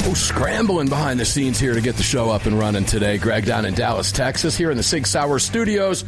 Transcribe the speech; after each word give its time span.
Oh, 0.00 0.14
scrambling 0.14 0.88
behind 0.88 1.20
the 1.20 1.24
scenes 1.24 1.58
here 1.58 1.74
to 1.74 1.80
get 1.80 1.96
the 1.96 2.02
show 2.02 2.30
up 2.30 2.46
and 2.46 2.58
running 2.58 2.84
today. 2.84 3.18
Greg 3.18 3.44
down 3.44 3.64
in 3.64 3.74
Dallas, 3.74 4.10
Texas, 4.10 4.56
here 4.56 4.70
in 4.70 4.76
the 4.76 4.82
Sig 4.82 5.06
Sauer 5.06 5.38
Studios 5.38 6.04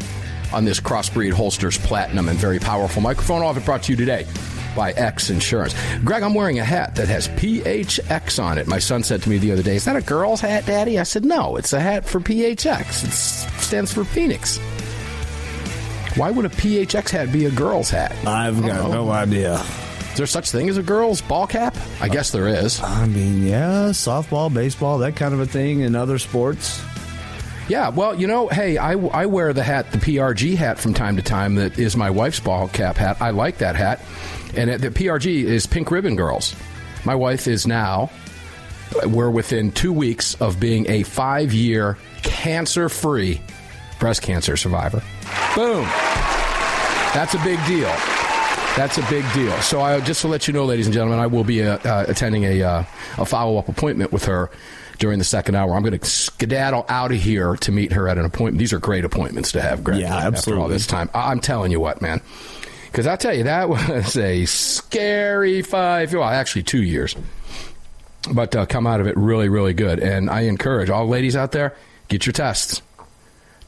on 0.53 0.65
this 0.65 0.81
Crossbreed 0.81 1.33
Holsters 1.33 1.79
Platinum 1.79 2.29
and 2.29 2.39
very 2.39 2.59
powerful 2.59 3.03
microphone. 3.03 3.43
All 3.43 3.51
of 3.51 3.57
it 3.57 3.65
brought 3.65 3.83
to 3.85 3.93
you 3.93 3.97
today 3.97 4.27
by 4.75 4.93
X 4.93 5.31
Insurance. 5.31 5.75
Greg, 6.05 6.23
I'm 6.23 6.35
wearing 6.35 6.59
a 6.59 6.65
hat 6.65 6.95
that 6.97 7.09
has 7.09 7.29
PHX 7.29 8.43
on 8.43 8.59
it. 8.59 8.67
My 8.67 8.79
son 8.79 9.03
said 9.03 9.23
to 9.23 9.29
me 9.31 9.39
the 9.39 9.53
other 9.53 9.63
day, 9.63 9.77
Is 9.77 9.85
that 9.85 9.97
a 9.97 10.01
girl's 10.01 10.41
hat, 10.41 10.67
Daddy? 10.67 10.99
I 10.99 11.03
said, 11.03 11.25
No, 11.25 11.57
it's 11.57 11.73
a 11.73 11.81
hat 11.81 12.05
for 12.05 12.21
PHX. 12.21 13.05
It 13.05 13.61
stands 13.61 13.93
for 13.93 14.05
Phoenix. 14.05 14.59
Why 16.17 16.31
would 16.31 16.45
a 16.45 16.51
PHX 16.51 17.11
hat 17.11 17.33
be 17.33 17.47
a 17.47 17.51
girl's 17.51 17.91
hat? 17.91 18.13
I've 18.27 18.61
got 18.63 18.81
oh. 18.87 18.93
no 18.93 19.11
idea. 19.11 19.65
Is 20.11 20.17
there 20.17 20.27
such 20.27 20.51
thing 20.51 20.69
as 20.69 20.77
a 20.77 20.83
girl's 20.83 21.21
ball 21.21 21.47
cap? 21.47 21.77
I 22.01 22.09
guess 22.09 22.31
there 22.31 22.49
is. 22.49 22.81
I 22.83 23.07
mean, 23.07 23.47
yeah, 23.47 23.91
softball, 23.91 24.53
baseball, 24.53 24.99
that 24.99 25.17
kind 25.17 25.33
of 25.33 25.41
a 25.41 25.47
thing 25.47 25.81
in 25.81 25.95
other 25.95 26.19
sports. 26.19 26.83
Yeah, 27.69 27.91
well, 27.91 28.19
you 28.19 28.27
know, 28.27 28.49
hey, 28.49 28.79
I, 28.79 28.95
I 28.95 29.27
wear 29.27 29.53
the 29.53 29.63
hat, 29.63 29.93
the 29.93 29.99
PRG 29.99 30.57
hat 30.57 30.81
from 30.81 30.93
time 30.93 31.15
to 31.17 31.23
time 31.23 31.55
that 31.55 31.79
is 31.79 31.97
my 31.97 32.11
wife's 32.11 32.41
ball 32.41 32.67
cap 32.69 32.97
hat. 32.97 33.19
I 33.23 33.31
like 33.31 33.59
that 33.59 33.77
hat. 33.77 34.01
And 34.57 34.69
it, 34.69 34.81
the 34.81 34.91
PRG 34.91 35.45
is 35.45 35.69
Pink 35.69 35.91
Ribbon 35.93 36.17
Girls. 36.17 36.57
My 37.05 37.15
wife 37.15 37.47
is 37.47 37.69
now, 37.69 38.11
we're 39.07 39.31
within 39.31 39.71
two 39.71 39.93
weeks 39.93 40.35
of 40.41 40.59
being 40.59 40.91
a 40.91 41.05
five 41.05 41.53
year 41.53 41.97
cancer 42.23 42.89
free 42.89 43.41
breast 44.01 44.23
cancer 44.23 44.57
survivor. 44.57 45.01
Boom. 45.55 45.85
That's 47.15 47.35
a 47.35 47.39
big 47.45 47.65
deal. 47.67 47.95
That's 48.77 48.99
a 48.99 49.03
big 49.11 49.25
deal. 49.35 49.53
So, 49.63 49.81
I, 49.81 50.01
just 50.01 50.21
to 50.23 50.29
let 50.29 50.47
you 50.47 50.55
know, 50.55 50.65
ladies 50.65 50.87
and 50.87 50.95
gentlemen, 50.95 51.19
I 51.19 51.27
will 51.27 51.45
be 51.45 51.63
uh, 51.63 51.79
uh, 51.79 52.05
attending 52.09 52.45
a, 52.45 52.63
uh, 52.63 52.85
a 53.19 53.27
follow 53.27 53.59
up 53.59 53.69
appointment 53.69 54.13
with 54.13 54.25
her 54.27 54.51
during 54.99 55.19
the 55.19 55.25
second 55.25 55.57
hour. 55.57 55.75
I'm 55.75 55.83
going 55.83 55.99
to 55.99 56.07
skedaddle 56.07 56.87
out 56.89 57.11
of 57.11 57.19
here 57.19 57.57
to 57.57 57.73
meet 57.73 57.93
her 57.93 58.09
at 58.09 58.17
an 58.17 58.25
appointment. 58.25 58.59
These 58.59 58.73
are 58.73 58.79
great 58.79 59.05
appointments 59.05 59.53
to 59.53 59.61
have, 59.61 59.83
Greg. 59.83 60.01
Yeah, 60.01 60.15
after 60.15 60.29
absolutely. 60.29 60.63
all 60.63 60.69
this 60.69 60.87
time. 60.87 61.11
I- 61.13 61.31
I'm 61.31 61.41
telling 61.41 61.73
you 61.73 61.81
what, 61.81 62.01
man. 62.01 62.21
Because 62.87 63.07
I 63.07 63.17
tell 63.17 63.35
you, 63.35 63.45
that 63.45 63.69
was 63.69 64.17
a 64.17 64.45
scary 64.47 65.63
five, 65.63 66.13
well, 66.15 66.25
actually 66.25 66.63
two 66.63 66.83
years. 66.83 67.17
But 68.33 68.55
uh, 68.55 68.67
come 68.67 68.87
out 68.87 69.01
of 69.01 69.07
it 69.07 69.17
really, 69.17 69.49
really 69.49 69.75
good. 69.75 69.99
And 69.99 70.31
I 70.31 70.43
encourage 70.43 70.91
all 70.91 71.09
ladies 71.09 71.35
out 71.35 71.53
there, 71.53 71.75
get 72.09 72.27
your 72.27 72.33
tests. 72.35 72.83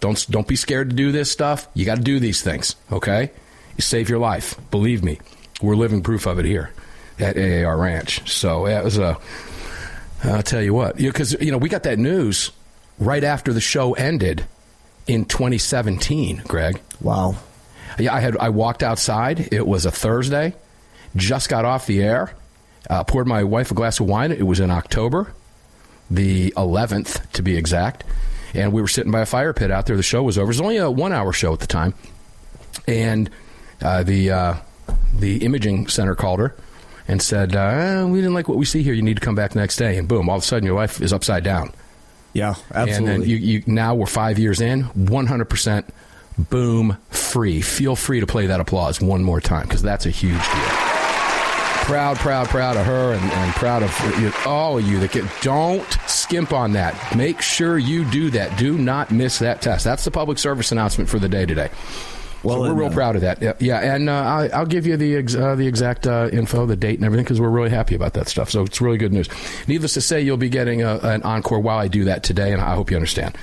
Don't 0.00 0.26
don't 0.30 0.48
be 0.48 0.56
scared 0.56 0.90
to 0.90 0.96
do 0.96 1.12
this 1.12 1.30
stuff. 1.30 1.68
You 1.74 1.84
got 1.86 1.94
to 1.96 2.02
do 2.02 2.18
these 2.18 2.42
things, 2.42 2.74
okay? 2.90 3.30
Save 3.78 4.08
your 4.08 4.18
life. 4.18 4.58
Believe 4.70 5.02
me, 5.02 5.18
we're 5.60 5.76
living 5.76 6.02
proof 6.02 6.26
of 6.26 6.38
it 6.38 6.44
here 6.44 6.70
at 7.18 7.36
AAR 7.36 7.76
Ranch. 7.76 8.30
So 8.30 8.66
yeah, 8.66 8.80
it 8.80 8.84
was 8.84 8.98
a. 8.98 9.18
I'll 10.24 10.42
tell 10.42 10.62
you 10.62 10.72
what, 10.72 10.96
because 10.96 11.32
you 11.40 11.50
know 11.50 11.58
we 11.58 11.68
got 11.68 11.82
that 11.84 11.98
news 11.98 12.52
right 12.98 13.24
after 13.24 13.52
the 13.52 13.60
show 13.60 13.94
ended 13.94 14.46
in 15.06 15.24
2017, 15.24 16.42
Greg. 16.46 16.80
Wow. 17.00 17.36
Yeah, 17.98 18.14
I 18.14 18.20
had 18.20 18.36
I 18.38 18.48
walked 18.50 18.82
outside. 18.82 19.48
It 19.52 19.66
was 19.66 19.84
a 19.84 19.90
Thursday. 19.90 20.54
Just 21.14 21.48
got 21.48 21.64
off 21.64 21.86
the 21.86 22.02
air. 22.02 22.34
Uh, 22.88 23.04
poured 23.04 23.26
my 23.26 23.44
wife 23.44 23.70
a 23.70 23.74
glass 23.74 24.00
of 24.00 24.06
wine. 24.06 24.32
It 24.32 24.46
was 24.46 24.60
in 24.60 24.70
October, 24.70 25.32
the 26.10 26.50
11th 26.56 27.30
to 27.32 27.42
be 27.42 27.56
exact. 27.56 28.04
And 28.54 28.72
we 28.72 28.80
were 28.80 28.88
sitting 28.88 29.12
by 29.12 29.20
a 29.20 29.26
fire 29.26 29.52
pit 29.52 29.70
out 29.70 29.86
there. 29.86 29.96
The 29.96 30.02
show 30.02 30.22
was 30.22 30.36
over. 30.36 30.46
It 30.46 30.48
was 30.48 30.60
only 30.60 30.76
a 30.78 30.90
one-hour 30.90 31.32
show 31.32 31.52
at 31.52 31.60
the 31.60 31.66
time, 31.66 31.94
and 32.86 33.30
uh, 33.82 34.02
the 34.02 34.30
uh, 34.30 34.54
the 35.18 35.44
imaging 35.44 35.88
center 35.88 36.14
called 36.14 36.40
her 36.40 36.54
and 37.08 37.20
said, 37.20 37.54
uh, 37.56 38.06
"We 38.08 38.18
didn't 38.20 38.34
like 38.34 38.48
what 38.48 38.58
we 38.58 38.64
see 38.64 38.82
here. 38.82 38.94
You 38.94 39.02
need 39.02 39.16
to 39.16 39.20
come 39.24 39.34
back 39.34 39.54
next 39.54 39.76
day." 39.76 39.98
And 39.98 40.06
boom! 40.08 40.28
All 40.28 40.36
of 40.36 40.42
a 40.42 40.46
sudden, 40.46 40.66
your 40.66 40.76
life 40.76 41.00
is 41.00 41.12
upside 41.12 41.44
down. 41.44 41.72
Yeah, 42.34 42.54
And 42.70 42.88
absolutely. 42.88 43.18
then 43.18 43.28
you, 43.28 43.36
you 43.36 43.62
now 43.66 43.94
we're 43.94 44.06
five 44.06 44.38
years 44.38 44.62
in, 44.62 44.82
100 44.84 45.44
percent 45.46 45.86
boom 46.38 46.96
free. 47.10 47.60
Feel 47.60 47.94
free 47.94 48.20
to 48.20 48.26
play 48.26 48.46
that 48.46 48.58
applause 48.58 49.02
one 49.02 49.22
more 49.22 49.40
time 49.40 49.64
because 49.66 49.82
that's 49.82 50.06
a 50.06 50.10
huge 50.10 50.32
deal. 50.32 50.68
Proud, 51.84 52.16
proud, 52.18 52.46
proud 52.48 52.76
of 52.76 52.86
her, 52.86 53.12
and, 53.12 53.22
and 53.32 53.54
proud 53.54 53.82
of 53.82 54.20
you, 54.20 54.32
all 54.46 54.78
of 54.78 54.86
you 54.86 54.98
that 55.00 55.10
get. 55.12 55.24
Don't 55.42 55.86
skimp 56.06 56.52
on 56.52 56.72
that. 56.72 56.94
Make 57.16 57.42
sure 57.42 57.76
you 57.76 58.08
do 58.10 58.30
that. 58.30 58.56
Do 58.56 58.78
not 58.78 59.10
miss 59.10 59.40
that 59.40 59.60
test. 59.60 59.84
That's 59.84 60.04
the 60.04 60.10
public 60.12 60.38
service 60.38 60.70
announcement 60.72 61.10
for 61.10 61.18
the 61.18 61.28
day 61.28 61.44
today. 61.44 61.68
Well, 62.42 62.56
so 62.56 62.62
we're 62.62 62.74
real 62.74 62.90
uh, 62.90 62.94
proud 62.94 63.14
of 63.16 63.22
that. 63.22 63.40
Yeah, 63.40 63.54
yeah 63.58 63.94
and 63.94 64.08
uh, 64.08 64.12
I, 64.12 64.48
I'll 64.48 64.66
give 64.66 64.86
you 64.86 64.96
the 64.96 65.16
ex- 65.16 65.34
uh, 65.34 65.54
the 65.54 65.66
exact 65.66 66.06
uh, 66.06 66.28
info, 66.32 66.66
the 66.66 66.76
date, 66.76 66.96
and 66.96 67.04
everything 67.04 67.24
because 67.24 67.40
we're 67.40 67.50
really 67.50 67.70
happy 67.70 67.94
about 67.94 68.14
that 68.14 68.28
stuff. 68.28 68.50
So 68.50 68.62
it's 68.62 68.80
really 68.80 68.98
good 68.98 69.12
news. 69.12 69.28
Needless 69.68 69.94
to 69.94 70.00
say, 70.00 70.20
you'll 70.20 70.36
be 70.36 70.48
getting 70.48 70.82
a, 70.82 70.96
an 70.98 71.22
encore 71.22 71.60
while 71.60 71.78
I 71.78 71.88
do 71.88 72.04
that 72.04 72.22
today, 72.22 72.52
and 72.52 72.60
I 72.60 72.74
hope 72.74 72.90
you 72.90 72.96
understand. 72.96 73.36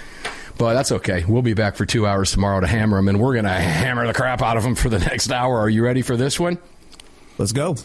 But 0.58 0.74
that's 0.74 0.92
okay. 0.92 1.24
We'll 1.26 1.42
be 1.42 1.54
back 1.54 1.78
for 1.78 1.86
two 1.86 2.06
hours 2.06 2.34
tomorrow 2.34 2.60
to 2.60 2.68
hammer 2.68 2.98
them, 2.98 3.08
and 3.08 3.20
we're 3.20 3.34
going 3.34 3.46
to 3.46 3.52
hammer 3.52 4.06
the 4.06 4.14
crap 4.14 4.42
out 4.42 4.58
of 4.58 4.64
them 4.64 4.76
for 4.76 4.90
the 4.90 5.00
next 5.00 5.32
hour. 5.32 5.58
Are 5.58 5.70
you 5.70 5.84
ready 5.84 6.02
for 6.02 6.18
this 6.18 6.38
one? 6.38 6.58
Let's 7.38 7.54
go. 7.54 7.78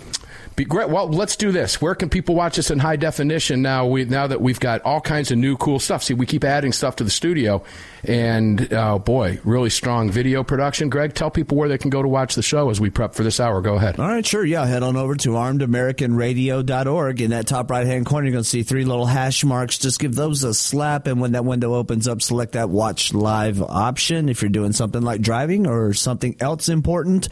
Be 0.57 0.65
great. 0.65 0.89
Well, 0.89 1.09
let's 1.09 1.35
do 1.35 1.51
this. 1.51 1.83
Where 1.83 1.97
can 1.97 2.09
people 2.09 2.37
watch 2.37 2.61
us 2.61 2.71
in 2.71 2.79
high 2.79 2.95
definition 2.95 3.61
now? 3.61 3.87
We 3.87 4.05
now 4.05 4.29
that 4.29 4.41
we've 4.41 4.61
got 4.61 4.83
all 4.83 5.01
kinds 5.01 5.33
of 5.33 5.39
new 5.39 5.57
cool 5.57 5.81
stuff. 5.81 6.05
See, 6.05 6.15
we 6.15 6.27
keep 6.27 6.45
adding 6.45 6.71
stuff 6.73 6.95
to 6.97 7.05
the 7.05 7.11
studio, 7.11 7.65
and 8.05 8.73
oh 8.73 9.01
boy, 9.01 9.41
really 9.43 9.71
strong 9.71 10.11
video 10.11 10.45
production. 10.45 10.91
Greg, 10.91 11.13
tell 11.15 11.29
people 11.29 11.57
where 11.57 11.69
they 11.69 11.79
can 11.79 11.91
go 11.91 12.03
to 12.03 12.07
watch 12.07 12.37
the 12.37 12.43
show 12.43 12.71
as 12.71 12.81
we 12.81 12.89
prep 12.89 13.15
for 13.15 13.25
this 13.25 13.41
hour. 13.41 13.61
Go 13.63 13.75
ahead. 13.75 13.99
All 13.99 14.07
right, 14.07 14.25
sure. 14.25 14.45
Yeah, 14.45 14.65
head 14.65 14.85
on 14.85 14.97
over 14.97 15.17
to 15.17 15.31
armedamericanradio.org. 15.31 17.21
In 17.21 17.31
that 17.31 17.49
top 17.49 17.69
right 17.69 17.87
hand 17.87 18.07
corner, 18.07 18.27
you're 18.27 18.33
going 18.33 18.45
to 18.45 18.49
see 18.49 18.63
three 18.63 18.85
little 18.85 19.07
hash 19.07 19.43
marks. 19.45 19.79
Just 19.79 19.99
give 19.99 20.15
those 20.15 20.45
a 20.45 20.55
slap, 20.55 21.09
and 21.09 21.21
when 21.21 21.33
that 21.33 21.45
window 21.45 21.75
opens 21.75 22.07
up, 22.07 22.23
select 22.23 22.53
that 22.53 22.71
watch 22.71 23.13
live 23.13 23.61
option. 23.61 24.29
If 24.29 24.41
you're 24.41 24.51
doing 24.51 24.73
something 24.73 25.03
like 25.03 25.21
driving 25.21 25.67
or 25.67 25.95
something 25.95 26.37
else 26.39 26.69
important 26.69 27.29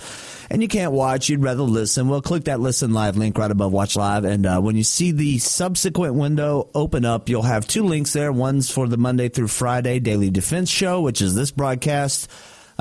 and 0.51 0.61
you 0.61 0.69
can't 0.69 0.93
watch, 0.93 1.29
you'd 1.29 1.43
rather 1.43 1.63
listen, 1.63 2.09
well, 2.09 2.21
click 2.21 2.45
that 2.45 2.61
listen 2.61 2.93
live 2.93 3.12
link 3.17 3.39
right 3.39 3.51
above 3.51 3.73
watch 3.73 3.97
live. 3.97 4.25
And 4.25 4.47
uh, 4.47 4.61
when 4.61 4.77
you 4.77 4.85
see 4.85 5.11
the 5.11 5.39
subsequent 5.39 6.15
window 6.15 6.69
open 6.75 7.05
up, 7.05 7.29
you'll 7.29 7.43
have 7.43 7.67
two 7.67 7.85
links 7.85 8.13
there. 8.13 8.33
One's 8.33 8.71
for 8.71 8.89
the 8.89 8.97
Monday 8.97 9.29
through 9.29 9.49
Friday 9.49 9.99
Daily 9.99 10.31
Defense 10.31 10.71
Show, 10.71 11.01
which 11.01 11.23
is 11.23 11.35
this 11.35 11.51
broadcast. 11.51 12.31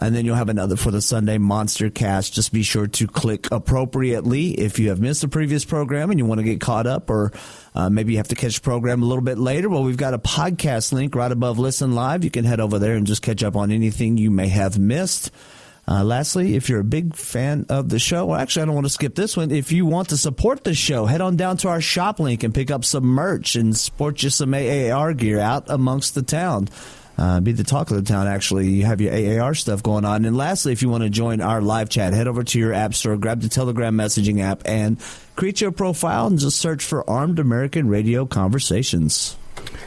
And 0.01 0.15
then 0.15 0.25
you'll 0.25 0.35
have 0.35 0.49
another 0.49 0.77
for 0.77 0.89
the 0.89 1.01
Sunday 1.01 1.37
Monster 1.37 1.89
Cast. 1.89 2.33
Just 2.33 2.53
be 2.53 2.63
sure 2.63 2.87
to 2.87 3.07
click 3.07 3.51
appropriately 3.51 4.51
if 4.51 4.79
you 4.79 4.89
have 4.89 4.99
missed 5.01 5.23
a 5.23 5.27
previous 5.27 5.65
program 5.65 6.09
and 6.09 6.17
you 6.17 6.25
want 6.25 6.39
to 6.39 6.45
get 6.45 6.61
caught 6.61 6.87
up, 6.87 7.09
or 7.09 7.31
uh, 7.75 7.89
maybe 7.89 8.13
you 8.13 8.17
have 8.17 8.29
to 8.29 8.35
catch 8.35 8.55
the 8.55 8.61
program 8.61 9.03
a 9.03 9.05
little 9.05 9.23
bit 9.23 9.37
later. 9.37 9.69
Well, 9.69 9.83
we've 9.83 9.97
got 9.97 10.13
a 10.13 10.19
podcast 10.19 10.93
link 10.93 11.13
right 11.13 11.31
above 11.31 11.59
Listen 11.59 11.93
Live. 11.93 12.23
You 12.23 12.31
can 12.31 12.45
head 12.45 12.59
over 12.59 12.79
there 12.79 12.95
and 12.95 13.05
just 13.05 13.21
catch 13.21 13.43
up 13.43 13.55
on 13.55 13.69
anything 13.69 14.17
you 14.17 14.31
may 14.31 14.47
have 14.47 14.79
missed. 14.79 15.29
Uh, 15.87 16.03
lastly, 16.03 16.55
if 16.55 16.69
you're 16.69 16.79
a 16.79 16.85
big 16.85 17.15
fan 17.15 17.65
of 17.69 17.89
the 17.89 17.99
show, 17.99 18.27
well, 18.27 18.39
actually, 18.39 18.61
I 18.61 18.65
don't 18.65 18.75
want 18.75 18.85
to 18.85 18.93
skip 18.93 19.15
this 19.15 19.35
one. 19.35 19.51
If 19.51 19.71
you 19.71 19.85
want 19.85 20.09
to 20.09 20.17
support 20.17 20.63
the 20.63 20.73
show, 20.73 21.05
head 21.05 21.21
on 21.21 21.35
down 21.35 21.57
to 21.57 21.69
our 21.69 21.81
shop 21.81 22.19
link 22.19 22.43
and 22.43 22.53
pick 22.53 22.69
up 22.69 22.85
some 22.85 23.03
merch 23.03 23.55
and 23.55 23.75
sport 23.75 24.21
you 24.23 24.29
some 24.29 24.53
AAR 24.53 25.13
gear 25.13 25.39
out 25.39 25.65
amongst 25.69 26.15
the 26.15 26.21
town. 26.21 26.69
Uh, 27.17 27.39
be 27.39 27.51
the 27.51 27.63
talk 27.63 27.91
of 27.91 27.97
the 27.97 28.03
town, 28.03 28.27
actually. 28.27 28.69
You 28.69 28.85
have 28.85 29.01
your 29.01 29.13
AAR 29.13 29.53
stuff 29.53 29.83
going 29.83 30.05
on. 30.05 30.25
And 30.25 30.37
lastly, 30.37 30.71
if 30.71 30.81
you 30.81 30.89
want 30.89 31.03
to 31.03 31.09
join 31.09 31.41
our 31.41 31.61
live 31.61 31.89
chat, 31.89 32.13
head 32.13 32.27
over 32.27 32.43
to 32.43 32.59
your 32.59 32.73
app 32.73 32.93
store, 32.93 33.17
grab 33.17 33.41
the 33.41 33.49
Telegram 33.49 33.95
messaging 33.95 34.41
app, 34.41 34.61
and 34.65 34.97
create 35.35 35.61
your 35.61 35.71
profile 35.71 36.27
and 36.27 36.39
just 36.39 36.59
search 36.59 36.83
for 36.83 37.07
Armed 37.09 37.37
American 37.39 37.89
Radio 37.89 38.25
Conversations. 38.25 39.35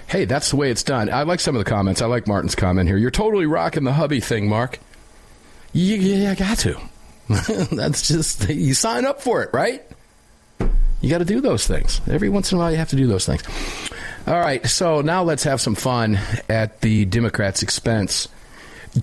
Hey, 0.06 0.26
that's 0.26 0.50
the 0.50 0.56
way 0.56 0.70
it's 0.70 0.82
done. 0.82 1.11
I 1.11 1.23
like 1.23 1.41
some 1.41 1.56
of 1.56 1.64
the 1.64 1.69
comments. 1.69 2.02
I 2.02 2.06
like 2.06 2.29
Martin's 2.29 2.55
comment 2.55 2.88
here. 2.88 2.99
You're 2.99 3.11
totally 3.11 3.46
rocking 3.46 3.85
the 3.85 3.93
hubby 3.93 4.20
thing, 4.20 4.49
Mark. 4.49 4.79
You, 5.74 5.96
you 5.96 6.34
got 6.36 6.58
to. 6.58 6.80
that's 7.72 8.08
just 8.08 8.48
you 8.48 8.74
sign 8.74 9.04
up 9.04 9.20
for 9.20 9.42
it, 9.42 9.50
right? 9.52 9.82
You 11.00 11.10
got 11.10 11.18
to 11.18 11.24
do 11.24 11.40
those 11.40 11.66
things. 11.66 12.00
Every 12.08 12.28
once 12.28 12.52
in 12.52 12.56
a 12.56 12.58
while, 12.60 12.70
you 12.70 12.78
have 12.78 12.90
to 12.90 12.96
do 12.96 13.06
those 13.06 13.26
things. 13.26 13.42
All 14.26 14.38
right, 14.38 14.64
so 14.66 15.02
now 15.02 15.22
let's 15.22 15.42
have 15.42 15.60
some 15.60 15.74
fun 15.74 16.18
at 16.48 16.80
the 16.80 17.04
Democrats' 17.04 17.62
expense. 17.62 18.28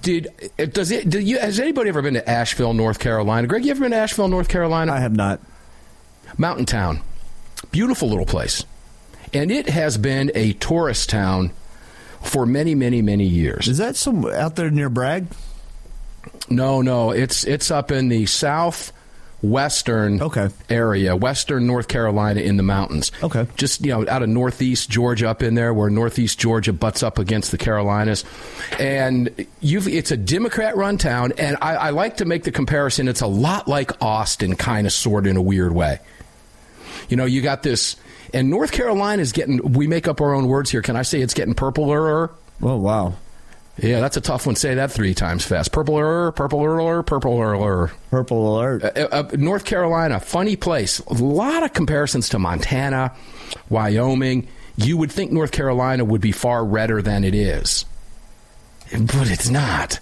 Did 0.02 0.30
does 0.58 0.90
it? 0.92 1.10
Did 1.10 1.24
you, 1.24 1.38
has 1.38 1.60
anybody 1.60 1.90
ever 1.90 2.02
been 2.02 2.14
to 2.14 2.28
Asheville, 2.28 2.74
North 2.74 3.00
Carolina? 3.00 3.48
Greg, 3.48 3.66
you 3.66 3.72
ever 3.72 3.82
been 3.82 3.92
to 3.92 3.98
Asheville, 3.98 4.30
North 4.30 4.48
Carolina? 4.48 4.94
I 4.94 5.00
have 5.00 5.16
not. 5.16 5.42
Mountain 6.38 6.66
town, 6.66 7.02
beautiful 7.72 8.08
little 8.08 8.26
place, 8.26 8.64
and 9.34 9.52
it 9.52 9.68
has 9.68 9.98
been 9.98 10.32
a 10.34 10.54
tourist 10.54 11.10
town 11.10 11.52
for 12.22 12.46
many, 12.46 12.74
many, 12.74 13.02
many 13.02 13.26
years. 13.26 13.68
Is 13.68 13.80
that 13.80 13.98
some 13.98 14.26
out 14.26 14.56
there 14.56 14.72
near 14.72 14.90
Bragg? 14.90 15.28
No, 16.50 16.82
no, 16.82 17.12
it's 17.12 17.44
it's 17.46 17.72
up 17.72 17.92
in 17.92 18.10
the 18.10 18.26
south 18.26 18.92
western 19.44 20.22
Okay. 20.22 20.50
area, 20.70 21.16
western 21.16 21.66
North 21.66 21.88
Carolina 21.88 22.42
in 22.42 22.58
the 22.58 22.64
mountains. 22.64 23.12
Okay. 23.24 23.48
Just, 23.56 23.82
you 23.84 23.88
know, 23.92 24.08
out 24.08 24.22
of 24.22 24.30
northeast 24.30 24.88
Georgia 24.90 25.28
up 25.30 25.42
in 25.42 25.56
there 25.56 25.74
where 25.74 25.90
northeast 25.90 26.38
Georgia 26.40 26.72
butts 26.72 27.02
up 27.02 27.18
against 27.18 27.50
the 27.50 27.58
Carolinas. 27.58 28.24
And 28.80 29.48
you've 29.60 29.88
it's 29.88 30.12
a 30.12 30.18
Democrat 30.18 30.78
run 30.78 31.00
town 31.00 31.34
and 31.40 31.58
I, 31.60 31.76
I 31.76 31.90
like 31.90 32.18
to 32.18 32.26
make 32.26 32.44
the 32.44 32.52
comparison 32.52 33.08
it's 33.08 33.22
a 33.22 33.28
lot 33.28 33.68
like 33.68 34.00
Austin, 34.00 34.56
kind 34.56 34.86
of 34.86 34.94
sort 34.94 35.26
in 35.26 35.38
a 35.38 35.42
weird 35.42 35.72
way. 35.74 36.00
You 37.10 37.18
know, 37.18 37.26
you 37.26 37.42
got 37.42 37.64
this 37.64 37.96
and 38.36 38.50
North 38.52 38.72
Carolina 38.72 39.24
is 39.24 39.32
getting 39.32 39.74
we 39.74 39.88
make 39.88 40.08
up 40.08 40.22
our 40.22 40.36
own 40.36 40.48
words 40.48 40.70
here. 40.70 40.84
Can 40.84 40.96
I 40.96 41.02
say 41.02 41.20
it's 41.20 41.34
getting 41.34 41.56
purpler? 41.56 42.30
Oh 42.62 42.78
wow, 42.78 43.16
Yeah, 43.82 44.00
that's 44.00 44.16
a 44.16 44.22
tough 44.22 44.46
one. 44.46 44.56
Say 44.56 44.76
that 44.76 44.92
three 44.92 45.16
times 45.16 45.44
fast. 45.44 45.72
Purpler, 45.72 46.32
purpler, 46.34 47.02
purpler. 47.02 47.04
purple 47.04 47.42
alert. 47.42 47.92
Purple 48.12 48.56
alert. 48.56 48.84
Uh, 48.84 49.08
uh, 49.12 49.30
North 49.34 49.66
Carolina, 49.66 50.20
funny 50.20 50.56
place. 50.56 51.00
A 51.00 51.14
lot 51.14 51.64
of 51.64 51.74
comparisons 51.74 52.30
to 52.30 52.40
Montana, 52.40 53.14
Wyoming. 53.70 54.48
You 54.78 54.98
would 54.98 55.12
think 55.12 55.32
North 55.32 55.52
Carolina 55.52 56.06
would 56.06 56.22
be 56.22 56.32
far 56.32 56.64
redder 56.64 57.02
than 57.02 57.24
it 57.24 57.34
is, 57.34 57.86
but 58.92 59.30
it's 59.30 59.50
not. 59.50 60.00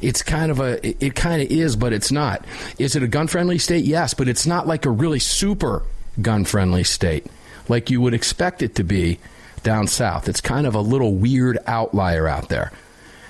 It's 0.00 0.22
kind 0.22 0.50
of 0.50 0.58
a. 0.58 0.84
It, 0.86 0.96
it 1.00 1.14
kind 1.14 1.40
of 1.40 1.50
is, 1.50 1.76
but 1.76 1.92
it's 1.92 2.10
not. 2.10 2.44
Is 2.78 2.96
it 2.96 3.02
a 3.02 3.08
gun-friendly 3.08 3.58
state? 3.58 3.84
Yes, 3.84 4.12
but 4.12 4.28
it's 4.28 4.46
not 4.46 4.66
like 4.66 4.86
a 4.86 4.90
really 4.90 5.20
super 5.20 5.84
gun-friendly 6.20 6.84
state 6.84 7.26
like 7.70 7.88
you 7.88 8.00
would 8.00 8.12
expect 8.12 8.62
it 8.62 8.74
to 8.74 8.84
be 8.84 9.18
down 9.62 9.86
south. 9.86 10.28
It's 10.28 10.40
kind 10.40 10.66
of 10.66 10.74
a 10.74 10.80
little 10.80 11.14
weird 11.14 11.58
outlier 11.66 12.26
out 12.26 12.48
there. 12.48 12.72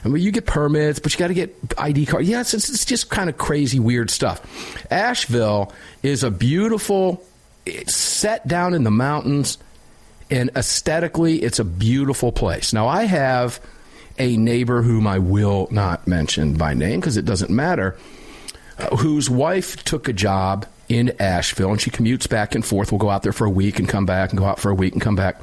I 0.04 0.08
mean, 0.08 0.22
you 0.22 0.32
get 0.32 0.46
permits, 0.46 0.98
but 0.98 1.12
you 1.12 1.18
got 1.18 1.28
to 1.28 1.34
get 1.34 1.54
ID 1.76 2.06
card. 2.06 2.24
Yeah, 2.24 2.40
it's, 2.40 2.54
it's 2.54 2.84
just 2.84 3.10
kind 3.10 3.28
of 3.28 3.36
crazy, 3.36 3.78
weird 3.78 4.10
stuff. 4.10 4.40
Asheville 4.90 5.72
is 6.02 6.24
a 6.24 6.30
beautiful, 6.30 7.22
it's 7.66 7.94
set 7.94 8.46
down 8.48 8.74
in 8.74 8.84
the 8.84 8.90
mountains, 8.90 9.58
and 10.30 10.50
aesthetically, 10.56 11.42
it's 11.42 11.58
a 11.58 11.64
beautiful 11.64 12.32
place. 12.32 12.72
Now, 12.72 12.88
I 12.88 13.04
have 13.04 13.60
a 14.18 14.36
neighbor 14.36 14.82
whom 14.82 15.06
I 15.06 15.18
will 15.18 15.68
not 15.70 16.06
mention 16.06 16.54
by 16.54 16.74
name 16.74 17.00
because 17.00 17.16
it 17.16 17.24
doesn't 17.24 17.50
matter, 17.50 17.96
uh, 18.78 18.96
whose 18.96 19.28
wife 19.28 19.82
took 19.84 20.08
a 20.08 20.12
job 20.12 20.66
in 20.88 21.14
Asheville, 21.20 21.70
and 21.70 21.80
she 21.80 21.90
commutes 21.90 22.28
back 22.28 22.54
and 22.54 22.64
forth. 22.64 22.90
We'll 22.90 22.98
go 22.98 23.10
out 23.10 23.22
there 23.22 23.32
for 23.32 23.44
a 23.44 23.50
week 23.50 23.78
and 23.78 23.88
come 23.88 24.06
back, 24.06 24.30
and 24.30 24.38
go 24.38 24.44
out 24.44 24.58
for 24.58 24.70
a 24.70 24.74
week 24.74 24.92
and 24.92 25.02
come 25.02 25.16
back. 25.16 25.40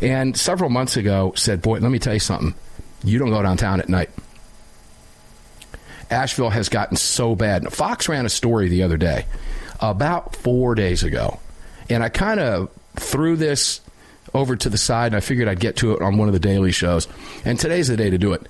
And 0.00 0.36
several 0.36 0.70
months 0.70 0.96
ago, 0.96 1.32
said, 1.36 1.60
"Boy, 1.60 1.78
let 1.78 1.90
me 1.90 1.98
tell 1.98 2.14
you 2.14 2.20
something. 2.20 2.54
You 3.02 3.18
don't 3.18 3.30
go 3.30 3.42
downtown 3.42 3.80
at 3.80 3.88
night." 3.88 4.10
Asheville 6.10 6.50
has 6.50 6.68
gotten 6.68 6.96
so 6.96 7.34
bad. 7.34 7.72
Fox 7.72 8.08
ran 8.08 8.26
a 8.26 8.30
story 8.30 8.68
the 8.68 8.82
other 8.82 8.96
day, 8.96 9.26
about 9.80 10.34
four 10.34 10.74
days 10.74 11.02
ago, 11.02 11.38
and 11.88 12.02
I 12.02 12.08
kind 12.08 12.40
of 12.40 12.68
threw 12.96 13.36
this 13.36 13.80
over 14.34 14.56
to 14.56 14.68
the 14.68 14.78
side, 14.78 15.08
and 15.08 15.16
I 15.16 15.20
figured 15.20 15.48
I'd 15.48 15.60
get 15.60 15.76
to 15.76 15.92
it 15.92 16.02
on 16.02 16.16
one 16.16 16.28
of 16.28 16.34
the 16.34 16.40
daily 16.40 16.72
shows. 16.72 17.08
And 17.44 17.58
today's 17.58 17.88
the 17.88 17.96
day 17.96 18.10
to 18.10 18.18
do 18.18 18.32
it. 18.32 18.46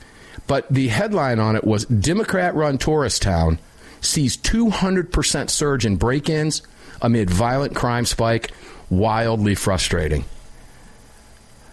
But 0.47 0.69
the 0.71 0.89
headline 0.89 1.39
on 1.39 1.57
it 1.57 1.65
was 1.65 1.85
Democrat-run 1.87 2.79
tourist 2.79 3.23
town 3.23 3.59
sees 4.01 4.37
200% 4.37 5.51
surge 5.51 5.87
in 5.87 5.97
break-ins 5.97 6.63
amid 7.01 7.31
violent 7.31 7.75
crime 7.75 8.05
spike, 8.05 8.51
wildly 8.89 9.55
frustrating. 9.55 10.25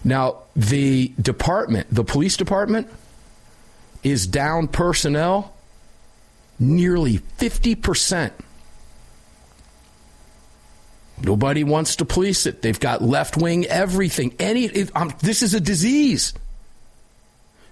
Now, 0.08 0.44
the 0.56 1.12
department, 1.22 1.88
the 1.92 2.06
police 2.06 2.38
department, 2.38 2.88
is 4.04 4.26
down 4.26 4.70
personnel 4.70 5.54
nearly 6.58 7.20
50%. 7.20 8.32
Nobody 11.22 11.66
wants 11.66 11.98
to 11.98 12.06
police 12.06 12.46
it. 12.46 12.62
They've 12.62 12.80
got 12.80 13.02
left 13.02 13.36
wing 13.36 13.66
everything. 13.66 14.34
Any 14.40 14.64
it, 14.68 14.92
um, 14.96 15.14
this 15.20 15.42
is 15.42 15.54
a 15.54 15.60
disease. 15.60 16.34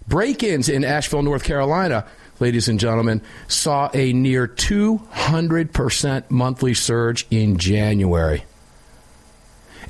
Break-ins 0.05 0.67
in 0.67 0.83
Asheville, 0.83 1.23
North 1.23 1.45
Carolina, 1.45 2.05
ladies 2.41 2.67
and 2.67 2.81
gentlemen, 2.81 3.21
saw 3.47 3.89
a 3.93 4.11
near 4.11 4.45
200% 4.45 6.29
monthly 6.29 6.73
surge 6.73 7.27
in 7.31 7.57
January. 7.57 8.43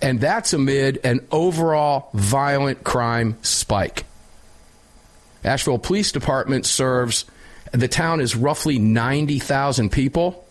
And 0.01 0.19
that's 0.19 0.53
amid 0.53 0.99
an 1.03 1.25
overall 1.31 2.09
violent 2.13 2.83
crime 2.83 3.37
spike. 3.41 4.05
Asheville 5.43 5.79
Police 5.79 6.11
Department 6.11 6.65
serves 6.65 7.25
the 7.71 7.87
town 7.87 8.19
is 8.19 8.35
roughly 8.35 8.79
90,000 8.79 9.91
people. 9.91 10.45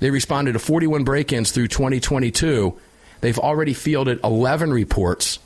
They 0.00 0.10
responded 0.10 0.52
to 0.52 0.58
41 0.58 1.04
break 1.04 1.32
ins 1.32 1.50
through 1.50 1.68
2022. 1.68 2.78
They've 3.20 3.38
already 3.38 3.74
fielded 3.74 4.20
11 4.22 4.72
reports 4.72 5.38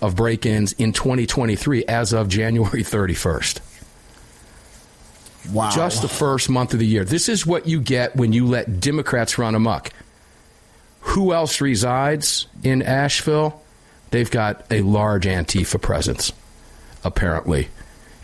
of 0.00 0.16
break 0.16 0.46
ins 0.46 0.72
in 0.74 0.92
2023 0.92 1.84
as 1.84 2.12
of 2.12 2.28
January 2.28 2.82
31st. 2.84 3.60
Wow. 5.52 5.70
Just 5.70 6.02
the 6.02 6.08
first 6.08 6.50
month 6.50 6.74
of 6.74 6.78
the 6.78 6.86
year. 6.86 7.04
This 7.04 7.28
is 7.28 7.46
what 7.46 7.66
you 7.66 7.80
get 7.80 8.16
when 8.16 8.32
you 8.32 8.46
let 8.46 8.80
Democrats 8.80 9.38
run 9.38 9.54
amok. 9.54 9.90
Who 11.08 11.32
else 11.32 11.60
resides 11.60 12.46
in 12.62 12.82
Asheville? 12.82 13.62
They've 14.10 14.30
got 14.30 14.64
a 14.70 14.82
large 14.82 15.24
Antifa 15.24 15.80
presence, 15.80 16.32
apparently, 17.02 17.68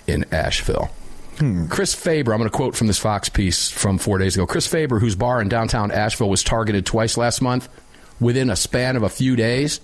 in 0.06 0.26
Asheville. 0.30 0.90
Hmm. 1.38 1.66
Chris 1.66 1.94
Faber, 1.94 2.32
I'm 2.32 2.38
going 2.38 2.50
to 2.50 2.56
quote 2.56 2.76
from 2.76 2.86
this 2.86 2.98
Fox 2.98 3.30
piece 3.30 3.70
from 3.70 3.96
four 3.96 4.18
days 4.18 4.36
ago. 4.36 4.46
Chris 4.46 4.66
Faber, 4.66 4.98
whose 4.98 5.16
bar 5.16 5.40
in 5.40 5.48
downtown 5.48 5.90
Asheville 5.90 6.28
was 6.28 6.42
targeted 6.42 6.84
twice 6.84 7.16
last 7.16 7.40
month 7.40 7.68
within 8.20 8.50
a 8.50 8.56
span 8.56 8.96
of 8.96 9.02
a 9.02 9.08
few 9.08 9.34
days, 9.34 9.80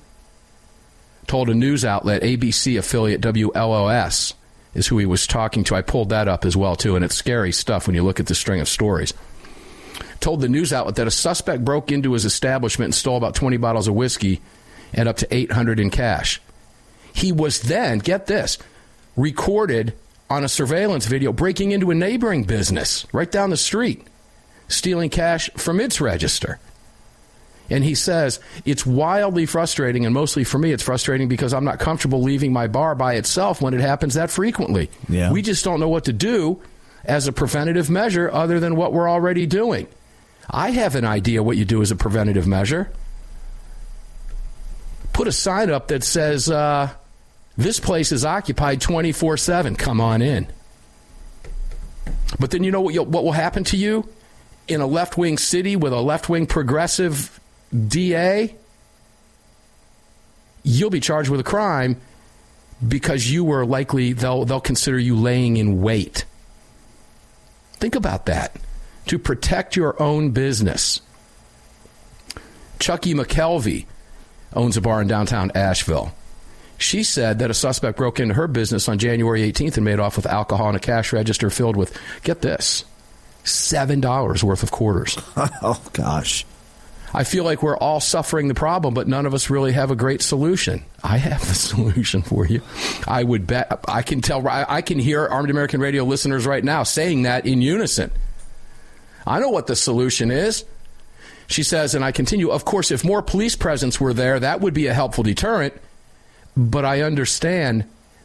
told 1.26 1.48
a 1.48 1.54
news 1.54 1.86
outlet, 1.86 2.22
ABC 2.22 2.78
affiliate 2.78 3.22
WLOS, 3.22 4.34
is 4.74 4.86
who 4.86 4.98
he 4.98 5.06
was 5.06 5.26
talking 5.26 5.64
to. 5.64 5.74
I 5.74 5.82
pulled 5.82 6.10
that 6.10 6.28
up 6.28 6.44
as 6.44 6.56
well, 6.56 6.76
too, 6.76 6.96
and 6.96 7.04
it's 7.04 7.16
scary 7.16 7.52
stuff 7.52 7.86
when 7.86 7.96
you 7.96 8.02
look 8.02 8.20
at 8.20 8.26
the 8.26 8.34
string 8.34 8.60
of 8.60 8.68
stories. 8.68 9.14
Told 10.20 10.40
the 10.42 10.48
news 10.48 10.72
outlet 10.72 10.96
that 10.96 11.06
a 11.06 11.10
suspect 11.10 11.64
broke 11.64 11.90
into 11.90 12.12
his 12.12 12.24
establishment 12.24 12.88
and 12.88 12.94
stole 12.94 13.16
about 13.16 13.34
20 13.34 13.56
bottles 13.56 13.88
of 13.88 13.94
whiskey 13.94 14.40
and 14.92 15.08
up 15.08 15.16
to 15.18 15.34
800 15.34 15.80
in 15.80 15.90
cash. 15.90 16.40
He 17.12 17.32
was 17.32 17.60
then, 17.60 17.98
get 17.98 18.26
this, 18.26 18.58
recorded 19.16 19.94
on 20.28 20.44
a 20.44 20.48
surveillance 20.48 21.06
video 21.06 21.32
breaking 21.32 21.72
into 21.72 21.90
a 21.90 21.94
neighboring 21.94 22.44
business 22.44 23.06
right 23.12 23.30
down 23.30 23.50
the 23.50 23.56
street, 23.56 24.06
stealing 24.68 25.10
cash 25.10 25.50
from 25.56 25.80
its 25.80 26.00
register. 26.00 26.58
And 27.70 27.84
he 27.84 27.94
says, 27.94 28.40
it's 28.64 28.84
wildly 28.84 29.46
frustrating, 29.46 30.04
and 30.04 30.12
mostly 30.12 30.42
for 30.42 30.58
me, 30.58 30.72
it's 30.72 30.82
frustrating 30.82 31.28
because 31.28 31.54
I'm 31.54 31.64
not 31.64 31.78
comfortable 31.78 32.20
leaving 32.20 32.52
my 32.52 32.66
bar 32.66 32.96
by 32.96 33.14
itself 33.14 33.62
when 33.62 33.74
it 33.74 33.80
happens 33.80 34.14
that 34.14 34.30
frequently. 34.30 34.90
Yeah. 35.08 35.30
We 35.32 35.40
just 35.40 35.64
don't 35.64 35.78
know 35.78 35.88
what 35.88 36.04
to 36.06 36.12
do 36.12 36.60
as 37.04 37.28
a 37.28 37.32
preventative 37.32 37.88
measure 37.88 38.30
other 38.30 38.58
than 38.58 38.74
what 38.74 38.92
we're 38.92 39.08
already 39.08 39.46
doing. 39.46 39.86
I 40.52 40.70
have 40.70 40.94
an 40.94 41.04
idea 41.04 41.42
what 41.42 41.56
you 41.56 41.64
do 41.64 41.82
as 41.82 41.90
a 41.90 41.96
preventative 41.96 42.46
measure. 42.46 42.90
Put 45.12 45.28
a 45.28 45.32
sign 45.32 45.70
up 45.70 45.88
that 45.88 46.02
says, 46.02 46.50
uh, 46.50 46.90
this 47.56 47.80
place 47.80 48.12
is 48.12 48.24
occupied 48.24 48.80
24 48.80 49.36
7. 49.36 49.76
Come 49.76 50.00
on 50.00 50.22
in. 50.22 50.46
But 52.38 52.50
then 52.50 52.64
you 52.64 52.70
know 52.70 52.80
what, 52.80 53.06
what 53.06 53.24
will 53.24 53.32
happen 53.32 53.64
to 53.64 53.76
you 53.76 54.08
in 54.68 54.80
a 54.80 54.86
left 54.86 55.18
wing 55.18 55.36
city 55.36 55.76
with 55.76 55.92
a 55.92 56.00
left 56.00 56.28
wing 56.28 56.46
progressive 56.46 57.38
DA? 57.88 58.54
You'll 60.62 60.90
be 60.90 61.00
charged 61.00 61.30
with 61.30 61.40
a 61.40 61.44
crime 61.44 62.00
because 62.86 63.30
you 63.30 63.44
were 63.44 63.66
likely, 63.66 64.12
they'll, 64.12 64.44
they'll 64.44 64.60
consider 64.60 64.98
you 64.98 65.16
laying 65.16 65.56
in 65.56 65.82
wait. 65.82 66.24
Think 67.74 67.94
about 67.94 68.26
that. 68.26 68.56
To 69.10 69.18
protect 69.18 69.74
your 69.74 70.00
own 70.00 70.30
business. 70.30 71.00
Chucky 72.78 73.12
McKelvey 73.12 73.86
owns 74.54 74.76
a 74.76 74.80
bar 74.80 75.02
in 75.02 75.08
downtown 75.08 75.50
Asheville. 75.52 76.12
She 76.78 77.02
said 77.02 77.40
that 77.40 77.50
a 77.50 77.54
suspect 77.54 77.96
broke 77.98 78.20
into 78.20 78.34
her 78.34 78.46
business 78.46 78.88
on 78.88 79.00
January 79.00 79.50
18th 79.50 79.78
and 79.78 79.84
made 79.84 79.98
off 79.98 80.14
with 80.14 80.26
alcohol 80.26 80.68
and 80.68 80.76
a 80.76 80.78
cash 80.78 81.12
register 81.12 81.50
filled 81.50 81.74
with, 81.74 81.92
get 82.22 82.40
this, 82.40 82.84
$7 83.42 84.44
worth 84.44 84.62
of 84.62 84.70
quarters. 84.70 85.18
oh 85.36 85.82
gosh. 85.92 86.46
I 87.12 87.24
feel 87.24 87.42
like 87.42 87.64
we're 87.64 87.76
all 87.76 87.98
suffering 87.98 88.46
the 88.46 88.54
problem, 88.54 88.94
but 88.94 89.08
none 89.08 89.26
of 89.26 89.34
us 89.34 89.50
really 89.50 89.72
have 89.72 89.90
a 89.90 89.96
great 89.96 90.22
solution. 90.22 90.84
I 91.02 91.16
have 91.16 91.40
the 91.40 91.54
solution 91.56 92.22
for 92.22 92.46
you. 92.46 92.62
I 93.08 93.24
would 93.24 93.48
bet, 93.48 93.84
I 93.88 94.02
can 94.02 94.20
tell, 94.20 94.46
I 94.46 94.82
can 94.82 95.00
hear 95.00 95.26
Armed 95.26 95.50
American 95.50 95.80
Radio 95.80 96.04
listeners 96.04 96.46
right 96.46 96.62
now 96.62 96.84
saying 96.84 97.22
that 97.22 97.44
in 97.44 97.60
unison. 97.60 98.12
I 99.26 99.40
know 99.40 99.50
what 99.50 99.66
the 99.66 99.76
solution 99.76 100.30
is. 100.30 100.64
She 101.46 101.62
says, 101.62 101.94
and 101.94 102.04
I 102.04 102.12
continue, 102.12 102.50
of 102.50 102.64
course, 102.64 102.90
if 102.90 103.04
more 103.04 103.22
police 103.22 103.56
presence 103.56 104.00
were 104.00 104.14
there, 104.14 104.38
that 104.38 104.60
would 104.60 104.74
be 104.74 104.86
a 104.86 104.94
helpful 104.94 105.24
deterrent. 105.24 105.74
But 106.56 106.84
I 106.84 107.02
understand 107.02 107.84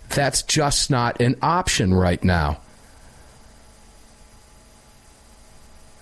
That's 0.09 0.43
just 0.43 0.89
not 0.89 1.19
an 1.19 1.35
option 1.41 1.93
right 1.93 2.23
now. 2.23 2.59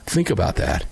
Think 0.05 0.29
about 0.29 0.55
that. 0.57 0.85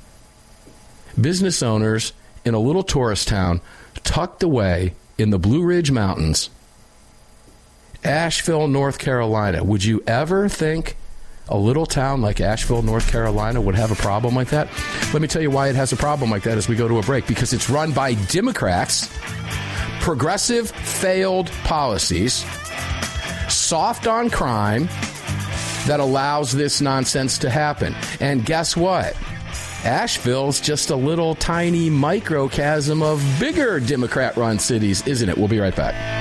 Business 1.20 1.62
owners 1.62 2.13
in 2.46 2.53
a 2.53 2.60
little 2.60 2.84
tourist 2.84 3.27
town 3.27 3.62
tucked 4.03 4.41
away 4.41 4.96
in 5.17 5.29
the 5.29 5.38
Blue 5.38 5.63
Ridge 5.63 5.91
Mountains, 5.91 6.50
Asheville, 8.03 8.67
North 8.67 8.98
Carolina. 8.98 9.63
Would 9.63 9.84
you 9.84 10.01
ever 10.08 10.50
think 10.50 10.96
a 11.51 11.58
little 11.58 11.86
town 11.86 12.22
like 12.22 12.41
Asheville, 12.41 12.81
North 12.81 13.12
Carolina 13.12 13.62
would 13.62 13.75
have 13.75 13.91
a 13.91 13.96
problem 13.96 14.36
like 14.36 14.50
that? 14.50 14.70
Let 15.13 15.22
me 15.22 15.27
tell 15.27 15.41
you 15.41 15.51
why 15.51 15.67
it 15.67 15.75
has 15.75 15.91
a 15.91 15.98
problem 15.98 16.31
like 16.31 16.43
that 16.43 16.58
as 16.58 16.67
we 16.67 16.75
go 16.75 16.88
to 16.88 16.98
a 16.98 17.03
break. 17.03 17.27
Because 17.27 17.53
it's 17.53 17.70
run 17.70 17.91
by 17.91 18.13
Democrats, 18.13 19.10
progressive 20.00 20.72
failed 20.72 21.51
policies, 21.63 22.46
soft 23.50 24.08
on 24.08 24.29
crime 24.29 24.88
that 25.88 26.00
allows 26.00 26.51
this 26.51 26.79
nonsense 26.79 27.38
to 27.39 27.50
happen. 27.50 27.96
And 28.20 28.46
guess 28.46 28.77
what? 28.77 29.15
Asheville's 29.84 30.62
just 30.62 30.91
a 30.91 30.96
little 30.96 31.36
tiny 31.36 31.89
microcosm 31.89 33.01
of 33.01 33.24
bigger 33.39 33.79
Democrat 33.79 34.38
run 34.38 34.60
cities, 34.60 35.05
isn't 35.08 35.27
it? 35.27 35.38
We'll 35.38 35.48
be 35.48 35.60
right 35.60 35.75
back. 35.75 36.20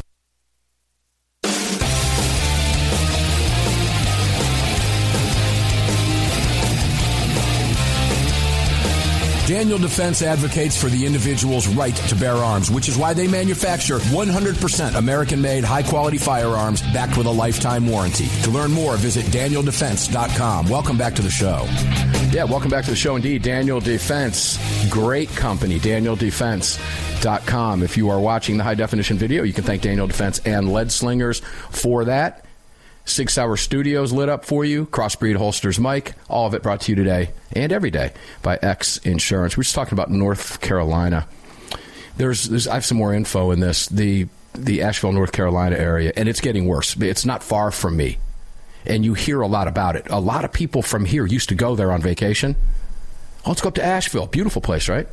Daniel 9.51 9.77
Defense 9.77 10.21
advocates 10.21 10.81
for 10.81 10.87
the 10.87 11.05
individual's 11.05 11.67
right 11.67 11.93
to 11.93 12.15
bear 12.15 12.35
arms, 12.35 12.71
which 12.71 12.87
is 12.87 12.97
why 12.97 13.13
they 13.13 13.27
manufacture 13.27 13.97
100% 13.97 14.95
American 14.95 15.41
made, 15.41 15.65
high 15.65 15.83
quality 15.83 16.17
firearms 16.17 16.81
backed 16.93 17.17
with 17.17 17.27
a 17.27 17.31
lifetime 17.31 17.85
warranty. 17.85 18.27
To 18.43 18.49
learn 18.49 18.71
more, 18.71 18.95
visit 18.95 19.25
danieldefense.com. 19.25 20.69
Welcome 20.69 20.97
back 20.97 21.15
to 21.15 21.21
the 21.21 21.29
show. 21.29 21.65
Yeah, 22.31 22.45
welcome 22.45 22.69
back 22.69 22.85
to 22.85 22.91
the 22.91 22.95
show 22.95 23.17
indeed. 23.17 23.41
Daniel 23.41 23.81
Defense, 23.81 24.57
great 24.89 25.27
company, 25.31 25.79
danieldefense.com. 25.79 27.83
If 27.83 27.97
you 27.97 28.09
are 28.09 28.21
watching 28.21 28.55
the 28.55 28.63
high 28.63 28.75
definition 28.75 29.17
video, 29.17 29.43
you 29.43 29.51
can 29.51 29.65
thank 29.65 29.81
Daniel 29.81 30.07
Defense 30.07 30.39
and 30.45 30.71
Lead 30.71 30.93
Slingers 30.93 31.41
for 31.71 32.05
that. 32.05 32.45
Sig 33.05 33.29
Sauer 33.29 33.57
Studios 33.57 34.13
lit 34.13 34.29
up 34.29 34.45
for 34.45 34.63
you. 34.63 34.85
Crossbreed 34.85 35.35
Holsters 35.35 35.79
Mike. 35.79 36.13
All 36.29 36.47
of 36.47 36.53
it 36.53 36.63
brought 36.63 36.81
to 36.81 36.91
you 36.91 36.95
today 36.95 37.31
and 37.53 37.71
every 37.71 37.91
day 37.91 38.13
by 38.41 38.59
X 38.61 38.97
Insurance. 38.97 39.57
We're 39.57 39.63
just 39.63 39.75
talking 39.75 39.93
about 39.93 40.11
North 40.11 40.61
Carolina. 40.61 41.27
There's, 42.17 42.45
there's 42.45 42.67
I 42.67 42.75
have 42.75 42.85
some 42.85 42.97
more 42.97 43.13
info 43.13 43.51
in 43.51 43.59
this. 43.59 43.87
The 43.87 44.27
the 44.53 44.81
Asheville, 44.81 45.13
North 45.13 45.31
Carolina 45.31 45.77
area, 45.77 46.11
and 46.15 46.27
it's 46.27 46.41
getting 46.41 46.67
worse. 46.67 46.95
It's 46.97 47.25
not 47.25 47.41
far 47.41 47.71
from 47.71 47.95
me, 47.95 48.19
and 48.85 49.05
you 49.05 49.13
hear 49.13 49.41
a 49.41 49.47
lot 49.47 49.67
about 49.67 49.95
it. 49.95 50.07
A 50.09 50.19
lot 50.19 50.43
of 50.43 50.51
people 50.51 50.81
from 50.81 51.05
here 51.05 51.25
used 51.25 51.49
to 51.49 51.55
go 51.55 51.75
there 51.75 51.91
on 51.91 52.01
vacation. 52.01 52.55
Oh, 53.45 53.49
let's 53.49 53.61
go 53.61 53.69
up 53.69 53.75
to 53.75 53.83
Asheville. 53.83 54.27
Beautiful 54.27 54.61
place, 54.61 54.89
right? 54.89 55.07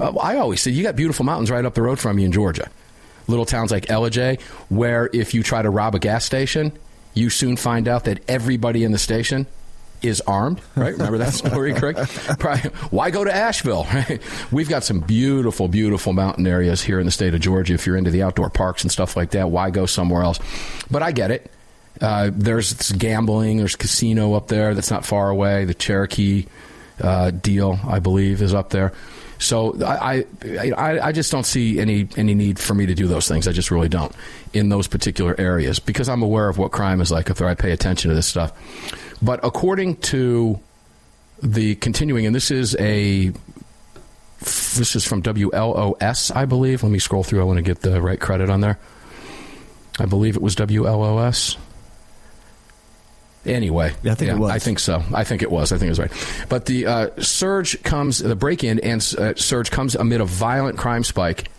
Uh, 0.00 0.16
I 0.16 0.36
always 0.36 0.60
say 0.60 0.70
you 0.70 0.82
got 0.82 0.96
beautiful 0.96 1.24
mountains 1.24 1.50
right 1.50 1.64
up 1.64 1.74
the 1.74 1.82
road 1.82 1.98
from 1.98 2.18
you 2.18 2.26
in 2.26 2.32
Georgia. 2.32 2.70
Little 3.26 3.44
towns 3.44 3.70
like 3.70 3.86
Ellijay, 3.86 4.40
where 4.70 5.10
if 5.12 5.34
you 5.34 5.42
try 5.42 5.60
to 5.60 5.70
rob 5.70 5.94
a 5.94 5.98
gas 5.98 6.24
station, 6.24 6.72
you 7.18 7.30
soon 7.30 7.56
find 7.56 7.88
out 7.88 8.04
that 8.04 8.20
everybody 8.28 8.84
in 8.84 8.92
the 8.92 8.98
station 8.98 9.46
is 10.00 10.20
armed, 10.22 10.60
right? 10.76 10.92
Remember 10.92 11.18
that 11.18 11.32
story, 11.34 11.74
Craig? 11.74 11.96
Why 12.90 13.10
go 13.10 13.24
to 13.24 13.34
Asheville? 13.34 13.86
Right? 13.92 14.20
We've 14.52 14.68
got 14.68 14.84
some 14.84 15.00
beautiful, 15.00 15.66
beautiful 15.66 16.12
mountain 16.12 16.46
areas 16.46 16.82
here 16.82 17.00
in 17.00 17.06
the 17.06 17.10
state 17.10 17.34
of 17.34 17.40
Georgia. 17.40 17.74
If 17.74 17.86
you're 17.86 17.96
into 17.96 18.10
the 18.10 18.22
outdoor 18.22 18.48
parks 18.50 18.82
and 18.82 18.92
stuff 18.92 19.16
like 19.16 19.30
that, 19.30 19.50
why 19.50 19.70
go 19.70 19.86
somewhere 19.86 20.22
else? 20.22 20.38
But 20.90 21.02
I 21.02 21.10
get 21.12 21.30
it. 21.30 21.50
Uh, 22.00 22.30
there's 22.32 22.92
gambling. 22.92 23.56
There's 23.56 23.74
casino 23.74 24.34
up 24.34 24.46
there 24.46 24.74
that's 24.74 24.90
not 24.90 25.04
far 25.04 25.30
away. 25.30 25.64
The 25.64 25.74
Cherokee 25.74 26.46
uh, 27.00 27.30
deal, 27.32 27.80
I 27.84 27.98
believe, 27.98 28.40
is 28.40 28.54
up 28.54 28.70
there. 28.70 28.92
So 29.38 29.80
I, 29.84 30.24
I, 30.44 31.00
I 31.00 31.12
just 31.12 31.30
don't 31.30 31.46
see 31.46 31.78
any 31.78 32.08
any 32.16 32.34
need 32.34 32.58
for 32.58 32.74
me 32.74 32.86
to 32.86 32.94
do 32.94 33.06
those 33.06 33.28
things. 33.28 33.46
I 33.46 33.52
just 33.52 33.70
really 33.70 33.88
don't 33.88 34.12
in 34.52 34.68
those 34.68 34.88
particular 34.88 35.38
areas 35.38 35.78
because 35.78 36.08
I'm 36.08 36.22
aware 36.22 36.48
of 36.48 36.58
what 36.58 36.72
crime 36.72 37.00
is 37.00 37.12
like. 37.12 37.30
If 37.30 37.40
I 37.40 37.54
pay 37.54 37.70
attention 37.70 38.08
to 38.08 38.14
this 38.14 38.26
stuff, 38.26 38.52
but 39.22 39.40
according 39.44 39.96
to 39.96 40.58
the 41.42 41.76
continuing, 41.76 42.26
and 42.26 42.34
this 42.34 42.50
is 42.50 42.76
a 42.80 43.32
this 44.40 44.96
is 44.96 45.04
from 45.04 45.22
WLOS, 45.22 46.34
I 46.34 46.44
believe. 46.44 46.82
Let 46.82 46.92
me 46.92 46.98
scroll 46.98 47.22
through. 47.22 47.40
I 47.40 47.44
want 47.44 47.58
to 47.58 47.62
get 47.62 47.80
the 47.80 48.00
right 48.00 48.20
credit 48.20 48.50
on 48.50 48.60
there. 48.60 48.78
I 49.98 50.06
believe 50.06 50.36
it 50.36 50.42
was 50.42 50.54
WLOS. 50.56 51.56
Anyway, 53.46 53.86
I 54.04 54.14
think 54.14 54.28
yeah, 54.28 54.34
it 54.34 54.38
was. 54.38 54.50
I 54.50 54.58
think 54.58 54.78
so. 54.78 55.02
I 55.14 55.24
think 55.24 55.42
it 55.42 55.50
was. 55.50 55.72
I 55.72 55.78
think 55.78 55.86
it 55.86 55.90
was 55.90 55.98
right. 56.00 56.46
But 56.48 56.66
the 56.66 56.86
uh, 56.86 57.10
surge 57.18 57.82
comes, 57.82 58.18
the 58.18 58.36
break-in 58.36 58.80
and 58.80 59.00
uh, 59.18 59.34
surge 59.36 59.70
comes 59.70 59.94
amid 59.94 60.20
a 60.20 60.24
violent 60.24 60.76
crime 60.76 61.04
spike 61.04 61.50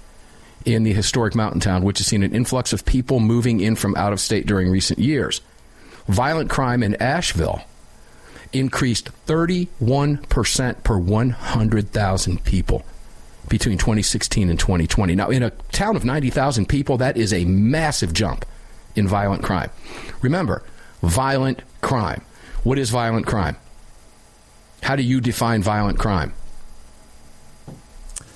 in 0.66 0.84
the 0.84 0.94
historic 0.94 1.36
mountain 1.36 1.62
town, 1.62 1.84
which 1.84 1.98
has 1.98 2.08
seen 2.08 2.22
an 2.22 2.36
influx 2.36 2.74
of 2.74 2.86
people 2.86 3.20
moving 3.20 3.60
in 3.60 3.76
from 3.76 3.96
out 3.96 4.14
of 4.14 4.20
state 4.20 4.46
during 4.46 4.70
recent 4.70 5.00
years. 5.00 5.42
Violent 6.08 6.50
crime 6.50 6.84
in 6.84 6.96
Asheville 6.96 7.62
increased 8.52 9.10
31% 9.28 10.84
per 10.84 10.98
100,000 10.98 12.44
people 12.44 12.84
between 13.48 13.78
2016 13.78 14.50
and 14.50 14.60
2020. 14.60 15.16
Now, 15.16 15.30
in 15.30 15.44
a 15.44 15.50
town 15.72 15.96
of 15.96 16.06
90,000 16.06 16.68
people, 16.68 16.98
that 16.98 17.18
is 17.18 17.34
a 17.34 17.46
massive 17.46 18.14
jump 18.14 18.46
in 18.96 19.08
violent 19.08 19.44
crime. 19.44 19.70
Remember, 20.22 20.64
violent 21.02 21.62
crime. 21.82 22.22
What 22.64 22.78
is 22.78 22.90
violent 22.90 23.26
crime? 23.26 23.58
How 24.82 24.96
do 24.96 25.04
you 25.04 25.22
define 25.22 25.62
violent 25.62 26.00
crime? 26.00 26.34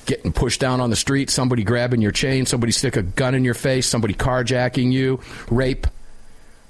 Getting 0.06 0.34
pushed 0.34 0.60
down 0.60 0.82
on 0.82 0.90
the 0.90 0.96
street, 0.96 1.30
somebody 1.30 1.64
grabbing 1.64 2.02
your 2.02 2.12
chain, 2.12 2.46
somebody 2.46 2.74
stick 2.74 2.98
a 2.98 3.04
gun 3.04 3.36
in 3.36 3.46
your 3.46 3.54
face, 3.54 3.88
somebody 3.88 4.14
carjacking 4.14 4.92
you, 4.92 5.22
rape, 5.50 5.88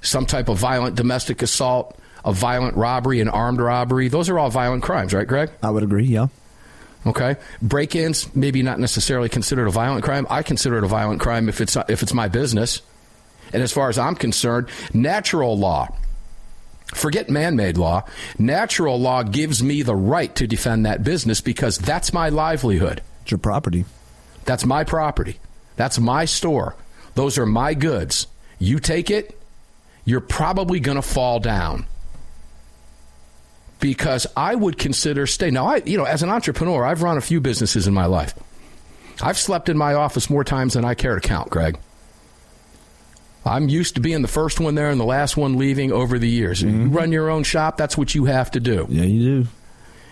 some 0.02 0.26
type 0.26 0.48
of 0.48 0.58
violent 0.58 0.94
domestic 0.94 1.42
assault, 1.42 1.98
a 2.24 2.32
violent 2.32 2.76
robbery, 2.76 3.20
an 3.20 3.28
armed 3.28 3.60
robbery. 3.60 4.08
Those 4.08 4.28
are 4.28 4.38
all 4.38 4.50
violent 4.50 4.82
crimes, 4.82 5.12
right, 5.12 5.26
Greg? 5.26 5.50
I 5.62 5.70
would 5.70 5.82
agree, 5.82 6.06
yeah. 6.06 6.28
Okay, 7.06 7.36
break-ins 7.60 8.34
maybe 8.34 8.62
not 8.62 8.78
necessarily 8.80 9.28
considered 9.28 9.66
a 9.66 9.70
violent 9.70 10.04
crime. 10.04 10.26
I 10.30 10.42
consider 10.42 10.78
it 10.78 10.84
a 10.84 10.86
violent 10.86 11.20
crime 11.20 11.50
if 11.50 11.60
it's 11.60 11.76
if 11.88 12.02
it's 12.02 12.14
my 12.14 12.28
business. 12.28 12.80
And 13.52 13.62
as 13.62 13.72
far 13.72 13.90
as 13.90 13.98
I'm 13.98 14.14
concerned, 14.14 14.68
natural 14.94 15.58
law, 15.58 15.94
forget 16.86 17.30
man 17.30 17.56
made 17.56 17.78
law, 17.78 18.04
natural 18.38 18.98
law 19.00 19.22
gives 19.22 19.62
me 19.62 19.82
the 19.82 19.96
right 19.96 20.34
to 20.36 20.46
defend 20.46 20.86
that 20.86 21.04
business 21.04 21.40
because 21.40 21.78
that's 21.78 22.12
my 22.12 22.28
livelihood. 22.28 23.02
It's 23.22 23.30
your 23.30 23.38
property. 23.38 23.84
That's 24.44 24.66
my 24.66 24.84
property. 24.84 25.38
That's 25.76 25.98
my 25.98 26.24
store. 26.24 26.76
Those 27.14 27.38
are 27.38 27.46
my 27.46 27.74
goods. 27.74 28.26
You 28.58 28.78
take 28.78 29.10
it, 29.10 29.38
you're 30.04 30.20
probably 30.20 30.80
going 30.80 30.96
to 30.96 31.02
fall 31.02 31.40
down. 31.40 31.86
Because 33.80 34.26
I 34.36 34.54
would 34.54 34.78
consider 34.78 35.26
stay. 35.26 35.50
Now, 35.50 35.66
I, 35.66 35.76
you 35.84 35.98
know, 35.98 36.04
as 36.04 36.22
an 36.22 36.30
entrepreneur, 36.30 36.84
I've 36.84 37.02
run 37.02 37.18
a 37.18 37.22
few 37.22 37.40
businesses 37.40 37.86
in 37.86 37.94
my 37.94 38.06
life. 38.06 38.34
I've 39.22 39.38
slept 39.38 39.68
in 39.68 39.76
my 39.76 39.94
office 39.94 40.30
more 40.30 40.44
times 40.44 40.74
than 40.74 40.84
I 40.84 40.94
care 40.94 41.14
to 41.14 41.20
count, 41.20 41.50
Greg. 41.50 41.78
I'm 43.44 43.68
used 43.68 43.94
to 43.96 44.00
being 44.00 44.22
the 44.22 44.28
first 44.28 44.60
one 44.60 44.74
there 44.74 44.90
and 44.90 45.00
the 45.00 45.04
last 45.04 45.36
one 45.36 45.58
leaving 45.58 45.92
over 45.92 46.18
the 46.18 46.28
years. 46.28 46.62
Mm-hmm. 46.62 46.82
You 46.82 46.88
run 46.88 47.12
your 47.12 47.28
own 47.28 47.42
shop, 47.42 47.76
that's 47.76 47.96
what 47.96 48.14
you 48.14 48.24
have 48.24 48.50
to 48.52 48.60
do. 48.60 48.86
Yeah, 48.88 49.04
you 49.04 49.42
do. 49.42 49.48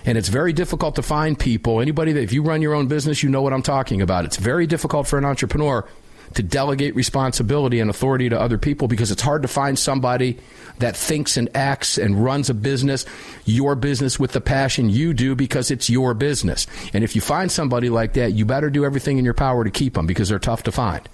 And 0.05 0.19
it's 0.19 0.29
very 0.29 0.53
difficult 0.53 0.97
to 0.97 1.03
find 1.03 1.39
people. 1.39 1.81
Anybody 1.81 2.13
that, 2.13 2.23
if 2.23 2.33
you 2.33 2.43
run 2.43 2.61
your 2.61 2.75
own 2.75 2.89
business, 2.89 3.23
you 3.23 3.29
know 3.29 3.43
what 3.43 3.53
I'm 3.53 3.63
talking 3.63 4.03
about. 4.03 4.25
It's 4.25 4.37
very 4.37 4.67
difficult 4.67 5.07
for 5.07 5.17
an 5.17 5.25
entrepreneur 5.25 5.87
to 6.35 6.43
delegate 6.43 6.95
responsibility 6.95 7.79
and 7.79 7.91
authority 7.91 8.29
to 8.29 8.41
other 8.41 8.59
people 8.59 8.89
because 8.89 9.11
it's 9.11 9.23
hard 9.23 9.43
to 9.43 9.49
find 9.49 9.79
somebody 9.79 10.39
that 10.79 10.97
thinks 10.97 11.37
and 11.37 11.49
acts 11.55 11.99
and 11.99 12.23
runs 12.23 12.51
a 12.51 12.55
business, 12.55 13.05
your 13.45 13.75
business 13.75 14.19
with 14.19 14.33
the 14.33 14.41
passion 14.41 14.89
you 14.89 15.13
do 15.13 15.35
because 15.35 15.71
it's 15.71 15.91
your 15.91 16.15
business. 16.15 16.67
And 16.93 17.05
if 17.05 17.15
you 17.15 17.21
find 17.21 17.53
somebody 17.53 17.91
like 17.91 18.15
that, 18.15 18.33
you 18.33 18.45
better 18.45 18.71
do 18.71 18.85
everything 18.85 19.19
in 19.19 19.25
your 19.25 19.35
power 19.35 19.63
to 19.63 19.71
keep 19.71 19.95
them 19.95 20.07
because 20.07 20.29
they're 20.31 20.39
tough 20.39 20.63
to 20.65 20.73
find. 20.73 21.09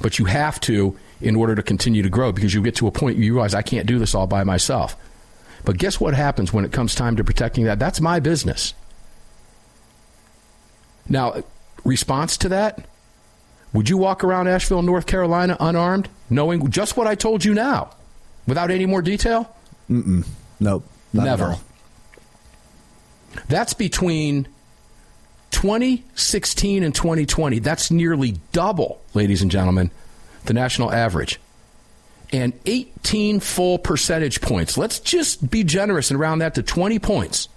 But 0.00 0.18
you 0.18 0.24
have 0.26 0.60
to 0.60 0.96
in 1.20 1.36
order 1.36 1.54
to 1.54 1.62
continue 1.62 2.02
to 2.02 2.08
grow 2.08 2.32
because 2.32 2.52
you 2.52 2.62
get 2.62 2.74
to 2.76 2.86
a 2.86 2.90
point 2.90 3.16
you 3.18 3.32
realize 3.34 3.54
I 3.54 3.62
can't 3.62 3.86
do 3.86 3.98
this 3.98 4.14
all 4.14 4.26
by 4.26 4.44
myself. 4.44 4.96
But 5.64 5.78
guess 5.78 6.00
what 6.00 6.14
happens 6.14 6.52
when 6.52 6.64
it 6.64 6.72
comes 6.72 6.94
time 6.94 7.16
to 7.16 7.24
protecting 7.24 7.64
that? 7.64 7.78
That's 7.78 8.00
my 8.00 8.18
business. 8.18 8.74
Now, 11.08 11.42
response 11.84 12.36
to 12.38 12.48
that? 12.50 12.86
Would 13.72 13.88
you 13.88 13.96
walk 13.96 14.22
around 14.22 14.48
Asheville, 14.48 14.82
North 14.82 15.06
Carolina 15.06 15.56
unarmed, 15.58 16.08
knowing 16.28 16.70
just 16.70 16.96
what 16.96 17.06
I 17.06 17.14
told 17.14 17.44
you 17.44 17.54
now, 17.54 17.90
without 18.46 18.70
any 18.70 18.86
more 18.86 19.02
detail? 19.02 19.54
Mm-mm. 19.90 20.26
Nope. 20.60 20.84
Never. 21.12 21.56
That's 23.48 23.72
between 23.72 24.48
2016 25.52 26.82
and 26.82 26.94
2020. 26.94 27.60
That's 27.60 27.90
nearly 27.90 28.38
double, 28.50 29.00
ladies 29.14 29.42
and 29.42 29.50
gentlemen, 29.50 29.90
the 30.46 30.54
national 30.54 30.90
average. 30.90 31.38
And 32.32 32.54
18 32.66 33.40
full 33.40 33.78
percentage 33.78 34.40
points. 34.40 34.76
Let's 34.76 34.98
just 34.98 35.50
be 35.50 35.62
generous 35.62 36.10
and 36.10 36.18
round 36.18 36.40
that 36.40 36.54
to 36.56 36.62
20 36.62 36.98
points 36.98 37.48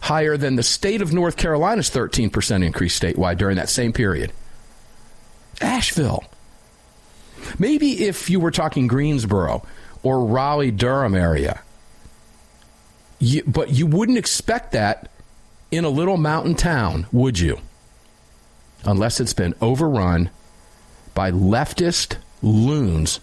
higher 0.00 0.36
than 0.36 0.56
the 0.56 0.62
state 0.62 1.02
of 1.02 1.12
North 1.12 1.36
Carolina's 1.36 1.90
13% 1.90 2.64
increase 2.64 2.98
statewide 2.98 3.36
during 3.36 3.56
that 3.56 3.68
same 3.68 3.92
period. 3.92 4.32
Asheville. 5.60 6.24
Maybe 7.58 8.04
if 8.04 8.30
you 8.30 8.40
were 8.40 8.50
talking 8.50 8.86
Greensboro 8.86 9.66
or 10.02 10.24
Raleigh 10.24 10.70
Durham 10.70 11.14
area, 11.14 11.60
you, 13.18 13.42
but 13.46 13.70
you 13.70 13.86
wouldn't 13.86 14.18
expect 14.18 14.72
that 14.72 15.09
in 15.70 15.84
a 15.84 15.88
little 15.88 16.16
mountain 16.16 16.54
town, 16.54 17.06
would 17.12 17.38
you? 17.38 17.58
Unless 18.84 19.20
it's 19.20 19.34
been 19.34 19.54
overrun 19.60 20.30
by 21.14 21.30
leftist 21.30 22.16
loons 22.42 23.20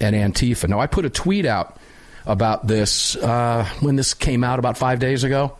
and 0.00 0.14
Antifa. 0.16 0.68
Now, 0.68 0.80
I 0.80 0.86
put 0.86 1.04
a 1.04 1.10
tweet 1.10 1.44
out 1.44 1.76
about 2.24 2.66
this 2.66 3.16
uh, 3.16 3.68
when 3.80 3.96
this 3.96 4.14
came 4.14 4.44
out 4.44 4.58
about 4.58 4.76
five 4.76 4.98
days 4.98 5.24
ago. 5.24 5.56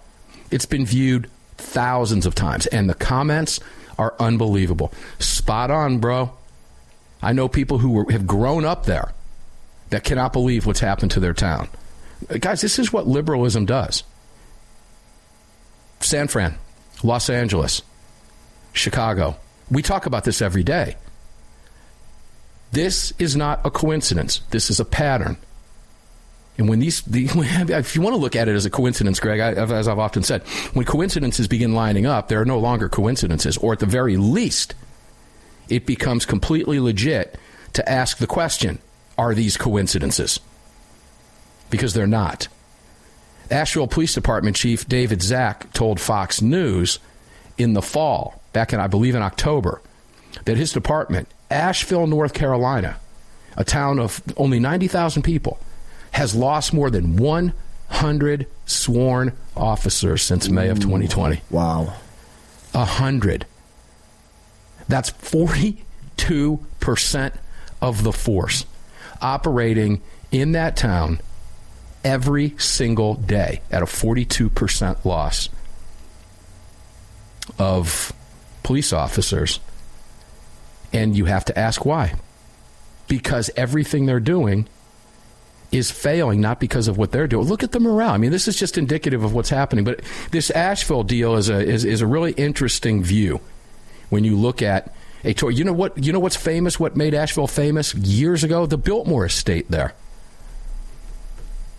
It's 0.50 0.66
been 0.66 0.86
viewed 0.86 1.30
thousands 1.56 2.24
of 2.24 2.34
times, 2.34 2.66
and 2.66 2.88
the 2.88 2.94
comments 2.94 3.60
are 3.98 4.14
unbelievable. 4.18 4.92
Spot 5.18 5.70
on, 5.70 5.98
bro. 5.98 6.32
I 7.20 7.32
know 7.32 7.48
people 7.48 7.78
who 7.78 7.90
were, 7.90 8.10
have 8.12 8.26
grown 8.26 8.64
up 8.64 8.86
there 8.86 9.12
that 9.90 10.04
cannot 10.04 10.32
believe 10.32 10.66
what's 10.66 10.80
happened 10.80 11.10
to 11.12 11.20
their 11.20 11.34
town. 11.34 11.68
Guys, 12.40 12.60
this 12.60 12.78
is 12.78 12.92
what 12.92 13.06
liberalism 13.06 13.66
does. 13.66 14.04
San 16.00 16.28
Fran, 16.28 16.56
Los 17.02 17.30
Angeles, 17.30 17.82
Chicago. 18.72 19.36
We 19.70 19.82
talk 19.82 20.06
about 20.06 20.24
this 20.24 20.40
every 20.40 20.62
day. 20.62 20.96
This 22.72 23.12
is 23.18 23.36
not 23.36 23.60
a 23.64 23.70
coincidence. 23.70 24.40
This 24.50 24.70
is 24.70 24.80
a 24.80 24.84
pattern. 24.84 25.36
And 26.58 26.68
when 26.68 26.80
these, 26.80 27.02
the, 27.02 27.28
if 27.34 27.94
you 27.94 28.02
want 28.02 28.14
to 28.14 28.20
look 28.20 28.36
at 28.36 28.48
it 28.48 28.54
as 28.54 28.66
a 28.66 28.70
coincidence, 28.70 29.20
Greg, 29.20 29.40
I, 29.40 29.52
as 29.52 29.88
I've 29.88 29.98
often 29.98 30.22
said, 30.22 30.42
when 30.74 30.84
coincidences 30.84 31.48
begin 31.48 31.72
lining 31.74 32.04
up, 32.04 32.28
there 32.28 32.40
are 32.40 32.44
no 32.44 32.58
longer 32.58 32.88
coincidences, 32.88 33.56
or 33.56 33.72
at 33.72 33.78
the 33.78 33.86
very 33.86 34.16
least, 34.16 34.74
it 35.68 35.86
becomes 35.86 36.26
completely 36.26 36.80
legit 36.80 37.38
to 37.74 37.88
ask 37.88 38.18
the 38.18 38.26
question 38.26 38.78
are 39.16 39.34
these 39.34 39.56
coincidences? 39.56 40.38
Because 41.70 41.92
they're 41.92 42.06
not. 42.06 42.46
Asheville 43.50 43.86
Police 43.86 44.14
Department 44.14 44.56
Chief 44.56 44.86
David 44.88 45.22
Zack 45.22 45.72
told 45.72 46.00
Fox 46.00 46.42
News 46.42 46.98
in 47.56 47.72
the 47.72 47.82
fall, 47.82 48.40
back 48.52 48.72
in, 48.72 48.80
I 48.80 48.86
believe, 48.86 49.14
in 49.14 49.22
October, 49.22 49.80
that 50.44 50.56
his 50.56 50.72
department, 50.72 51.28
Asheville, 51.50 52.06
North 52.06 52.34
Carolina, 52.34 52.98
a 53.56 53.64
town 53.64 53.98
of 53.98 54.22
only 54.36 54.60
90,000 54.60 55.22
people, 55.22 55.58
has 56.12 56.34
lost 56.34 56.72
more 56.72 56.90
than 56.90 57.16
100 57.16 58.46
sworn 58.66 59.32
officers 59.56 60.22
since 60.22 60.48
May 60.48 60.68
of 60.68 60.78
2020. 60.80 61.42
Wow. 61.50 61.94
A 62.74 62.84
hundred. 62.84 63.46
That's 64.88 65.10
42% 65.10 65.78
of 67.80 68.02
the 68.04 68.12
force 68.12 68.64
operating 69.20 70.00
in 70.30 70.52
that 70.52 70.76
town 70.76 71.20
every 72.04 72.54
single 72.58 73.14
day 73.14 73.60
at 73.70 73.82
a 73.82 73.86
42% 73.86 75.04
loss 75.04 75.48
of 77.58 78.12
police 78.62 78.92
officers. 78.92 79.60
And 80.92 81.16
you 81.16 81.26
have 81.26 81.44
to 81.46 81.58
ask 81.58 81.84
why. 81.84 82.14
Because 83.08 83.50
everything 83.56 84.06
they're 84.06 84.20
doing 84.20 84.68
is 85.70 85.90
failing, 85.90 86.40
not 86.40 86.60
because 86.60 86.88
of 86.88 86.96
what 86.96 87.12
they're 87.12 87.26
doing. 87.26 87.46
Look 87.46 87.62
at 87.62 87.72
the 87.72 87.80
morale. 87.80 88.10
I 88.10 88.18
mean, 88.18 88.30
this 88.30 88.48
is 88.48 88.56
just 88.56 88.78
indicative 88.78 89.22
of 89.22 89.34
what's 89.34 89.50
happening. 89.50 89.84
But 89.84 90.00
this 90.30 90.50
Asheville 90.50 91.04
deal 91.04 91.36
is 91.36 91.48
a 91.48 91.58
is, 91.58 91.84
is 91.84 92.00
a 92.00 92.06
really 92.06 92.32
interesting 92.32 93.02
view 93.02 93.40
when 94.08 94.24
you 94.24 94.36
look 94.36 94.62
at 94.62 94.94
a 95.24 95.34
tour. 95.34 95.50
You 95.50 95.64
know 95.64 95.72
what? 95.72 96.02
You 96.02 96.12
know 96.12 96.20
what's 96.20 96.36
famous? 96.36 96.80
What 96.80 96.96
made 96.96 97.14
Asheville 97.14 97.46
famous 97.46 97.94
years 97.94 98.44
ago? 98.44 98.66
The 98.66 98.78
Biltmore 98.78 99.26
Estate 99.26 99.70
there. 99.70 99.94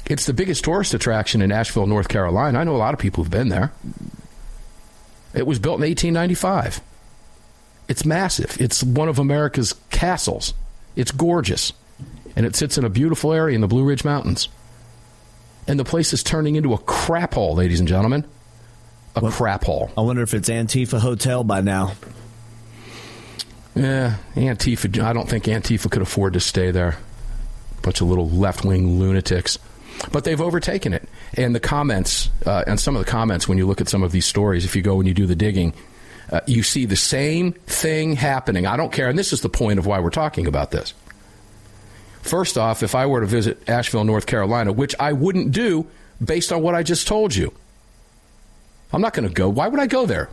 It's 0.10 0.26
the 0.26 0.34
biggest 0.34 0.64
tourist 0.64 0.96
attraction 0.96 1.42
in 1.42 1.52
Asheville, 1.52 1.86
North 1.86 2.10
Carolina. 2.10 2.60
I 2.60 2.64
know 2.64 2.76
a 2.76 2.78
lot 2.78 2.96
of 2.96 3.00
people 3.00 3.24
who've 3.24 3.32
been 3.32 3.50
there. 3.50 3.72
It 5.36 5.46
was 5.46 5.60
built 5.60 5.78
in 5.78 5.88
1895. 5.88 6.82
It's 7.88 8.04
massive. 8.04 8.60
It's 8.60 8.84
one 8.84 9.08
of 9.08 9.20
America's 9.20 9.76
castles. 9.92 10.56
It's 10.96 11.12
gorgeous. 11.12 11.74
And 12.36 12.46
it 12.46 12.56
sits 12.56 12.78
in 12.78 12.86
a 12.86 12.90
beautiful 12.90 13.34
area 13.34 13.54
in 13.54 13.62
the 13.62 13.68
Blue 13.68 13.84
Ridge 13.84 14.04
Mountains. 14.04 14.50
And 15.68 15.80
the 15.80 15.86
place 15.86 16.12
is 16.14 16.24
turning 16.24 16.56
into 16.56 16.74
a 16.74 16.80
crap 16.80 17.36
hole, 17.36 17.56
ladies 17.56 17.80
and 17.80 17.88
gentlemen. 17.88 18.26
A 19.16 19.22
what? 19.22 19.34
crap 19.34 19.64
hole. 19.64 19.92
I 19.96 20.02
wonder 20.02 20.24
if 20.24 20.34
it's 20.34 20.50
Antifa 20.50 21.00
Hotel 21.00 21.44
by 21.44 21.62
now. 21.62 21.94
Yeah, 23.76 24.16
Antifa. 24.36 25.00
I 25.04 25.14
don't 25.14 25.30
think 25.30 25.44
Antifa 25.46 25.92
could 25.92 26.02
afford 26.02 26.34
to 26.34 26.40
stay 26.40 26.72
there. 26.72 26.98
Bunch 27.84 28.02
of 28.02 28.08
little 28.08 28.30
left 28.30 28.66
wing 28.66 29.00
lunatics. 29.00 29.60
But 30.12 30.24
they've 30.24 30.40
overtaken 30.40 30.94
it. 30.94 31.08
And 31.34 31.54
the 31.54 31.60
comments, 31.60 32.30
uh, 32.46 32.64
and 32.66 32.80
some 32.80 32.96
of 32.96 33.06
the 33.06 33.12
comments, 33.12 33.48
when 33.48 33.58
you 33.58 33.68
look 33.68 33.82
at 33.82 33.90
some 33.90 34.04
of 34.04 34.12
these 34.12 34.26
stories, 34.26 34.66
if 34.66 34.76
you 34.76 34.82
go 34.82 35.00
and 35.00 35.08
you 35.08 35.14
do 35.14 35.26
the 35.26 35.36
digging, 35.36 35.74
uh, 36.32 36.42
you 36.48 36.64
see 36.64 36.86
the 36.86 36.96
same 36.96 37.54
thing 37.54 38.16
happening. 38.16 38.66
I 38.66 38.78
don't 38.78 38.92
care. 38.92 39.10
And 39.10 39.18
this 39.18 39.34
is 39.34 39.42
the 39.42 39.50
point 39.50 39.80
of 39.80 39.86
why 39.86 40.00
we're 40.00 40.10
talking 40.10 40.48
about 40.48 40.72
this. 40.72 40.94
First 42.22 42.58
off, 42.58 42.84
if 42.84 42.96
I 42.96 43.06
were 43.06 43.22
to 43.22 43.26
visit 43.26 43.68
Asheville, 43.68 44.04
North 44.04 44.26
Carolina, 44.26 44.72
which 44.72 44.96
I 45.00 45.14
wouldn't 45.14 45.52
do 45.52 45.88
based 46.24 46.52
on 46.52 46.62
what 46.62 46.76
I 46.76 46.84
just 46.84 47.08
told 47.08 47.36
you, 47.36 47.54
I'm 48.92 49.02
not 49.02 49.14
going 49.14 49.28
to 49.28 49.34
go. 49.34 49.50
Why 49.50 49.68
would 49.68 49.80
I 49.80 49.88
go 49.88 50.06
there? 50.06 50.30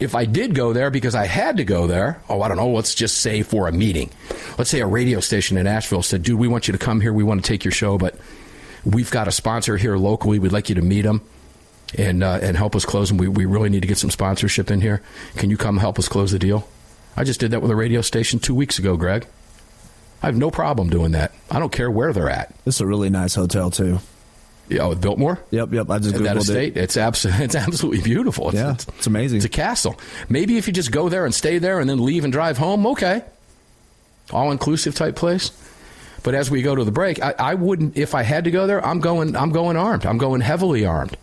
If 0.00 0.14
I 0.14 0.26
did 0.26 0.54
go 0.54 0.72
there 0.72 0.90
because 0.90 1.14
I 1.14 1.26
had 1.26 1.56
to 1.56 1.64
go 1.64 1.86
there, 1.86 2.22
oh, 2.28 2.40
I 2.42 2.48
don't 2.48 2.56
know, 2.56 2.68
let's 2.68 2.94
just 2.94 3.18
say 3.18 3.42
for 3.42 3.66
a 3.66 3.72
meeting. 3.72 4.10
Let's 4.56 4.70
say 4.70 4.80
a 4.80 4.86
radio 4.86 5.20
station 5.20 5.56
in 5.56 5.66
Asheville 5.66 6.02
said, 6.02 6.22
dude, 6.22 6.38
we 6.38 6.48
want 6.48 6.68
you 6.68 6.72
to 6.72 6.78
come 6.78 7.00
here. 7.00 7.12
We 7.12 7.24
want 7.24 7.44
to 7.44 7.48
take 7.48 7.64
your 7.64 7.72
show, 7.72 7.98
but 7.98 8.16
we've 8.84 9.10
got 9.10 9.26
a 9.26 9.32
sponsor 9.32 9.76
here 9.76 9.96
locally. 9.96 10.38
We'd 10.38 10.52
like 10.52 10.68
you 10.68 10.76
to 10.76 10.82
meet 10.82 11.02
them 11.02 11.22
and, 11.96 12.22
uh, 12.22 12.38
and 12.40 12.56
help 12.56 12.76
us 12.76 12.84
close 12.84 13.08
them. 13.08 13.18
We, 13.18 13.28
we 13.28 13.44
really 13.44 13.70
need 13.70 13.82
to 13.82 13.88
get 13.88 13.98
some 13.98 14.10
sponsorship 14.10 14.70
in 14.70 14.80
here. 14.80 15.02
Can 15.36 15.50
you 15.50 15.56
come 15.56 15.78
help 15.78 15.98
us 15.98 16.08
close 16.08 16.30
the 16.30 16.38
deal? 16.38 16.68
I 17.16 17.24
just 17.24 17.40
did 17.40 17.50
that 17.50 17.62
with 17.62 17.70
a 17.70 17.76
radio 17.76 18.00
station 18.00 18.38
two 18.38 18.54
weeks 18.54 18.78
ago, 18.78 18.96
Greg. 18.96 19.26
I 20.22 20.26
have 20.26 20.36
no 20.36 20.50
problem 20.50 20.90
doing 20.90 21.12
that. 21.12 21.32
I 21.50 21.58
don't 21.58 21.72
care 21.72 21.90
where 21.90 22.12
they're 22.12 22.30
at. 22.30 22.54
This 22.64 22.76
is 22.76 22.80
a 22.80 22.86
really 22.86 23.10
nice 23.10 23.34
hotel 23.34 23.70
too. 23.70 23.98
Yeah, 24.68 24.86
with 24.86 25.00
Biltmore. 25.00 25.38
Yep, 25.50 25.72
yep. 25.72 25.90
I 25.90 25.98
just 25.98 26.14
googled 26.14 26.24
that 26.24 26.36
estate. 26.36 26.76
It. 26.76 26.82
It's 26.82 26.96
absolutely, 26.96 27.44
it's 27.46 27.54
absolutely 27.54 28.02
beautiful. 28.02 28.48
It's, 28.48 28.56
yeah, 28.56 28.72
it's, 28.72 28.86
it's 28.88 29.06
amazing. 29.06 29.38
It's 29.38 29.46
a 29.46 29.50
castle. 29.50 29.98
Maybe 30.28 30.58
if 30.58 30.66
you 30.66 30.72
just 30.72 30.90
go 30.92 31.08
there 31.08 31.24
and 31.24 31.34
stay 31.34 31.58
there 31.58 31.80
and 31.80 31.88
then 31.88 32.04
leave 32.04 32.24
and 32.24 32.32
drive 32.32 32.58
home, 32.58 32.86
okay. 32.86 33.24
All 34.30 34.52
inclusive 34.52 34.94
type 34.94 35.16
place. 35.16 35.50
But 36.22 36.34
as 36.34 36.50
we 36.50 36.62
go 36.62 36.74
to 36.74 36.84
the 36.84 36.92
break, 36.92 37.22
I, 37.22 37.34
I 37.38 37.54
wouldn't. 37.54 37.96
If 37.96 38.14
I 38.14 38.22
had 38.22 38.44
to 38.44 38.50
go 38.50 38.66
there, 38.66 38.84
I'm 38.84 39.00
going. 39.00 39.36
I'm 39.36 39.50
going 39.50 39.76
armed. 39.76 40.04
I'm 40.04 40.18
going 40.18 40.40
heavily 40.40 40.84
armed. 40.84 41.16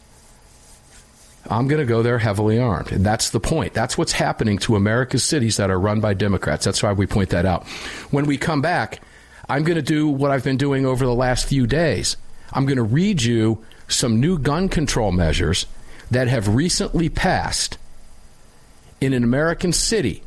I'm 1.47 1.67
going 1.67 1.79
to 1.79 1.85
go 1.85 2.01
there 2.01 2.17
heavily 2.17 2.59
armed. 2.59 2.91
And 2.91 3.05
that's 3.05 3.29
the 3.29 3.39
point. 3.39 3.73
That's 3.73 3.97
what's 3.97 4.11
happening 4.11 4.57
to 4.59 4.75
America's 4.75 5.23
cities 5.23 5.57
that 5.57 5.69
are 5.69 5.79
run 5.79 5.99
by 5.99 6.13
Democrats. 6.13 6.65
That's 6.65 6.81
why 6.81 6.93
we 6.93 7.05
point 7.05 7.29
that 7.29 7.45
out. 7.45 7.67
When 8.09 8.25
we 8.25 8.37
come 8.37 8.61
back, 8.61 8.99
I'm 9.47 9.63
going 9.63 9.75
to 9.75 9.83
do 9.83 10.07
what 10.07 10.31
I've 10.31 10.43
been 10.43 10.57
doing 10.57 10.85
over 10.85 11.05
the 11.05 11.13
last 11.13 11.47
few 11.47 11.67
days. 11.67 12.17
I'm 12.55 12.65
going 12.65 12.77
to 12.77 12.83
read 12.83 13.21
you 13.21 13.63
some 13.87 14.19
new 14.19 14.39
gun 14.39 14.69
control 14.69 15.11
measures 15.11 15.67
that 16.09 16.27
have 16.29 16.55
recently 16.55 17.09
passed 17.09 17.77
in 19.01 19.13
an 19.13 19.23
American 19.23 19.73
city. 19.73 20.23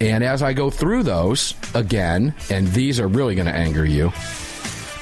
And 0.00 0.24
as 0.24 0.42
I 0.42 0.52
go 0.54 0.70
through 0.70 1.02
those 1.02 1.54
again, 1.74 2.34
and 2.50 2.68
these 2.68 2.98
are 3.00 3.08
really 3.08 3.34
going 3.34 3.46
to 3.46 3.54
anger 3.54 3.84
you, 3.84 4.12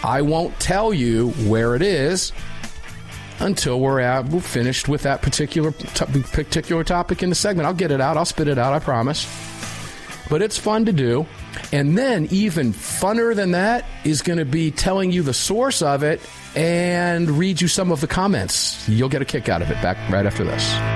I 0.03 0.23
won't 0.23 0.59
tell 0.59 0.93
you 0.93 1.31
where 1.49 1.77
it 1.77 1.83
is 1.83 2.33
until 3.39 3.79
we're, 3.79 4.01
at, 4.01 4.27
we're 4.27 4.41
finished 4.41 4.89
with 4.89 5.03
that 5.03 5.23
particular 5.23 5.71
t- 5.71 6.23
particular 6.23 6.83
topic 6.83 7.23
in 7.23 7.29
the 7.29 7.35
segment. 7.35 7.67
I'll 7.67 7.75
get 7.75 7.91
it 7.91 8.01
out. 8.01 8.17
I'll 8.17 8.25
spit 8.25 8.49
it 8.49 8.59
out. 8.59 8.73
I 8.73 8.79
promise. 8.79 9.27
But 10.29 10.43
it's 10.43 10.59
fun 10.59 10.87
to 10.87 10.93
do. 10.93 11.27
And 11.73 11.97
then, 11.97 12.27
even 12.31 12.73
funner 12.73 13.35
than 13.35 13.53
that, 13.53 13.85
is 14.05 14.23
going 14.23 14.39
to 14.39 14.45
be 14.45 14.71
telling 14.71 15.13
you 15.13 15.23
the 15.23 15.35
source 15.35 15.83
of 15.83 16.03
it 16.03 16.21
and 16.55 17.31
read 17.31 17.61
you 17.61 17.69
some 17.69 17.93
of 17.93 18.01
the 18.01 18.07
comments. 18.07 18.89
You'll 18.89 19.09
get 19.09 19.23
a 19.23 19.27
kick 19.27 19.49
out 19.49 19.63
of 19.63 19.71
it. 19.71 19.81
Back 19.83 19.97
right 20.11 20.27
after 20.27 20.45
this. 20.45 20.96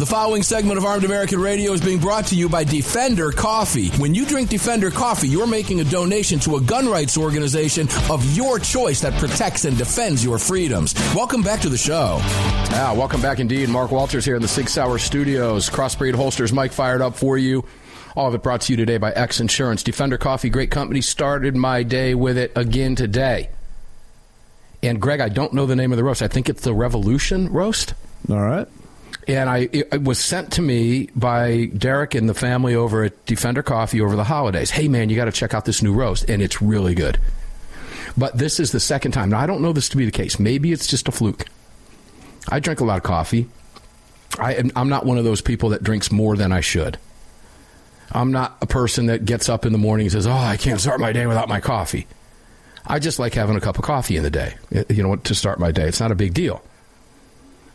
The 0.00 0.06
following 0.06 0.42
segment 0.42 0.78
of 0.78 0.86
Armed 0.86 1.04
American 1.04 1.42
Radio 1.42 1.74
is 1.74 1.82
being 1.82 1.98
brought 1.98 2.24
to 2.28 2.34
you 2.34 2.48
by 2.48 2.64
Defender 2.64 3.30
Coffee. 3.32 3.90
When 3.98 4.14
you 4.14 4.24
drink 4.24 4.48
Defender 4.48 4.90
Coffee, 4.90 5.28
you're 5.28 5.46
making 5.46 5.80
a 5.80 5.84
donation 5.84 6.40
to 6.40 6.56
a 6.56 6.60
gun 6.62 6.88
rights 6.88 7.18
organization 7.18 7.86
of 8.08 8.24
your 8.34 8.58
choice 8.58 9.02
that 9.02 9.12
protects 9.18 9.66
and 9.66 9.76
defends 9.76 10.24
your 10.24 10.38
freedoms. 10.38 10.94
Welcome 11.14 11.42
back 11.42 11.60
to 11.60 11.68
the 11.68 11.76
show. 11.76 12.16
Ah, 12.22 12.94
welcome 12.96 13.20
back 13.20 13.40
indeed. 13.40 13.68
Mark 13.68 13.90
Walters 13.90 14.24
here 14.24 14.36
in 14.36 14.40
the 14.40 14.48
Sig 14.48 14.70
Sauer 14.70 14.96
Studios. 14.96 15.68
Crossbreed 15.68 16.14
holsters, 16.14 16.50
Mike 16.50 16.72
fired 16.72 17.02
up 17.02 17.14
for 17.14 17.36
you. 17.36 17.66
All 18.16 18.26
of 18.26 18.34
it 18.34 18.42
brought 18.42 18.62
to 18.62 18.72
you 18.72 18.78
today 18.78 18.96
by 18.96 19.12
X 19.12 19.38
Insurance. 19.38 19.82
Defender 19.82 20.16
Coffee, 20.16 20.48
great 20.48 20.70
company. 20.70 21.02
Started 21.02 21.56
my 21.56 21.82
day 21.82 22.14
with 22.14 22.38
it 22.38 22.52
again 22.56 22.96
today. 22.96 23.50
And 24.82 24.98
Greg, 24.98 25.20
I 25.20 25.28
don't 25.28 25.52
know 25.52 25.66
the 25.66 25.76
name 25.76 25.92
of 25.92 25.98
the 25.98 26.04
roast. 26.04 26.22
I 26.22 26.28
think 26.28 26.48
it's 26.48 26.62
the 26.62 26.72
Revolution 26.72 27.52
roast. 27.52 27.92
All 28.30 28.40
right. 28.40 28.66
And 29.28 29.50
I 29.50 29.68
it, 29.72 30.02
was 30.02 30.18
sent 30.18 30.52
to 30.54 30.62
me 30.62 31.10
by 31.14 31.66
Derek 31.76 32.14
and 32.14 32.28
the 32.28 32.34
family 32.34 32.74
over 32.74 33.04
at 33.04 33.26
Defender 33.26 33.62
Coffee 33.62 34.00
over 34.00 34.16
the 34.16 34.24
holidays. 34.24 34.70
Hey 34.70 34.88
man, 34.88 35.10
you 35.10 35.16
got 35.16 35.26
to 35.26 35.32
check 35.32 35.54
out 35.54 35.64
this 35.64 35.82
new 35.82 35.92
roast, 35.92 36.28
and 36.28 36.42
it's 36.42 36.60
really 36.62 36.94
good. 36.94 37.18
But 38.16 38.36
this 38.36 38.58
is 38.58 38.72
the 38.72 38.80
second 38.80 39.12
time. 39.12 39.30
Now 39.30 39.38
I 39.38 39.46
don't 39.46 39.62
know 39.62 39.72
this 39.72 39.88
to 39.90 39.96
be 39.96 40.04
the 40.04 40.10
case. 40.10 40.38
Maybe 40.38 40.72
it's 40.72 40.86
just 40.86 41.08
a 41.08 41.12
fluke. 41.12 41.46
I 42.48 42.60
drink 42.60 42.80
a 42.80 42.84
lot 42.84 42.96
of 42.96 43.02
coffee. 43.02 43.48
I 44.38 44.54
am, 44.54 44.70
I'm 44.74 44.88
not 44.88 45.04
one 45.04 45.18
of 45.18 45.24
those 45.24 45.40
people 45.40 45.70
that 45.70 45.82
drinks 45.82 46.10
more 46.10 46.36
than 46.36 46.52
I 46.52 46.60
should. 46.60 46.98
I'm 48.12 48.32
not 48.32 48.56
a 48.60 48.66
person 48.66 49.06
that 49.06 49.24
gets 49.24 49.48
up 49.48 49.66
in 49.66 49.72
the 49.72 49.78
morning 49.78 50.06
and 50.06 50.12
says, 50.12 50.26
"Oh, 50.26 50.32
I 50.32 50.56
can't 50.56 50.80
start 50.80 50.98
my 50.98 51.12
day 51.12 51.26
without 51.26 51.48
my 51.48 51.60
coffee." 51.60 52.06
I 52.86 52.98
just 52.98 53.18
like 53.18 53.34
having 53.34 53.56
a 53.56 53.60
cup 53.60 53.78
of 53.78 53.84
coffee 53.84 54.16
in 54.16 54.22
the 54.22 54.30
day. 54.30 54.54
You 54.88 55.02
know, 55.02 55.16
to 55.16 55.34
start 55.34 55.60
my 55.60 55.70
day. 55.70 55.86
It's 55.86 56.00
not 56.00 56.10
a 56.10 56.16
big 56.16 56.34
deal. 56.34 56.62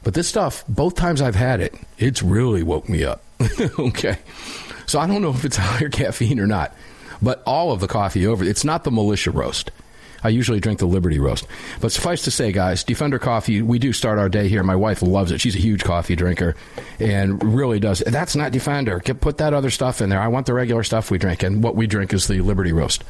But 0.06 0.14
this 0.14 0.28
stuff, 0.28 0.64
both 0.70 0.94
times 0.94 1.20
I've 1.20 1.36
had 1.36 1.60
it, 1.60 1.74
it's 1.98 2.22
really 2.22 2.62
woke 2.62 2.88
me 2.88 3.04
up. 3.04 3.24
okay. 3.80 4.20
So 4.86 5.00
I 5.00 5.08
don't 5.08 5.24
know 5.24 5.32
if 5.32 5.44
it's 5.44 5.58
higher 5.58 5.90
caffeine 5.90 6.40
or 6.40 6.48
not. 6.48 6.74
But 7.24 7.42
all 7.46 7.72
of 7.72 7.80
the 7.80 7.88
coffee 7.88 8.28
over, 8.28 8.44
it's 8.44 8.64
not 8.64 8.84
the 8.84 8.92
militia 8.92 9.32
roast. 9.32 9.72
I 10.24 10.30
usually 10.30 10.60
drink 10.60 10.78
the 10.78 10.86
Liberty 10.86 11.18
roast. 11.18 11.48
But 11.82 11.92
suffice 11.92 12.24
to 12.24 12.32
say, 12.32 12.52
guys, 12.52 12.84
Defender 12.84 13.18
Coffee, 13.18 13.64
we 13.64 13.80
do 13.80 13.94
start 13.94 14.20
our 14.20 14.30
day 14.30 14.48
here. 14.48 14.64
My 14.64 14.76
wife 14.76 15.02
loves 15.02 15.32
it. 15.32 15.42
She's 15.42 15.56
a 15.56 15.60
huge 15.60 15.84
coffee 15.84 16.16
drinker 16.16 16.56
and 17.00 17.44
really 17.44 17.80
does. 17.80 18.00
That's 18.00 18.36
not 18.36 18.52
Defender. 18.52 19.00
Put 19.00 19.38
that 19.38 19.54
other 19.54 19.72
stuff 19.72 20.02
in 20.02 20.10
there. 20.10 20.22
I 20.22 20.28
want 20.28 20.46
the 20.46 20.54
regular 20.54 20.84
stuff 20.84 21.10
we 21.10 21.18
drink. 21.18 21.42
And 21.42 21.64
what 21.64 21.76
we 21.76 21.88
drink 21.88 22.14
is 22.14 22.28
the 22.28 22.42
Liberty 22.42 22.74
roast. 22.74 23.04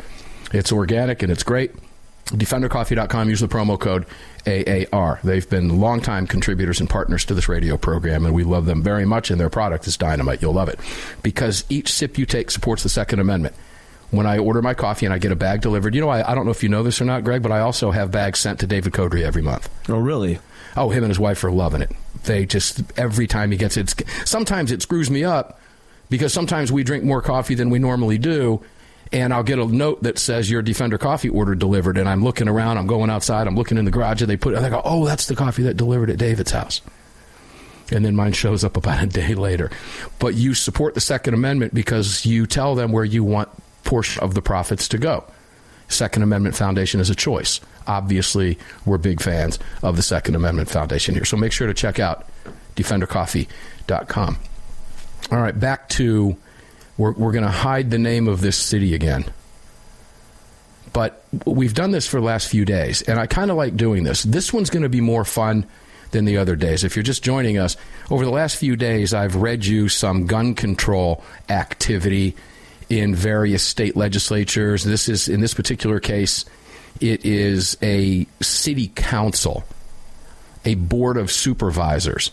It's 0.54 0.72
organic 0.72 1.24
and 1.24 1.32
it's 1.32 1.44
great. 1.44 1.72
DefenderCoffee.com. 2.26 3.30
Use 3.30 3.40
the 3.40 3.48
promo 3.48 3.80
code 3.80 4.06
AAR. 4.48 5.20
They've 5.24 5.48
been 5.50 5.80
longtime 5.80 6.28
contributors 6.28 6.80
and 6.80 6.90
partners 6.90 7.26
to 7.26 7.34
this 7.34 7.48
radio 7.48 7.78
program, 7.78 8.26
and 8.26 8.34
we 8.34 8.44
love 8.44 8.66
them 8.66 8.84
very 8.84 9.06
much, 9.06 9.32
and 9.32 9.40
their 9.40 9.50
product 9.50 9.88
is 9.88 9.98
dynamite. 9.98 10.42
You'll 10.42 10.54
love 10.54 10.70
it. 10.70 10.80
Because 11.24 11.64
each 11.70 11.92
sip 11.92 12.18
you 12.18 12.26
take 12.26 12.52
supports 12.52 12.84
the 12.84 12.90
Second 12.90 13.20
Amendment. 13.20 13.56
When 14.12 14.28
I 14.28 14.38
order 14.38 14.62
my 14.62 14.76
coffee 14.76 15.06
and 15.06 15.14
I 15.14 15.18
get 15.18 15.32
a 15.32 15.36
bag 15.36 15.62
delivered, 15.62 15.96
you 15.96 16.02
know, 16.02 16.10
I, 16.10 16.32
I 16.32 16.36
don't 16.36 16.46
know 16.46 16.52
if 16.52 16.64
you 16.64 16.70
know 16.70 16.84
this 16.84 17.02
or 17.02 17.06
not, 17.06 17.24
Greg, 17.24 17.42
but 17.42 17.52
I 17.52 17.60
also 17.60 17.92
have 17.92 18.12
bags 18.12 18.40
sent 18.40 18.60
to 18.60 18.68
David 18.68 18.94
Codrea 18.94 19.24
every 19.24 19.42
month. 19.42 19.68
Oh, 19.90 19.98
really? 19.98 20.40
Oh, 20.78 20.90
him 20.90 21.04
and 21.04 21.10
his 21.10 21.20
wife 21.20 21.44
are 21.44 21.52
loving 21.52 21.82
it. 21.82 21.92
They 22.24 22.46
just, 22.46 22.82
every 22.98 23.28
time 23.28 23.52
he 23.52 23.58
gets 23.58 23.78
it, 23.78 23.94
sometimes 24.26 24.72
it 24.72 24.82
screws 24.82 25.10
me 25.10 25.24
up 25.24 25.60
because 26.10 26.34
sometimes 26.34 26.72
we 26.72 26.84
drink 26.84 27.04
more 27.04 27.22
coffee 27.22 27.56
than 27.56 27.70
we 27.70 27.80
normally 27.80 28.18
do. 28.18 28.64
And 29.12 29.34
I'll 29.34 29.44
get 29.44 29.60
a 29.60 29.65
note 29.65 30.04
that 30.04 30.18
says 30.18 30.50
your 30.50 30.62
Defender 30.62 30.98
coffee 30.98 31.30
order 31.30 31.56
delivered. 31.56 31.98
And 31.98 32.10
I'm 32.10 32.24
looking 32.24 32.48
around, 32.48 32.78
I'm 32.78 32.88
going 32.88 33.10
outside, 33.10 33.48
I'm 33.48 33.56
looking 33.56 33.78
in 33.78 33.86
the 33.86 33.91
garage, 33.91 34.22
and 34.22 34.30
they 34.30 34.38
put 34.38 34.56
and 34.56 34.65
I 34.65 34.70
go, 34.70 34.82
oh, 34.84 35.06
that's 35.06 35.28
the 35.28 35.36
coffee 35.36 35.63
that 35.63 35.78
delivered 35.78 36.10
at 36.10 36.18
David's 36.18 36.52
house. 36.52 36.82
And 37.91 38.04
then 38.04 38.15
mine 38.15 38.34
shows 38.34 38.63
up 38.63 38.78
about 38.78 39.04
a 39.04 39.08
day 39.08 39.36
later. 39.36 39.70
But 40.18 40.34
you 40.34 40.54
support 40.56 40.96
the 40.96 41.02
Second 41.02 41.36
Amendment 41.36 41.74
because 41.74 42.26
you 42.26 42.48
tell 42.48 42.74
them 42.74 42.91
where 42.91 43.06
you 43.06 43.24
want 43.24 43.50
portion 43.84 44.24
of 44.24 44.34
the 44.34 44.41
profits 44.41 44.88
to 44.89 44.98
go. 44.98 45.24
Second 45.88 46.24
Amendment 46.24 46.56
Foundation 46.56 47.00
is 47.00 47.12
a 47.12 47.15
choice. 47.15 47.62
Obviously, 47.88 48.58
we're 48.86 48.98
big 48.98 49.22
fans 49.22 49.60
of 49.84 49.96
the 49.96 50.02
Second 50.02 50.36
Amendment 50.36 50.68
Foundation 50.70 51.13
here. 51.13 51.26
So 51.26 51.38
make 51.38 51.52
sure 51.52 51.68
to 51.68 51.74
check 51.74 52.00
out 52.00 52.28
defendercoffee.com. 52.76 54.39
All 55.32 55.38
right, 55.38 55.60
back 55.60 55.89
to 55.89 56.36
we're, 56.98 57.12
we're 57.12 57.32
going 57.32 57.44
to 57.44 57.52
hide 57.52 57.92
the 57.92 58.00
name 58.00 58.28
of 58.28 58.42
this 58.42 58.58
city 58.58 58.94
again. 58.94 59.26
But 60.94 61.26
we've 61.46 61.74
done 61.74 61.92
this 61.92 62.08
for 62.08 62.20
the 62.20 62.26
last 62.26 62.48
few 62.48 62.64
days, 62.64 63.02
and 63.02 63.20
I 63.20 63.28
kind 63.28 63.52
of 63.52 63.58
like 63.58 63.76
doing 63.76 64.04
this. 64.04 64.24
This 64.24 64.54
one's 64.54 64.70
going 64.70 64.84
to 64.84 64.90
be 64.90 65.02
more 65.02 65.26
fun 65.26 65.66
than 66.12 66.24
the 66.24 66.38
other 66.38 66.56
days. 66.56 66.86
If 66.86 66.96
you're 66.96 67.04
just 67.04 67.24
joining 67.24 67.58
us, 67.58 67.76
over 68.10 68.24
the 68.24 68.32
last 68.32 68.56
few 68.56 68.78
days, 68.78 69.14
I've 69.14 69.36
read 69.36 69.66
you 69.66 69.90
some 69.90 70.26
gun 70.26 70.56
control 70.56 71.22
activity 71.50 72.36
in 72.88 73.14
various 73.14 73.64
state 73.64 73.98
legislatures. 73.98 74.84
This 74.86 75.10
is, 75.10 75.28
in 75.28 75.42
this 75.42 75.54
particular 75.54 76.00
case, 76.00 76.46
it 77.02 77.26
is 77.26 77.78
a 77.82 78.26
city 78.42 78.92
council, 78.96 79.66
a 80.64 80.76
board 80.76 81.18
of 81.18 81.30
supervisors 81.30 82.32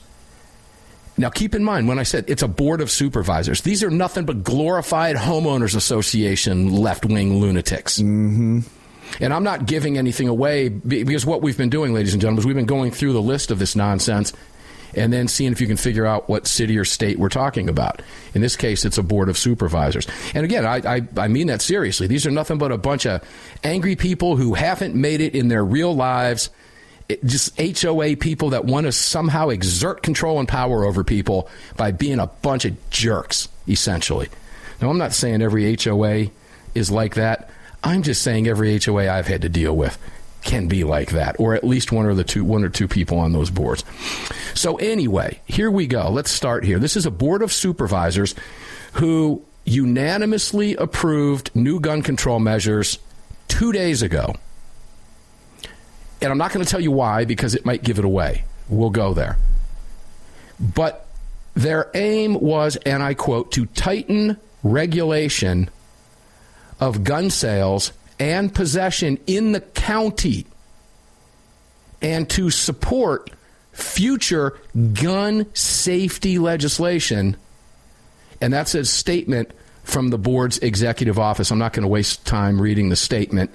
now, 1.22 1.30
keep 1.30 1.54
in 1.54 1.62
mind 1.62 1.87
when 1.87 2.00
I 2.00 2.02
said 2.02 2.24
it's 2.26 2.42
a 2.42 2.48
board 2.48 2.80
of 2.80 2.90
supervisors, 2.90 3.61
these 3.61 3.85
are 3.85 3.90
nothing 3.90 4.24
but 4.24 4.42
glorified 4.42 5.14
homeowners 5.14 5.76
association 5.76 6.72
left 6.72 7.04
wing 7.04 7.40
lunatics. 7.40 8.00
Mm-hmm. 8.00 8.61
And 9.20 9.32
I'm 9.32 9.44
not 9.44 9.66
giving 9.66 9.98
anything 9.98 10.26
away 10.26 10.68
because 10.68 11.24
what 11.24 11.40
we've 11.40 11.56
been 11.56 11.70
doing, 11.70 11.94
ladies 11.94 12.12
and 12.12 12.20
gentlemen, 12.20 12.40
is 12.40 12.46
we've 12.46 12.56
been 12.56 12.66
going 12.66 12.90
through 12.90 13.12
the 13.12 13.22
list 13.22 13.52
of 13.52 13.61
this 13.61 13.76
nonsense 13.76 14.32
and 14.96 15.12
then 15.12 15.28
seeing 15.28 15.52
if 15.52 15.61
you 15.61 15.68
can 15.68 15.76
figure 15.76 16.04
out 16.04 16.28
what 16.28 16.48
city 16.48 16.76
or 16.76 16.85
state 16.85 17.20
we're 17.20 17.28
talking 17.28 17.68
about. 17.68 18.02
In 18.35 18.40
this 18.40 18.56
case, 18.56 18.85
it's 18.85 18.98
a 18.98 19.02
board 19.04 19.28
of 19.28 19.38
supervisors. 19.38 20.08
And 20.35 20.44
again, 20.44 20.66
I, 20.66 20.96
I, 20.96 21.02
I, 21.16 21.28
mean 21.28 21.46
that 21.46 21.62
seriously. 21.62 22.08
These 22.08 22.26
are 22.26 22.32
nothing 22.32 22.58
but 22.58 22.72
a 22.72 22.78
bunch 22.78 23.06
of 23.06 23.22
angry 23.62 23.94
people 23.94 24.37
who 24.37 24.54
haven't 24.54 24.96
made 24.96 25.20
it 25.20 25.37
in 25.37 25.46
their 25.46 25.64
real 25.64 25.94
lives 25.94 26.50
just 27.25 27.59
HOA 27.61 28.16
people 28.16 28.51
that 28.51 28.64
want 28.64 28.87
to 28.87 28.92
somehow 28.92 29.48
exert 29.48 30.03
control 30.03 30.38
and 30.38 30.48
power 30.48 30.85
over 30.85 31.05
people 31.05 31.48
by 31.77 31.90
being 31.90 32.18
a 32.18 32.27
bunch 32.27 32.64
of 32.64 32.90
jerks, 32.90 33.48
essentially. 33.68 34.29
Now, 34.81 34.90
I'm 34.90 34.98
not 34.98 35.12
saying 35.12 35.42
every 35.42 35.77
HOA 35.77 36.27
is 36.75 36.90
like 36.90 37.14
that. 37.14 37.51
I'm 37.85 38.03
just 38.03 38.22
saying 38.22 38.46
every 38.46 38.79
HOA 38.79 39.11
I've 39.11 39.27
had 39.27 39.42
to 39.42 39.48
deal 39.48 39.77
with 39.77 39.98
can 40.42 40.66
be 40.66 40.85
like 40.85 41.11
that, 41.11 41.37
or 41.38 41.55
at 41.55 41.64
least 41.64 41.92
one 41.92 42.07
or 42.07 42.14
the 42.14 42.25
two, 42.25 42.44
one 42.44 42.64
or 42.64 42.68
two 42.68 42.88
people 42.88 43.18
on 43.18 43.33
those 43.33 43.51
boards. 43.51 43.85
So 44.55 44.77
anyway, 44.77 45.40
here 45.46 45.70
we 45.70 45.87
go. 45.87 46.11
Let's 46.11 46.31
start 46.31 46.64
here. 46.64 46.79
This 46.79 46.96
is 46.96 47.07
a 47.07 47.11
board 47.11 47.42
of 47.42 47.53
supervisors 47.53 48.35
who 48.94 49.42
unanimously 49.64 50.75
approved 50.75 51.55
new 51.55 51.79
gun 51.79 52.03
control 52.03 52.40
measures 52.40 52.98
two 53.48 53.72
days 53.72 54.03
ago. 54.03 54.35
And 56.22 56.30
I'm 56.30 56.38
not 56.38 56.52
going 56.52 56.64
to 56.64 56.70
tell 56.70 56.80
you 56.80 56.92
why 56.92 57.24
because 57.24 57.54
it 57.54 57.66
might 57.66 57.82
give 57.82 57.98
it 57.98 58.04
away. 58.04 58.44
We'll 58.68 58.90
go 58.90 59.12
there. 59.12 59.38
But 60.61 61.06
their 61.54 61.90
aim 61.94 62.35
was, 62.35 62.76
and 62.76 63.02
I 63.02 63.14
quote, 63.14 63.52
to 63.52 63.66
tighten 63.66 64.38
regulation 64.62 65.68
of 66.80 67.02
gun 67.02 67.28
sales 67.30 67.92
and 68.20 68.54
possession 68.54 69.18
in 69.26 69.52
the 69.52 69.61
county 69.61 70.46
and 72.00 72.30
to 72.30 72.50
support 72.50 73.30
future 73.72 74.58
gun 74.92 75.46
safety 75.54 76.38
legislation. 76.38 77.37
And 78.40 78.52
that's 78.52 78.74
a 78.76 78.85
statement 78.85 79.50
from 79.82 80.11
the 80.11 80.18
board's 80.18 80.58
executive 80.58 81.18
office. 81.18 81.50
I'm 81.50 81.58
not 81.58 81.72
going 81.72 81.82
to 81.82 81.88
waste 81.88 82.24
time 82.24 82.61
reading 82.62 82.88
the 82.88 82.96
statement 82.96 83.54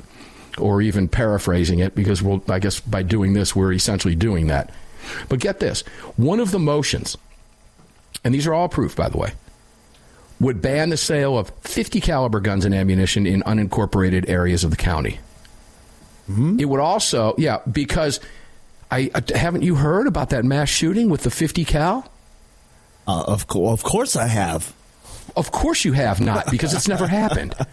or 0.60 0.82
even 0.82 1.08
paraphrasing 1.08 1.80
it 1.80 1.96
because 1.96 2.22
we'll, 2.22 2.44
I 2.50 2.60
guess 2.60 2.80
by 2.80 3.04
doing 3.04 3.34
this, 3.34 3.56
we're 3.56 3.74
essentially 3.74 4.16
doing 4.16 4.48
that. 4.48 4.72
But 5.30 5.40
get 5.40 5.60
this 5.60 5.82
one 6.16 6.40
of 6.40 6.52
the 6.52 6.60
motions, 6.60 7.18
and 8.24 8.34
these 8.34 8.48
are 8.48 8.54
all 8.54 8.70
proof, 8.70 8.96
by 8.96 9.10
the 9.10 9.18
way, 9.18 9.32
would 10.40 10.62
ban 10.62 10.90
the 10.90 10.98
sale 10.98 11.38
of 11.38 11.50
50 11.62 12.02
caliber 12.02 12.40
guns 12.40 12.66
and 12.66 12.76
ammunition 12.76 13.26
in 13.26 13.42
unincorporated 13.44 14.30
areas 14.30 14.64
of 14.64 14.72
the 14.72 14.78
county. 14.78 15.20
Mm-hmm. 16.30 16.60
It 16.60 16.66
would 16.66 16.82
also, 16.82 17.36
yeah, 17.38 17.60
because 17.72 18.20
I, 18.92 19.10
I, 19.16 19.38
haven't 19.38 19.64
you 19.64 19.76
heard 19.76 20.08
about 20.08 20.30
that 20.30 20.44
mass 20.44 20.70
shooting 20.70 21.10
with 21.10 21.24
the 21.24 21.32
50 21.32 21.66
cal? 21.66 22.12
Uh, 23.08 23.24
of, 23.28 23.48
co- 23.48 23.70
of 23.70 23.84
course 23.84 24.16
I 24.16 24.28
have. 24.28 24.74
Of 25.36 25.52
course 25.52 25.86
you 25.86 25.94
have 25.94 26.20
not, 26.20 26.52
because 26.52 26.74
it's 26.74 26.88
never 26.88 27.08
happened. 27.08 27.54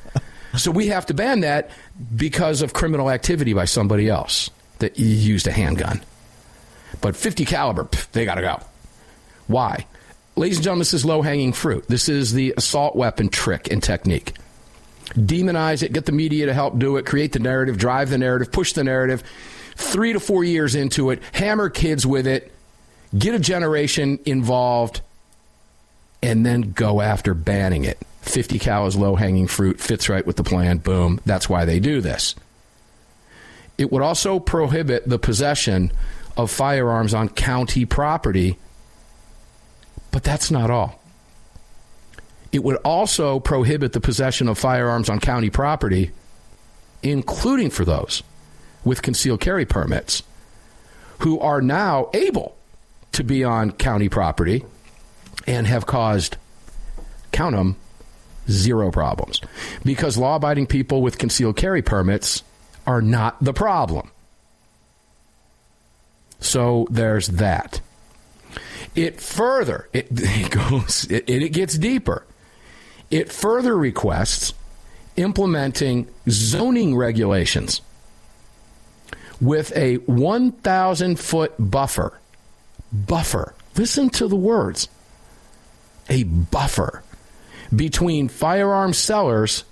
So 0.56 0.70
we 0.70 0.88
have 0.88 1.06
to 1.06 1.14
ban 1.14 1.40
that 1.40 1.70
because 2.14 2.62
of 2.62 2.72
criminal 2.72 3.10
activity 3.10 3.52
by 3.52 3.64
somebody 3.64 4.08
else 4.08 4.50
that 4.78 4.98
used 4.98 5.46
a 5.46 5.52
handgun. 5.52 6.02
But 7.00 7.16
50 7.16 7.44
caliber, 7.44 7.88
they 8.12 8.24
got 8.24 8.36
to 8.36 8.42
go. 8.42 8.60
Why? 9.46 9.86
Ladies 10.36 10.58
and 10.58 10.64
gentlemen, 10.64 10.80
this 10.80 10.94
is 10.94 11.04
low 11.04 11.22
hanging 11.22 11.52
fruit. 11.52 11.86
This 11.88 12.08
is 12.08 12.32
the 12.32 12.54
assault 12.56 12.96
weapon 12.96 13.28
trick 13.28 13.70
and 13.70 13.82
technique. 13.82 14.34
Demonize 15.10 15.82
it, 15.82 15.92
get 15.92 16.06
the 16.06 16.12
media 16.12 16.46
to 16.46 16.54
help 16.54 16.78
do 16.78 16.96
it, 16.96 17.06
create 17.06 17.32
the 17.32 17.38
narrative, 17.38 17.76
drive 17.76 18.10
the 18.10 18.18
narrative, 18.18 18.50
push 18.50 18.72
the 18.72 18.82
narrative. 18.82 19.22
Three 19.76 20.12
to 20.12 20.20
four 20.20 20.44
years 20.44 20.74
into 20.74 21.10
it, 21.10 21.20
hammer 21.32 21.68
kids 21.68 22.06
with 22.06 22.26
it, 22.26 22.52
get 23.16 23.34
a 23.34 23.38
generation 23.38 24.18
involved, 24.24 25.02
and 26.22 26.44
then 26.44 26.72
go 26.72 27.00
after 27.00 27.34
banning 27.34 27.84
it. 27.84 27.98
50 28.24 28.58
cal 28.58 28.86
is 28.86 28.96
low 28.96 29.16
hanging 29.16 29.46
fruit, 29.46 29.78
fits 29.78 30.08
right 30.08 30.26
with 30.26 30.36
the 30.36 30.44
plan, 30.44 30.78
boom. 30.78 31.20
That's 31.26 31.48
why 31.48 31.64
they 31.64 31.78
do 31.78 32.00
this. 32.00 32.34
It 33.76 33.92
would 33.92 34.02
also 34.02 34.38
prohibit 34.38 35.08
the 35.08 35.18
possession 35.18 35.92
of 36.36 36.50
firearms 36.50 37.12
on 37.12 37.28
county 37.28 37.84
property, 37.84 38.58
but 40.10 40.24
that's 40.24 40.50
not 40.50 40.70
all. 40.70 41.00
It 42.50 42.64
would 42.64 42.76
also 42.84 43.40
prohibit 43.40 43.92
the 43.92 44.00
possession 44.00 44.48
of 44.48 44.58
firearms 44.58 45.08
on 45.08 45.20
county 45.20 45.50
property, 45.50 46.12
including 47.02 47.70
for 47.70 47.84
those 47.84 48.22
with 48.84 49.02
concealed 49.02 49.40
carry 49.40 49.66
permits 49.66 50.22
who 51.20 51.38
are 51.40 51.60
now 51.60 52.10
able 52.14 52.56
to 53.12 53.24
be 53.24 53.44
on 53.44 53.72
county 53.72 54.08
property 54.08 54.64
and 55.46 55.66
have 55.66 55.86
caused, 55.86 56.36
count 57.32 57.54
them, 57.56 57.76
zero 58.48 58.90
problems. 58.90 59.40
Because 59.84 60.16
law 60.16 60.36
abiding 60.36 60.66
people 60.66 61.02
with 61.02 61.18
concealed 61.18 61.56
carry 61.56 61.82
permits 61.82 62.42
are 62.86 63.02
not 63.02 63.42
the 63.42 63.52
problem. 63.52 64.10
So 66.40 66.86
there's 66.90 67.28
that. 67.28 67.80
It 68.94 69.20
further, 69.20 69.88
it, 69.92 70.08
it 70.10 70.50
goes, 70.50 71.06
it, 71.10 71.28
it 71.28 71.50
gets 71.50 71.78
deeper. 71.78 72.24
It 73.10 73.32
further 73.32 73.76
requests 73.76 74.54
implementing 75.16 76.08
zoning 76.28 76.96
regulations 76.96 77.80
with 79.40 79.76
a 79.76 79.96
1,000 79.96 81.18
foot 81.18 81.54
buffer. 81.58 82.18
Buffer. 82.92 83.54
Listen 83.76 84.10
to 84.10 84.28
the 84.28 84.36
words. 84.36 84.88
A 86.08 86.24
buffer 86.24 87.03
between 87.74 88.28
firearm 88.28 88.92
sellers 88.92 89.64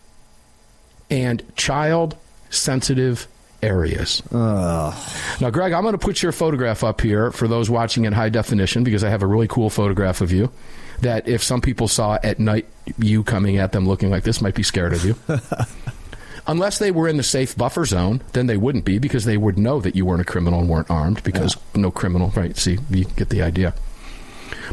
and 1.11 1.43
child 1.57 2.17
sensitive 2.51 3.27
areas. 3.63 4.23
Uh. 4.33 4.93
Now, 5.41 5.51
Greg, 5.51 5.73
I'm 5.73 5.83
going 5.83 5.93
to 5.93 5.99
put 5.99 6.23
your 6.23 6.33
photograph 6.33 6.83
up 6.83 7.01
here 7.01 7.31
for 7.31 7.47
those 7.47 7.71
watching 7.71 8.05
in 8.05 8.13
high 8.13 8.29
definition 8.29 8.83
because 8.85 9.05
I 9.05 9.11
have 9.11 9.23
a 9.23 9.27
really 9.27 9.49
cool 9.49 9.71
photograph 9.71 10.21
of 10.21 10.33
you 10.33 10.51
that 11.01 11.29
if 11.29 11.43
some 11.43 11.61
people 11.61 11.89
saw 11.89 12.19
at 12.23 12.39
night 12.39 12.67
you 12.99 13.25
coming 13.25 13.59
at 13.59 13.73
them 13.73 13.87
looking 13.87 14.11
like 14.11 14.25
this 14.25 14.41
might 14.41 14.55
be 14.55 14.63
scared 14.63 14.93
of 14.93 15.05
you. 15.05 15.17
Unless 16.47 16.79
they 16.79 16.91
were 16.91 17.07
in 17.07 17.17
the 17.17 17.23
safe 17.23 17.57
buffer 17.57 17.85
zone, 17.85 18.21
then 18.33 18.47
they 18.47 18.57
wouldn't 18.57 18.85
be 18.85 18.99
because 18.99 19.25
they 19.25 19.37
would 19.37 19.57
know 19.59 19.81
that 19.81 19.95
you 19.95 20.05
weren't 20.05 20.21
a 20.21 20.25
criminal 20.25 20.61
and 20.61 20.69
weren't 20.69 20.91
armed 20.91 21.23
because 21.23 21.55
yeah. 21.55 21.83
no 21.83 21.91
criminal, 21.93 22.31
right? 22.35 22.57
See, 22.57 22.79
you 22.91 23.05
get 23.05 23.29
the 23.29 23.43
idea. 23.43 23.75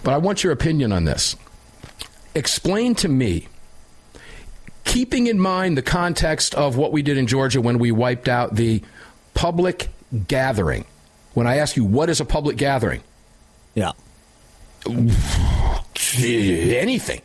But 0.03 0.13
I 0.13 0.17
want 0.17 0.43
your 0.43 0.51
opinion 0.51 0.91
on 0.91 1.03
this 1.03 1.35
explain 2.35 2.95
to 2.95 3.07
me, 3.07 3.47
keeping 4.83 5.27
in 5.27 5.39
mind 5.39 5.77
the 5.77 5.81
context 5.81 6.55
of 6.55 6.77
what 6.77 6.91
we 6.91 7.01
did 7.01 7.17
in 7.17 7.27
Georgia 7.27 7.61
when 7.61 7.79
we 7.79 7.91
wiped 7.91 8.27
out 8.27 8.55
the 8.55 8.81
public 9.33 9.89
gathering. 10.27 10.85
When 11.33 11.47
I 11.47 11.57
ask 11.57 11.77
you, 11.77 11.85
what 11.85 12.09
is 12.09 12.19
a 12.19 12.25
public 12.25 12.57
gathering? 12.57 13.01
Yeah. 13.75 13.91
Anything. 16.17 17.21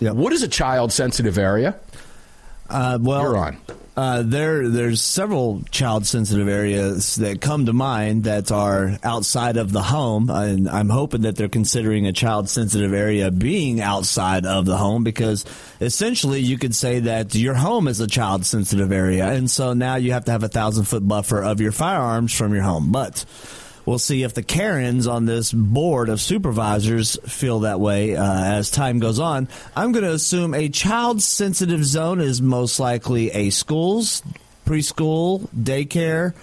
Yeah. 0.00 0.12
What 0.12 0.32
is 0.32 0.42
a 0.42 0.48
child 0.48 0.92
sensitive 0.92 1.38
area? 1.38 1.76
Uh, 2.68 2.98
well, 3.00 3.22
You're 3.22 3.36
on. 3.36 3.58
Uh, 3.96 4.22
there, 4.24 4.68
there's 4.68 5.00
several 5.00 5.62
child 5.70 6.04
sensitive 6.04 6.48
areas 6.48 7.14
that 7.16 7.40
come 7.40 7.66
to 7.66 7.72
mind 7.72 8.24
that 8.24 8.50
are 8.50 8.98
outside 9.04 9.56
of 9.56 9.70
the 9.70 9.82
home, 9.82 10.30
and 10.30 10.68
I'm 10.68 10.88
hoping 10.88 11.22
that 11.22 11.36
they're 11.36 11.48
considering 11.48 12.04
a 12.06 12.12
child 12.12 12.48
sensitive 12.48 12.92
area 12.92 13.30
being 13.30 13.80
outside 13.80 14.46
of 14.46 14.64
the 14.66 14.76
home 14.76 15.04
because 15.04 15.44
essentially 15.80 16.40
you 16.40 16.58
could 16.58 16.74
say 16.74 17.00
that 17.00 17.36
your 17.36 17.54
home 17.54 17.86
is 17.86 18.00
a 18.00 18.08
child 18.08 18.44
sensitive 18.44 18.90
area, 18.90 19.28
and 19.28 19.48
so 19.48 19.74
now 19.74 19.94
you 19.94 20.10
have 20.10 20.24
to 20.24 20.32
have 20.32 20.42
a 20.42 20.48
thousand 20.48 20.86
foot 20.86 21.06
buffer 21.06 21.40
of 21.40 21.60
your 21.60 21.72
firearms 21.72 22.34
from 22.34 22.52
your 22.52 22.64
home, 22.64 22.90
but. 22.90 23.24
We'll 23.86 23.98
see 23.98 24.22
if 24.22 24.32
the 24.32 24.42
Karens 24.42 25.06
on 25.06 25.26
this 25.26 25.52
board 25.52 26.08
of 26.08 26.20
supervisors 26.20 27.18
feel 27.26 27.60
that 27.60 27.80
way 27.80 28.16
uh, 28.16 28.44
as 28.44 28.70
time 28.70 28.98
goes 28.98 29.18
on. 29.18 29.48
I'm 29.76 29.92
going 29.92 30.04
to 30.04 30.12
assume 30.12 30.54
a 30.54 30.68
child 30.70 31.22
sensitive 31.22 31.84
zone 31.84 32.20
is 32.20 32.40
most 32.40 32.80
likely 32.80 33.30
a 33.30 33.50
schools, 33.50 34.22
preschool, 34.64 35.46
daycare, 35.48 36.34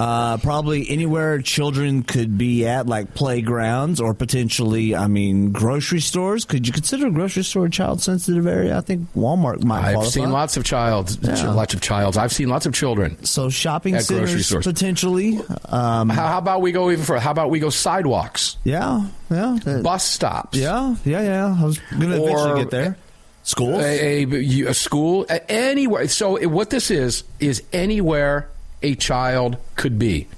uh, 0.00 0.38
probably 0.38 0.88
anywhere 0.88 1.42
children 1.42 2.02
could 2.02 2.38
be 2.38 2.66
at, 2.66 2.86
like 2.86 3.12
playgrounds 3.12 4.00
or 4.00 4.14
potentially, 4.14 4.94
I 4.96 5.08
mean, 5.08 5.52
grocery 5.52 6.00
stores. 6.00 6.46
Could 6.46 6.66
you 6.66 6.72
consider 6.72 7.08
a 7.08 7.10
grocery 7.10 7.42
store 7.44 7.66
a 7.66 7.70
child 7.70 8.00
sensitive 8.00 8.46
area? 8.46 8.78
I 8.78 8.80
think 8.80 9.12
Walmart 9.14 9.62
might. 9.62 9.84
I've 9.84 9.94
qualify. 9.96 10.10
seen 10.10 10.30
lots 10.30 10.56
of 10.56 10.64
child, 10.64 11.18
Yeah. 11.20 11.50
lots 11.52 11.74
of 11.74 11.82
childs. 11.82 12.16
I've 12.16 12.32
seen 12.32 12.48
lots 12.48 12.64
of 12.64 12.72
children. 12.72 13.22
So 13.26 13.50
shopping 13.50 13.94
At 13.94 14.06
grocery 14.06 14.26
centers 14.28 14.46
stores. 14.46 14.66
potentially. 14.66 15.38
Um, 15.66 16.08
How, 16.08 16.28
how 16.28 16.38
about 16.38 16.62
we 16.62 16.72
go 16.72 16.90
even 16.90 17.04
further? 17.04 17.20
How 17.20 17.32
about 17.32 17.50
we 17.50 17.58
go 17.60 17.68
sidewalks, 17.68 18.56
yeah, 18.64 19.06
yeah, 19.30 19.58
bus 19.82 20.02
stops? 20.04 20.56
yeah, 20.56 20.94
yeah, 21.04 21.20
yeah. 21.22 21.56
I 21.60 21.64
was 21.64 21.78
going 21.90 22.08
to 22.10 22.24
eventually 22.24 22.62
get 22.62 22.70
there. 22.70 22.96
Schools. 23.42 23.82
a, 23.82 24.24
a, 24.24 24.68
a 24.68 24.74
school, 24.74 25.26
anywhere. 25.48 26.08
So 26.08 26.38
what 26.48 26.70
this 26.70 26.90
is 26.90 27.24
is 27.38 27.62
anywhere 27.72 28.48
a 28.82 28.94
child 28.94 29.56
could 29.76 29.98
be, 29.98 30.28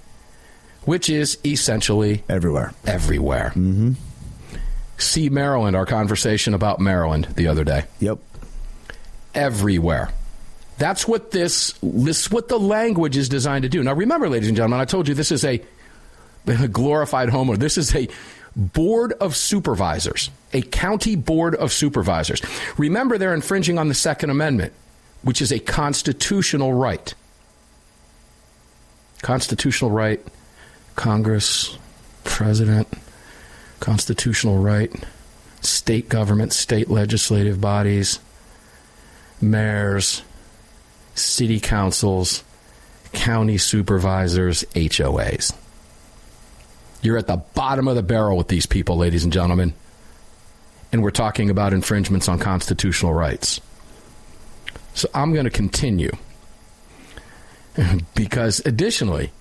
which 0.85 1.09
is 1.09 1.39
essentially 1.45 2.25
everywhere. 2.29 2.73
everywhere. 2.87 3.53
Mm-hmm. 3.55 3.93
See 4.99 5.29
Maryland. 5.29 5.77
Our 5.77 5.87
conversation 5.87 6.55
about 6.55 6.81
Maryland 6.81 7.27
the 7.35 7.49
other 7.49 7.65
day. 7.65 7.85
Yep. 8.01 8.19
Everywhere. 9.35 10.11
That's 10.79 11.07
what 11.07 11.31
this 11.31 11.75
this 11.83 12.31
what 12.31 12.49
the 12.49 12.59
language 12.59 13.17
is 13.17 13.29
designed 13.29 13.63
to 13.63 13.69
do. 13.69 13.83
Now 13.83 13.95
remember, 13.95 14.29
ladies 14.29 14.49
and 14.49 14.57
gentlemen, 14.57 14.81
I 14.81 14.85
told 14.85 15.09
you 15.09 15.15
this 15.15 15.33
is 15.33 15.45
a, 15.45 15.61
a 16.47 16.69
glorified 16.69 17.29
homeowner. 17.29 17.59
This 17.59 17.79
is 17.79 17.95
a 17.95 18.09
board 18.57 19.13
of 19.15 19.37
supervisors, 19.37 20.31
a 20.53 20.63
county 20.63 21.17
board 21.17 21.55
of 21.55 21.73
supervisors. 21.73 22.43
Remember, 22.77 23.19
they're 23.19 23.35
infringing 23.35 23.79
on 23.79 23.89
the 23.89 23.95
Second 23.95 24.31
Amendment, 24.31 24.73
which 25.23 25.41
is 25.41 25.53
a 25.53 25.59
constitutional 25.59 26.73
right. 26.73 27.15
Constitutional 29.23 29.91
right, 29.91 30.21
Congress, 30.97 31.79
president, 32.25 32.89
constitutional 33.81 34.59
right, 34.59 34.93
state 35.61 36.09
government, 36.09 36.53
state 36.53 36.91
legislative 36.91 37.61
bodies, 37.61 38.19
mayors, 39.41 40.23
city 41.15 41.61
councils, 41.61 42.43
county 43.13 43.59
supervisors, 43.59 44.65
HOAs. 44.75 45.55
You're 47.03 47.19
at 47.19 47.27
the 47.27 47.37
bottom 47.37 47.89
of 47.89 47.97
the 47.97 48.03
barrel 48.03 48.37
with 48.37 48.49
these 48.49 48.67
people, 48.67 48.97
ladies 48.97 49.25
and 49.25 49.33
gentlemen. 49.33 49.75
And 50.93 51.03
we're 51.03 51.11
talking 51.11 51.51
about 51.51 51.73
infringements 51.73 52.29
on 52.29 52.39
constitutional 52.39 53.13
rights. 53.13 53.61
So 54.95 55.09
I'm 55.15 55.33
going 55.33 55.45
to 55.45 55.51
continue. 55.51 56.13
because 58.15 58.61
additionally, 58.65 59.33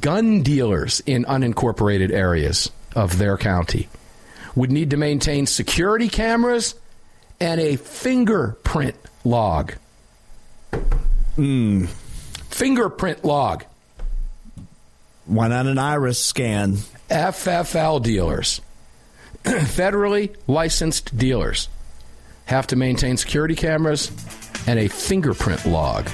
gun 0.00 0.42
dealers 0.42 1.00
in 1.06 1.24
unincorporated 1.24 2.10
areas 2.10 2.70
of 2.94 3.18
their 3.18 3.36
county 3.36 3.88
would 4.54 4.72
need 4.72 4.90
to 4.90 4.96
maintain 4.96 5.46
security 5.46 6.08
cameras 6.08 6.74
and 7.40 7.60
a 7.60 7.76
fingerprint 7.76 8.96
log. 9.24 9.74
Hmm. 11.36 11.84
Fingerprint 12.50 13.24
log. 13.24 13.64
Why 15.26 15.48
not 15.48 15.66
an 15.66 15.78
iris 15.78 16.22
scan? 16.22 16.76
FFL 17.10 18.02
dealers, 18.02 18.60
federally 19.44 20.34
licensed 20.46 21.16
dealers, 21.16 21.68
have 22.46 22.66
to 22.68 22.76
maintain 22.76 23.16
security 23.16 23.54
cameras 23.54 24.10
and 24.66 24.78
a 24.78 24.88
fingerprint 24.88 25.66
log. 25.66 26.08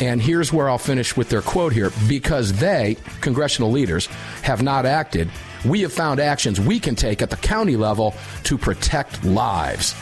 And 0.00 0.20
here's 0.20 0.52
where 0.52 0.68
I'll 0.68 0.78
finish 0.78 1.16
with 1.16 1.28
their 1.28 1.42
quote 1.42 1.72
here 1.72 1.90
because 2.08 2.52
they, 2.54 2.96
congressional 3.20 3.70
leaders, 3.70 4.06
have 4.42 4.62
not 4.62 4.86
acted. 4.86 5.30
We 5.64 5.82
have 5.82 5.92
found 5.92 6.20
actions 6.20 6.60
we 6.60 6.80
can 6.80 6.96
take 6.96 7.22
at 7.22 7.30
the 7.30 7.36
county 7.36 7.76
level 7.76 8.14
to 8.44 8.58
protect 8.58 9.24
lives, 9.24 9.94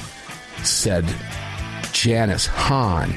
said 0.64 1.04
Janice 1.92 2.46
Hahn 2.46 3.14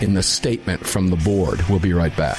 in 0.00 0.14
the 0.14 0.22
statement 0.22 0.86
from 0.86 1.08
the 1.08 1.16
board. 1.16 1.62
We'll 1.68 1.78
be 1.78 1.92
right 1.92 2.16
back. 2.16 2.38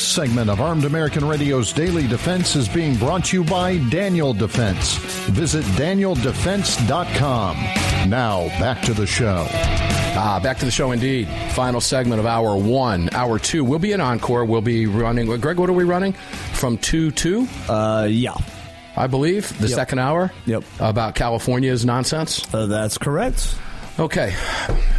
This 0.00 0.08
segment 0.08 0.48
of 0.48 0.62
Armed 0.62 0.86
American 0.86 1.26
Radio's 1.26 1.74
Daily 1.74 2.06
Defense 2.06 2.56
is 2.56 2.66
being 2.70 2.96
brought 2.96 3.26
to 3.26 3.36
you 3.36 3.44
by 3.44 3.76
Daniel 3.90 4.32
Defense. 4.32 4.94
Visit 5.28 5.62
danieldefense.com. 5.76 7.56
Now, 8.08 8.48
back 8.58 8.80
to 8.84 8.94
the 8.94 9.06
show. 9.06 9.44
Ah, 9.50 10.40
back 10.42 10.56
to 10.60 10.64
the 10.64 10.70
show 10.70 10.92
indeed. 10.92 11.28
Final 11.52 11.82
segment 11.82 12.18
of 12.18 12.24
hour 12.24 12.56
one. 12.56 13.10
Hour 13.12 13.38
two. 13.38 13.62
We'll 13.62 13.78
be 13.78 13.92
an 13.92 14.00
encore. 14.00 14.46
We'll 14.46 14.62
be 14.62 14.86
running. 14.86 15.26
Greg, 15.38 15.58
what 15.58 15.68
are 15.68 15.74
we 15.74 15.84
running? 15.84 16.14
From 16.54 16.78
2 16.78 17.10
2? 17.10 17.46
Uh, 17.68 18.08
yeah. 18.10 18.32
I 18.96 19.06
believe. 19.06 19.50
The 19.58 19.68
Yep. 19.68 19.76
second 19.76 19.98
hour? 19.98 20.32
Yep. 20.46 20.64
About 20.78 21.14
California's 21.14 21.84
nonsense? 21.84 22.42
Uh, 22.54 22.64
that's 22.64 22.96
correct. 22.96 23.54
Okay. 24.00 24.34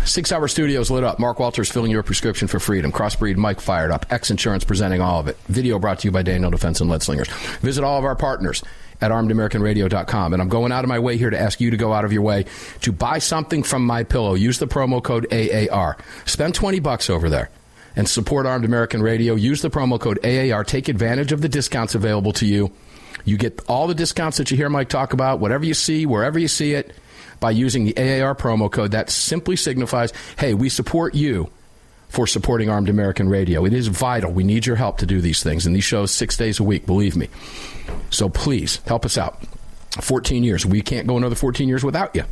SIG 0.05 0.27
Sauer 0.27 0.47
studios 0.47 0.91
lit 0.91 1.03
up. 1.03 1.17
Mark 1.17 1.39
Walters 1.39 1.71
filling 1.71 1.89
your 1.89 2.03
prescription 2.03 2.47
for 2.47 2.59
freedom. 2.59 2.91
Crossbreed 2.91 3.35
Mike 3.35 3.59
fired 3.59 3.89
up. 3.89 4.05
X 4.11 4.29
Insurance 4.29 4.63
presenting 4.63 5.01
all 5.01 5.19
of 5.19 5.27
it. 5.27 5.37
Video 5.47 5.79
brought 5.79 5.97
to 5.99 6.07
you 6.07 6.11
by 6.11 6.21
Daniel 6.21 6.51
Defense 6.51 6.81
and 6.81 6.89
Lead 6.89 7.01
Slingers. 7.01 7.27
Visit 7.61 7.83
all 7.83 7.97
of 7.97 8.05
our 8.05 8.15
partners 8.15 8.61
at 9.01 9.09
armedamericanradio.com. 9.09 10.33
And 10.33 10.41
I'm 10.41 10.49
going 10.49 10.71
out 10.71 10.83
of 10.83 10.87
my 10.87 10.99
way 10.99 11.17
here 11.17 11.31
to 11.31 11.39
ask 11.39 11.59
you 11.59 11.71
to 11.71 11.77
go 11.77 11.93
out 11.93 12.05
of 12.05 12.13
your 12.13 12.21
way 12.21 12.45
to 12.81 12.91
buy 12.91 13.17
something 13.17 13.63
from 13.63 13.87
my 13.87 14.03
pillow. 14.03 14.35
Use 14.35 14.59
the 14.59 14.67
promo 14.67 15.01
code 15.01 15.25
AAR. 15.33 15.97
Spend 16.25 16.53
20 16.53 16.79
bucks 16.79 17.09
over 17.09 17.27
there 17.27 17.49
and 17.95 18.07
support 18.07 18.45
Armed 18.45 18.65
American 18.65 19.01
Radio. 19.01 19.33
Use 19.33 19.63
the 19.63 19.71
promo 19.71 19.99
code 19.99 20.23
AAR. 20.23 20.63
Take 20.63 20.89
advantage 20.89 21.31
of 21.31 21.41
the 21.41 21.49
discounts 21.49 21.95
available 21.95 22.33
to 22.33 22.45
you. 22.45 22.71
You 23.25 23.37
get 23.37 23.61
all 23.67 23.87
the 23.87 23.95
discounts 23.95 24.37
that 24.37 24.51
you 24.51 24.57
hear 24.57 24.69
Mike 24.69 24.89
talk 24.89 25.13
about, 25.13 25.39
whatever 25.39 25.65
you 25.65 25.73
see, 25.73 26.05
wherever 26.05 26.37
you 26.37 26.47
see 26.47 26.73
it, 26.73 26.93
by 27.41 27.51
using 27.51 27.83
the 27.83 27.97
AAR 27.97 28.35
promo 28.35 28.71
code. 28.71 28.91
That 28.91 29.09
simply 29.09 29.57
signifies, 29.57 30.13
hey, 30.37 30.53
we 30.53 30.69
support 30.69 31.13
you 31.13 31.49
for 32.07 32.27
supporting 32.27 32.69
Armed 32.69 32.87
American 32.87 33.27
Radio. 33.27 33.65
It 33.65 33.73
is 33.73 33.87
vital. 33.87 34.31
We 34.31 34.45
need 34.45 34.65
your 34.65 34.77
help 34.77 34.99
to 34.99 35.05
do 35.05 35.19
these 35.19 35.43
things, 35.43 35.65
and 35.65 35.75
these 35.75 35.83
shows 35.83 36.11
six 36.11 36.37
days 36.37 36.59
a 36.59 36.63
week, 36.63 36.85
believe 36.85 37.17
me. 37.17 37.27
So 38.09 38.29
please 38.29 38.77
help 38.85 39.05
us 39.05 39.17
out. 39.17 39.41
14 39.99 40.43
years. 40.43 40.65
We 40.65 40.81
can't 40.81 41.07
go 41.07 41.17
another 41.17 41.35
14 41.35 41.67
years 41.67 41.83
without 41.83 42.15
you. 42.15 42.23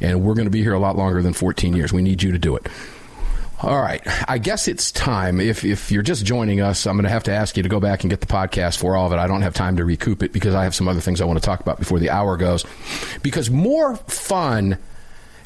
And 0.00 0.22
we're 0.22 0.34
going 0.34 0.46
to 0.46 0.50
be 0.50 0.62
here 0.62 0.74
a 0.74 0.78
lot 0.78 0.96
longer 0.96 1.22
than 1.22 1.32
14 1.32 1.74
years. 1.74 1.92
We 1.92 2.02
need 2.02 2.22
you 2.22 2.32
to 2.32 2.38
do 2.38 2.56
it. 2.56 2.66
All 3.62 3.80
right. 3.80 4.02
I 4.28 4.38
guess 4.38 4.66
it's 4.66 4.90
time. 4.90 5.40
If, 5.40 5.64
if 5.64 5.92
you're 5.92 6.02
just 6.02 6.24
joining 6.24 6.60
us, 6.60 6.84
I'm 6.84 6.96
going 6.96 7.04
to 7.04 7.10
have 7.10 7.22
to 7.24 7.32
ask 7.32 7.56
you 7.56 7.62
to 7.62 7.68
go 7.68 7.78
back 7.78 8.02
and 8.02 8.10
get 8.10 8.20
the 8.20 8.26
podcast 8.26 8.78
for 8.78 8.96
all 8.96 9.06
of 9.06 9.12
it. 9.12 9.20
I 9.20 9.28
don't 9.28 9.42
have 9.42 9.54
time 9.54 9.76
to 9.76 9.84
recoup 9.84 10.24
it 10.24 10.32
because 10.32 10.52
I 10.52 10.64
have 10.64 10.74
some 10.74 10.88
other 10.88 11.00
things 11.00 11.20
I 11.20 11.26
want 11.26 11.40
to 11.40 11.46
talk 11.46 11.60
about 11.60 11.78
before 11.78 12.00
the 12.00 12.10
hour 12.10 12.36
goes. 12.36 12.64
Because 13.22 13.50
more 13.50 13.94
fun 13.96 14.78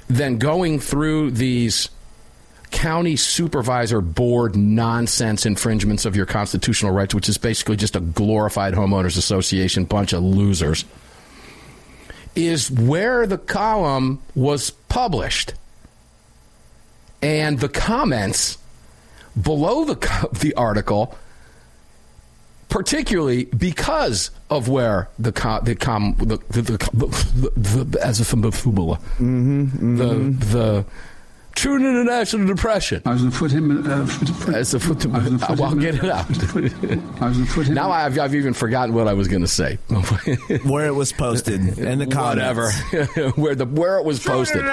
than 0.08 0.38
going 0.38 0.80
through 0.80 1.32
these 1.32 1.90
county 2.70 3.16
supervisor 3.16 4.00
board 4.00 4.56
nonsense 4.56 5.44
infringements 5.44 6.06
of 6.06 6.16
your 6.16 6.26
constitutional 6.26 6.92
rights, 6.92 7.14
which 7.14 7.28
is 7.28 7.36
basically 7.36 7.76
just 7.76 7.96
a 7.96 8.00
glorified 8.00 8.72
homeowners 8.72 9.18
association 9.18 9.84
bunch 9.84 10.14
of 10.14 10.22
losers, 10.22 10.86
is 12.34 12.70
where 12.70 13.26
the 13.26 13.38
column 13.38 14.22
was 14.34 14.70
published 14.70 15.52
and 17.22 17.60
the 17.60 17.68
comments 17.68 18.58
below 19.40 19.84
the 19.84 20.28
the 20.40 20.54
article, 20.54 21.16
particularly 22.68 23.44
because 23.46 24.30
of 24.50 24.68
where 24.68 25.08
the 25.18 25.32
com, 25.32 25.64
the 25.64 25.74
com 25.74 26.14
the 26.18 26.38
the, 26.48 26.62
the, 26.62 26.78
the, 26.92 27.84
the 27.84 28.04
as 28.04 28.20
a 28.20 28.24
fumble 28.24 28.50
mm-hmm, 28.50 29.64
mm-hmm. 29.64 29.96
the 29.96 30.46
the 30.46 30.84
true 31.56 31.76
international 31.76 32.46
depression. 32.46 33.02
I 33.04 33.12
was 33.12 33.22
going 33.22 33.32
to 33.32 33.38
put 33.38 33.50
him. 33.50 33.90
Uh, 33.90 34.06
foot, 34.06 34.54
As 34.54 34.74
a 34.74 34.78
foot, 34.78 35.04
I 35.06 35.08
was 35.08 35.24
gonna 35.24 35.38
put 35.38 35.58
well, 35.58 35.74
get 35.74 35.96
it 35.96 36.04
out. 36.04 36.26
I 37.20 37.28
was 37.28 37.36
going 37.36 37.46
to 37.46 37.52
put 37.52 37.66
him. 37.66 37.74
now 37.74 37.90
I've, 37.90 38.16
I've 38.18 38.34
even 38.34 38.54
forgotten 38.54 38.94
what 38.94 39.08
I 39.08 39.14
was 39.14 39.26
going 39.26 39.42
to 39.42 39.48
say. 39.48 39.78
Where 40.64 40.86
it 40.86 40.94
was 40.94 41.12
posted 41.12 41.78
in 41.78 41.98
the 41.98 42.06
comments. 42.06 42.36
Whatever, 42.92 43.30
where 43.40 43.54
the 43.54 43.64
where 43.64 43.98
it 43.98 44.04
was 44.04 44.22
posted. 44.22 44.64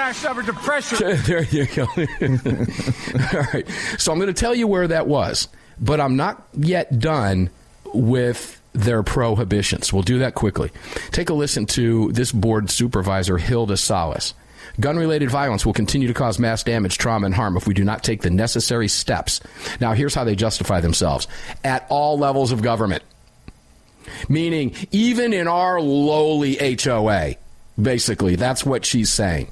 depression. 0.46 0.98
there 1.24 1.42
you 1.44 1.66
go. 1.66 1.86
All 1.86 3.46
right. 3.52 3.68
So 3.98 4.12
I'm 4.12 4.18
going 4.18 4.32
to 4.32 4.38
tell 4.38 4.54
you 4.54 4.66
where 4.68 4.86
that 4.88 5.06
was, 5.06 5.48
but 5.80 6.00
I'm 6.00 6.16
not 6.16 6.46
yet 6.54 6.98
done 6.98 7.50
with 7.92 8.60
their 8.74 9.02
prohibitions. 9.02 9.92
We'll 9.92 10.02
do 10.02 10.18
that 10.18 10.34
quickly. 10.34 10.70
Take 11.12 11.30
a 11.30 11.34
listen 11.34 11.66
to 11.66 12.12
this 12.12 12.32
board 12.32 12.70
supervisor, 12.70 13.38
Hilda 13.38 13.76
Solis. 13.76 14.34
Gun 14.80 14.96
related 14.96 15.30
violence 15.30 15.64
will 15.64 15.72
continue 15.72 16.08
to 16.08 16.14
cause 16.14 16.38
mass 16.38 16.62
damage, 16.64 16.98
trauma, 16.98 17.26
and 17.26 17.34
harm 17.34 17.56
if 17.56 17.66
we 17.66 17.74
do 17.74 17.84
not 17.84 18.02
take 18.02 18.22
the 18.22 18.30
necessary 18.30 18.88
steps. 18.88 19.40
Now, 19.80 19.92
here's 19.92 20.14
how 20.14 20.24
they 20.24 20.34
justify 20.34 20.80
themselves 20.80 21.28
at 21.62 21.86
all 21.88 22.18
levels 22.18 22.50
of 22.50 22.62
government. 22.62 23.02
Meaning, 24.28 24.74
even 24.90 25.32
in 25.32 25.48
our 25.48 25.80
lowly 25.80 26.56
HOA, 26.76 27.36
basically, 27.80 28.36
that's 28.36 28.66
what 28.66 28.84
she's 28.84 29.10
saying. 29.10 29.48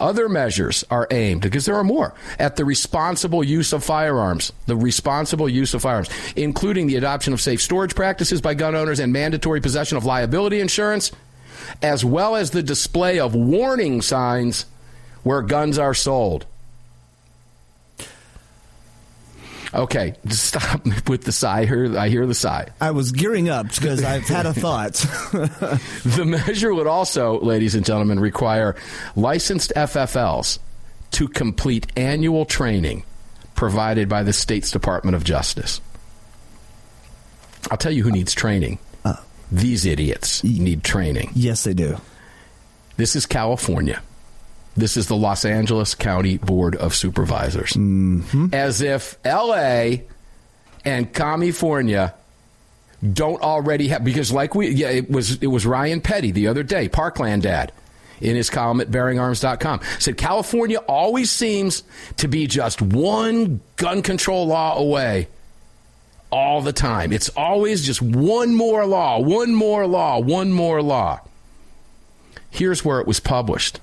Other 0.00 0.28
measures 0.28 0.84
are 0.90 1.06
aimed, 1.10 1.42
because 1.42 1.66
there 1.66 1.76
are 1.76 1.84
more, 1.84 2.14
at 2.38 2.56
the 2.56 2.64
responsible 2.64 3.44
use 3.44 3.72
of 3.72 3.84
firearms. 3.84 4.52
The 4.66 4.76
responsible 4.76 5.48
use 5.48 5.74
of 5.74 5.82
firearms, 5.82 6.08
including 6.34 6.86
the 6.86 6.96
adoption 6.96 7.32
of 7.32 7.40
safe 7.40 7.60
storage 7.60 7.94
practices 7.94 8.40
by 8.40 8.54
gun 8.54 8.74
owners 8.74 9.00
and 9.00 9.12
mandatory 9.12 9.60
possession 9.60 9.98
of 9.98 10.04
liability 10.04 10.60
insurance, 10.60 11.12
as 11.80 12.04
well 12.04 12.36
as 12.36 12.50
the 12.50 12.62
display 12.62 13.18
of 13.18 13.34
warning 13.34 14.02
signs 14.02 14.66
where 15.22 15.42
guns 15.42 15.78
are 15.78 15.94
sold. 15.94 16.46
Okay, 19.74 20.14
stop 20.28 20.84
with 21.08 21.24
the 21.24 21.32
sigh. 21.32 21.60
I 21.60 21.64
hear, 21.64 21.98
I 21.98 22.08
hear 22.08 22.26
the 22.26 22.34
sigh. 22.34 22.68
I 22.80 22.90
was 22.90 23.12
gearing 23.12 23.48
up 23.48 23.68
because 23.68 24.04
I've 24.04 24.28
had 24.28 24.46
a 24.46 24.52
thought. 24.52 24.92
the 25.32 26.24
measure 26.26 26.74
would 26.74 26.86
also, 26.86 27.40
ladies 27.40 27.74
and 27.74 27.84
gentlemen, 27.84 28.20
require 28.20 28.76
licensed 29.16 29.72
FFLs 29.74 30.58
to 31.12 31.28
complete 31.28 31.86
annual 31.96 32.44
training 32.44 33.04
provided 33.54 34.08
by 34.08 34.22
the 34.22 34.32
state's 34.32 34.70
Department 34.70 35.14
of 35.14 35.24
Justice. 35.24 35.80
I'll 37.70 37.78
tell 37.78 37.92
you 37.92 38.02
who 38.02 38.10
needs 38.10 38.34
training. 38.34 38.78
These 39.52 39.84
idiots 39.84 40.42
need 40.42 40.82
training. 40.82 41.30
Yes, 41.34 41.64
they 41.64 41.74
do. 41.74 41.98
This 42.96 43.14
is 43.14 43.26
California. 43.26 44.02
This 44.76 44.96
is 44.96 45.08
the 45.08 45.16
Los 45.16 45.44
Angeles 45.44 45.94
County 45.94 46.38
Board 46.38 46.74
of 46.74 46.94
Supervisors. 46.94 47.72
Mm-hmm. 47.72 48.54
As 48.54 48.80
if 48.80 49.18
LA 49.26 49.96
and 50.86 51.12
California 51.12 52.14
don't 53.12 53.42
already 53.42 53.88
have 53.88 54.04
because 54.04 54.32
like 54.32 54.54
we 54.54 54.68
yeah 54.68 54.88
it 54.88 55.10
was 55.10 55.36
it 55.42 55.48
was 55.48 55.66
Ryan 55.66 56.00
Petty 56.00 56.30
the 56.30 56.46
other 56.46 56.62
day 56.62 56.88
Parkland 56.88 57.42
dad 57.42 57.72
in 58.20 58.36
his 58.36 58.48
column 58.48 58.80
at 58.80 58.92
bearingarms.com 58.92 59.80
said 59.98 60.16
California 60.16 60.78
always 60.78 61.30
seems 61.30 61.82
to 62.18 62.28
be 62.28 62.46
just 62.46 62.80
one 62.80 63.60
gun 63.74 64.02
control 64.02 64.46
law 64.46 64.78
away 64.78 65.26
all 66.32 66.60
the 66.60 66.72
time 66.72 67.12
it's 67.12 67.28
always 67.30 67.84
just 67.84 68.02
one 68.02 68.54
more 68.54 68.84
law 68.86 69.20
one 69.20 69.54
more 69.54 69.86
law 69.86 70.18
one 70.18 70.50
more 70.50 70.82
law 70.82 71.20
here's 72.50 72.84
where 72.84 73.00
it 73.00 73.06
was 73.06 73.20
published 73.20 73.78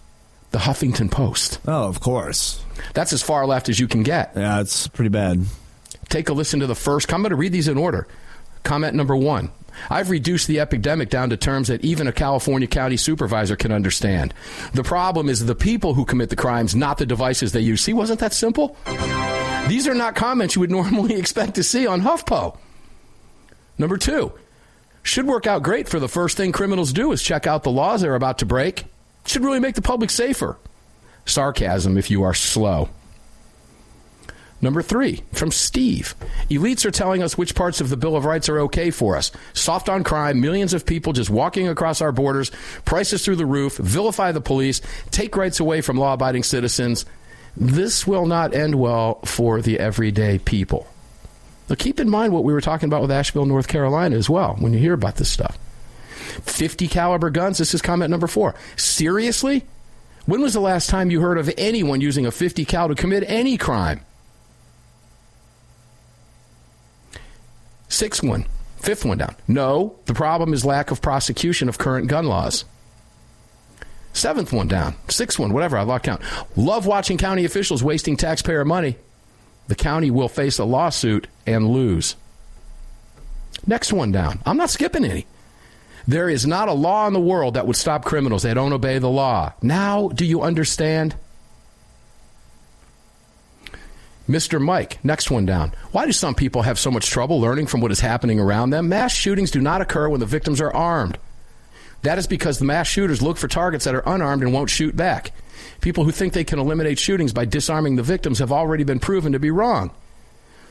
the 0.51 0.59
Huffington 0.59 1.11
Post. 1.11 1.59
Oh, 1.67 1.87
of 1.87 1.99
course. 1.99 2.63
That's 2.93 3.13
as 3.13 3.21
far 3.21 3.45
left 3.45 3.69
as 3.69 3.79
you 3.79 3.87
can 3.87 4.03
get. 4.03 4.31
Yeah, 4.35 4.61
it's 4.61 4.87
pretty 4.87 5.09
bad. 5.09 5.45
Take 6.09 6.29
a 6.29 6.33
listen 6.33 6.59
to 6.61 6.67
the 6.67 6.75
first. 6.75 7.13
I'm 7.13 7.21
going 7.21 7.29
to 7.29 7.35
read 7.35 7.51
these 7.51 7.67
in 7.67 7.77
order. 7.77 8.07
Comment 8.63 8.95
number 8.95 9.15
one. 9.15 9.51
I've 9.89 10.09
reduced 10.09 10.47
the 10.47 10.59
epidemic 10.59 11.09
down 11.09 11.29
to 11.29 11.37
terms 11.37 11.67
that 11.67 11.85
even 11.85 12.07
a 12.07 12.11
California 12.11 12.67
county 12.67 12.97
supervisor 12.97 13.55
can 13.55 13.71
understand. 13.71 14.33
The 14.73 14.83
problem 14.83 15.29
is 15.29 15.45
the 15.45 15.55
people 15.55 15.93
who 15.93 16.03
commit 16.03 16.29
the 16.29 16.35
crimes, 16.35 16.75
not 16.75 16.97
the 16.97 17.05
devices 17.05 17.51
they 17.51 17.61
use. 17.61 17.81
See, 17.81 17.93
wasn't 17.93 18.19
that 18.19 18.33
simple? 18.33 18.75
These 19.67 19.87
are 19.87 19.93
not 19.93 20.15
comments 20.15 20.55
you 20.55 20.61
would 20.61 20.71
normally 20.79 21.15
expect 21.15 21.55
to 21.55 21.63
see 21.63 21.85
on 21.85 22.01
HuffPo. 22.01 22.57
Number 23.77 23.97
two, 23.97 24.33
should 25.03 25.25
work 25.25 25.47
out 25.47 25.63
great 25.63 25.87
for 25.87 25.99
the 25.99 26.07
first 26.07 26.37
thing 26.37 26.51
criminals 26.51 26.93
do 26.93 27.11
is 27.11 27.23
check 27.23 27.47
out 27.47 27.63
the 27.63 27.71
laws 27.71 28.01
they're 28.01 28.15
about 28.15 28.39
to 28.39 28.45
break 28.45 28.85
should 29.25 29.43
really 29.43 29.59
make 29.59 29.75
the 29.75 29.81
public 29.81 30.09
safer. 30.09 30.57
Sarcasm 31.25 31.97
if 31.97 32.09
you 32.09 32.23
are 32.23 32.33
slow. 32.33 32.89
Number 34.61 34.81
three, 34.81 35.23
from 35.31 35.51
Steve. 35.51 36.15
Elites 36.49 36.83
are 36.83 36.91
telling 36.91 37.23
us 37.23 37.37
which 37.37 37.55
parts 37.55 37.79
of 37.79 37.89
the 37.89 37.95
Bill 37.95 38.17
of 38.17 38.25
Rights 38.25 38.49
are 38.49 38.59
okay 38.61 38.91
for 38.91 39.15
us. 39.15 39.31
Soft 39.53 39.87
on 39.87 40.03
crime, 40.03 40.41
millions 40.41 40.73
of 40.73 40.85
people 40.85 41.13
just 41.13 41.29
walking 41.29 41.69
across 41.69 42.01
our 42.01 42.11
borders, 42.11 42.51
prices 42.83 43.23
through 43.23 43.37
the 43.37 43.45
roof, 43.45 43.77
vilify 43.77 44.33
the 44.33 44.41
police, 44.41 44.81
take 45.11 45.37
rights 45.37 45.61
away 45.61 45.79
from 45.79 45.95
law 45.95 46.13
abiding 46.13 46.43
citizens. 46.43 47.05
This 47.55 48.07
will 48.07 48.25
not 48.25 48.53
end 48.53 48.75
well 48.75 49.15
for 49.25 49.61
the 49.61 49.79
everyday 49.79 50.39
people. 50.39 50.87
Now, 51.69 51.75
keep 51.75 51.99
in 51.99 52.09
mind 52.09 52.33
what 52.33 52.43
we 52.43 52.53
were 52.53 52.61
talking 52.61 52.87
about 52.87 53.01
with 53.01 53.11
Asheville, 53.11 53.45
North 53.45 53.67
Carolina 53.67 54.15
as 54.15 54.29
well 54.29 54.55
when 54.59 54.73
you 54.73 54.79
hear 54.79 54.93
about 54.93 55.17
this 55.17 55.29
stuff. 55.29 55.57
50 56.43 56.87
caliber 56.87 57.29
guns. 57.29 57.57
This 57.57 57.73
is 57.73 57.81
comment 57.81 58.09
number 58.09 58.27
four. 58.27 58.55
Seriously? 58.75 59.65
When 60.25 60.41
was 60.41 60.53
the 60.53 60.59
last 60.59 60.89
time 60.89 61.11
you 61.11 61.21
heard 61.21 61.37
of 61.37 61.49
anyone 61.57 62.01
using 62.01 62.25
a 62.25 62.31
50 62.31 62.65
cal 62.65 62.87
to 62.87 62.95
commit 62.95 63.23
any 63.27 63.57
crime? 63.57 64.01
Sixth 67.87 68.23
one, 68.23 68.45
fifth 68.77 69.03
one 69.03 69.17
down. 69.17 69.35
No, 69.47 69.95
the 70.05 70.13
problem 70.13 70.53
is 70.53 70.63
lack 70.63 70.91
of 70.91 71.01
prosecution 71.01 71.67
of 71.67 71.79
current 71.79 72.07
gun 72.07 72.25
laws. 72.27 72.65
Seventh 74.19 74.51
one 74.51 74.67
down. 74.67 74.95
Sixth 75.07 75.39
one, 75.39 75.53
whatever, 75.53 75.77
I 75.77 75.83
lost 75.83 76.03
count. 76.03 76.21
Love 76.57 76.85
watching 76.85 77.17
county 77.17 77.45
officials 77.45 77.81
wasting 77.81 78.17
taxpayer 78.17 78.65
money. 78.65 78.97
The 79.69 79.75
county 79.75 80.11
will 80.11 80.27
face 80.27 80.59
a 80.59 80.65
lawsuit 80.65 81.27
and 81.47 81.69
lose. 81.69 82.17
Next 83.65 83.93
one 83.93 84.11
down. 84.11 84.41
I'm 84.45 84.57
not 84.57 84.71
skipping 84.71 85.05
any. 85.05 85.25
There 86.05 86.27
is 86.27 86.45
not 86.45 86.67
a 86.67 86.73
law 86.73 87.07
in 87.07 87.13
the 87.13 87.19
world 87.21 87.53
that 87.53 87.65
would 87.65 87.77
stop 87.77 88.03
criminals. 88.03 88.43
They 88.43 88.53
don't 88.53 88.73
obey 88.73 88.99
the 88.99 89.09
law. 89.09 89.53
Now, 89.61 90.09
do 90.09 90.25
you 90.25 90.41
understand? 90.41 91.15
Mr. 94.27 94.59
Mike, 94.59 94.99
next 95.01 95.31
one 95.31 95.45
down. 95.45 95.73
Why 95.93 96.05
do 96.05 96.11
some 96.11 96.35
people 96.35 96.63
have 96.63 96.77
so 96.77 96.91
much 96.91 97.09
trouble 97.09 97.39
learning 97.39 97.67
from 97.67 97.79
what 97.79 97.91
is 97.91 98.01
happening 98.01 98.37
around 98.37 98.71
them? 98.71 98.89
Mass 98.89 99.13
shootings 99.13 99.49
do 99.49 99.61
not 99.61 99.79
occur 99.79 100.09
when 100.09 100.19
the 100.19 100.25
victims 100.25 100.59
are 100.59 100.73
armed. 100.73 101.17
That 102.01 102.17
is 102.17 102.27
because 102.27 102.59
the 102.59 102.65
mass 102.65 102.87
shooters 102.87 103.21
look 103.21 103.37
for 103.37 103.47
targets 103.47 103.85
that 103.85 103.95
are 103.95 104.03
unarmed 104.05 104.43
and 104.43 104.53
won't 104.53 104.69
shoot 104.69 104.95
back. 104.95 105.31
People 105.81 106.03
who 106.03 106.11
think 106.11 106.33
they 106.33 106.43
can 106.43 106.59
eliminate 106.59 106.99
shootings 106.99 107.33
by 107.33 107.45
disarming 107.45 107.95
the 107.95 108.03
victims 108.03 108.39
have 108.39 108.51
already 108.51 108.83
been 108.83 108.99
proven 108.99 109.33
to 109.33 109.39
be 109.39 109.51
wrong. 109.51 109.91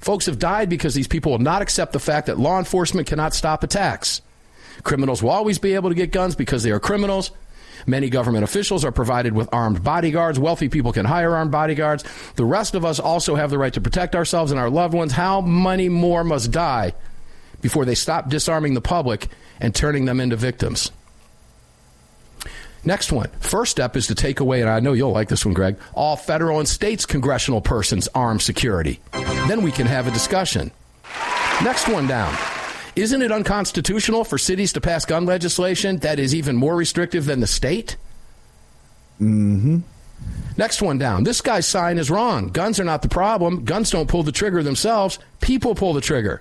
Folks 0.01 0.27
have 0.27 0.39
died 0.39 0.69
because 0.69 0.95
these 0.95 1.09
people 1.09 1.33
will 1.33 1.39
not 1.39 1.63
accept 1.63 1.93
the 1.93 1.99
fact 1.99 2.27
that 2.27 2.39
law 2.39 2.59
enforcement 2.59 3.07
cannot 3.07 3.35
stop 3.35 3.63
attacks. 3.63 4.23
Criminals 4.85 5.23
will 5.23 5.31
always 5.31 5.59
be 5.59 5.75
able 5.75 5.91
to 5.91 5.95
get 5.95 6.13
guns 6.13 6.35
because 6.35 6.63
they 6.63 6.71
are 6.71 6.81
criminals. 6.81 7.31
Many 7.87 8.11
government 8.11 8.45
officials 8.45 8.85
are 8.85 8.93
provided 8.93 9.33
with 9.33 9.49
armed 9.53 9.83
bodyguards. 9.83 10.39
Wealthy 10.39 10.69
people 10.69 10.93
can 10.93 11.05
hire 11.05 11.35
armed 11.35 11.51
bodyguards. 11.51 12.05
The 12.37 12.45
rest 12.45 12.75
of 12.75 12.85
us 12.85 12.99
also 12.99 13.35
have 13.35 13.51
the 13.51 13.59
right 13.59 13.73
to 13.73 13.81
protect 13.81 14.15
ourselves 14.15 14.51
and 14.51 14.61
our 14.61 14.71
loved 14.71 14.95
ones. 14.95 15.13
How 15.13 15.41
many 15.41 15.89
more 15.89 16.23
must 16.25 16.51
die 16.51 16.95
before 17.61 17.85
they 17.85 17.95
stop 17.95 18.29
disarming 18.29 18.75
the 18.75 18.81
public 18.81 19.29
and 19.61 19.75
turning 19.75 20.05
them 20.05 20.21
into 20.21 20.37
victims? 20.37 20.93
Next 22.89 23.13
one. 23.13 23.29
First 23.41 23.71
step 23.71 23.99
is 23.99 24.07
to 24.07 24.15
take 24.15 24.41
away, 24.41 24.63
and 24.63 24.71
I 24.71 24.81
know 24.81 24.95
you'll 24.95 25.13
like 25.13 25.29
this 25.29 25.45
one, 25.45 25.53
Greg, 25.53 25.77
all 25.93 26.17
federal 26.17 26.59
and 26.59 26.67
states 26.67 27.05
congressional 27.05 27.61
persons 27.61 28.09
armed 28.15 28.41
security. 28.41 28.99
Then 29.47 29.61
we 29.61 29.71
can 29.71 29.87
have 29.87 30.07
a 30.07 30.11
discussion. 30.11 30.71
Next 31.63 31.87
one 31.87 32.07
down. 32.07 32.35
Isn't 32.97 33.21
it 33.21 33.31
unconstitutional 33.31 34.25
for 34.25 34.39
cities 34.39 34.73
to 34.73 34.81
pass 34.81 35.05
gun 35.05 35.27
legislation 35.27 35.99
that 35.99 36.19
is 36.19 36.35
even 36.35 36.57
more 36.57 36.75
restrictive 36.75 37.27
than 37.27 37.41
the 37.41 37.47
state? 37.47 37.99
Mm-hmm. 39.21 39.81
Next 40.57 40.81
one 40.81 40.97
down. 40.97 41.25
This 41.25 41.43
guy's 41.43 41.69
sign 41.69 41.99
is 41.99 42.11
wrong. 42.11 42.49
Guns 42.49 42.81
are 42.81 42.85
not 42.85 43.03
the 43.03 43.09
problem. 43.11 43.67
Guns 43.67 43.91
don't 43.91 44.09
pull 44.09 44.23
the 44.23 44.33
trigger 44.33 44.63
themselves. 44.63 45.19
People 45.43 45.75
pull 45.75 45.93
the 45.93 46.01
trigger. 46.01 46.41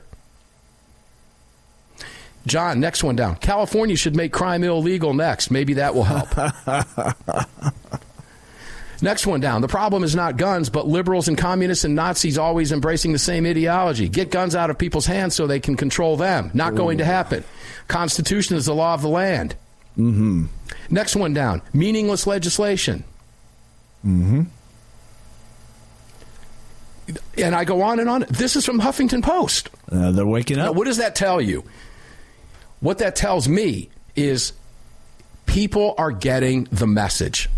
John, 2.47 2.79
next 2.79 3.03
one 3.03 3.15
down. 3.15 3.35
California 3.35 3.95
should 3.95 4.15
make 4.15 4.31
crime 4.33 4.63
illegal 4.63 5.13
next. 5.13 5.51
Maybe 5.51 5.75
that 5.75 5.93
will 5.93 6.03
help. 6.03 6.29
Next 9.01 9.27
one 9.27 9.39
down. 9.39 9.61
The 9.61 9.67
problem 9.67 10.03
is 10.03 10.15
not 10.15 10.37
guns, 10.37 10.69
but 10.69 10.87
liberals 10.87 11.27
and 11.27 11.37
communists 11.37 11.83
and 11.83 11.95
Nazis 11.95 12.37
always 12.37 12.71
embracing 12.71 13.11
the 13.11 13.19
same 13.19 13.45
ideology. 13.45 14.09
Get 14.09 14.31
guns 14.31 14.55
out 14.55 14.69
of 14.69 14.77
people's 14.77 15.05
hands 15.05 15.35
so 15.35 15.45
they 15.45 15.59
can 15.59 15.75
control 15.75 16.17
them. 16.17 16.49
Not 16.53 16.73
Ooh. 16.73 16.77
going 16.77 16.97
to 16.97 17.05
happen. 17.05 17.43
Constitution 17.87 18.55
is 18.57 18.65
the 18.65 18.73
law 18.73 18.95
of 18.95 19.01
the 19.01 19.07
land. 19.07 19.55
Mm-hmm. 19.97 20.45
Next 20.89 21.15
one 21.15 21.33
down. 21.33 21.61
Meaningless 21.73 22.25
legislation. 22.25 23.03
Mm-hmm. 24.05 24.43
And 27.37 27.55
I 27.55 27.63
go 27.65 27.83
on 27.83 27.99
and 27.99 28.09
on. 28.09 28.25
This 28.29 28.55
is 28.55 28.65
from 28.65 28.81
Huffington 28.81 29.23
Post. 29.23 29.69
Uh, 29.91 30.11
they're 30.11 30.25
waking 30.25 30.59
up. 30.59 30.65
Now, 30.65 30.71
what 30.73 30.85
does 30.85 30.97
that 30.97 31.15
tell 31.15 31.39
you? 31.39 31.63
What 32.79 32.99
that 32.99 33.15
tells 33.15 33.47
me 33.47 33.89
is 34.15 34.53
people 35.45 35.95
are 35.97 36.11
getting 36.11 36.65
the 36.71 36.87
message. 36.87 37.49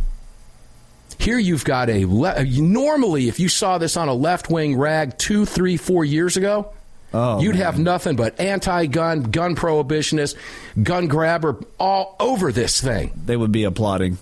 Here 1.18 1.38
you've 1.38 1.66
got 1.66 1.90
a 1.90 2.06
le- 2.06 2.46
normally 2.46 3.28
if 3.28 3.40
you 3.40 3.50
saw 3.50 3.78
this 3.78 3.98
on 3.98 4.08
a 4.08 4.14
left 4.14 4.50
wing 4.50 4.78
rag 4.78 5.18
two, 5.18 5.46
three, 5.46 5.76
four 5.78 6.06
years 6.06 6.38
ago, 6.38 6.72
Oh, 7.12 7.42
You'd 7.42 7.56
man. 7.56 7.64
have 7.64 7.80
nothing 7.80 8.16
but 8.16 8.40
anti-gun, 8.40 9.24
gun 9.24 9.56
prohibitionist, 9.56 10.36
gun 10.84 11.08
grabber 11.08 11.58
all 11.80 12.16
over 12.20 12.52
this 12.52 12.80
thing. 12.80 13.12
They 13.26 13.36
would 13.36 13.52
be 13.52 13.64
applauding. 13.64 14.20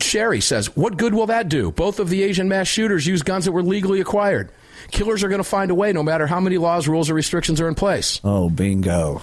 Sherry 0.00 0.40
says, 0.40 0.74
What 0.76 0.96
good 0.96 1.14
will 1.14 1.26
that 1.26 1.48
do? 1.50 1.70
Both 1.70 2.00
of 2.00 2.08
the 2.08 2.22
Asian 2.22 2.48
mass 2.48 2.66
shooters 2.68 3.06
use 3.06 3.22
guns 3.22 3.44
that 3.44 3.52
were 3.52 3.62
legally 3.62 4.00
acquired. 4.00 4.50
Killers 4.90 5.22
are 5.24 5.28
going 5.28 5.40
to 5.40 5.44
find 5.44 5.70
a 5.70 5.74
way 5.74 5.92
no 5.92 6.02
matter 6.02 6.26
how 6.26 6.40
many 6.40 6.58
laws, 6.58 6.88
rules, 6.88 7.10
or 7.10 7.14
restrictions 7.14 7.60
are 7.60 7.68
in 7.68 7.74
place. 7.74 8.20
Oh, 8.24 8.50
bingo. 8.50 9.22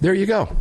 There 0.00 0.14
you 0.14 0.26
go. 0.26 0.56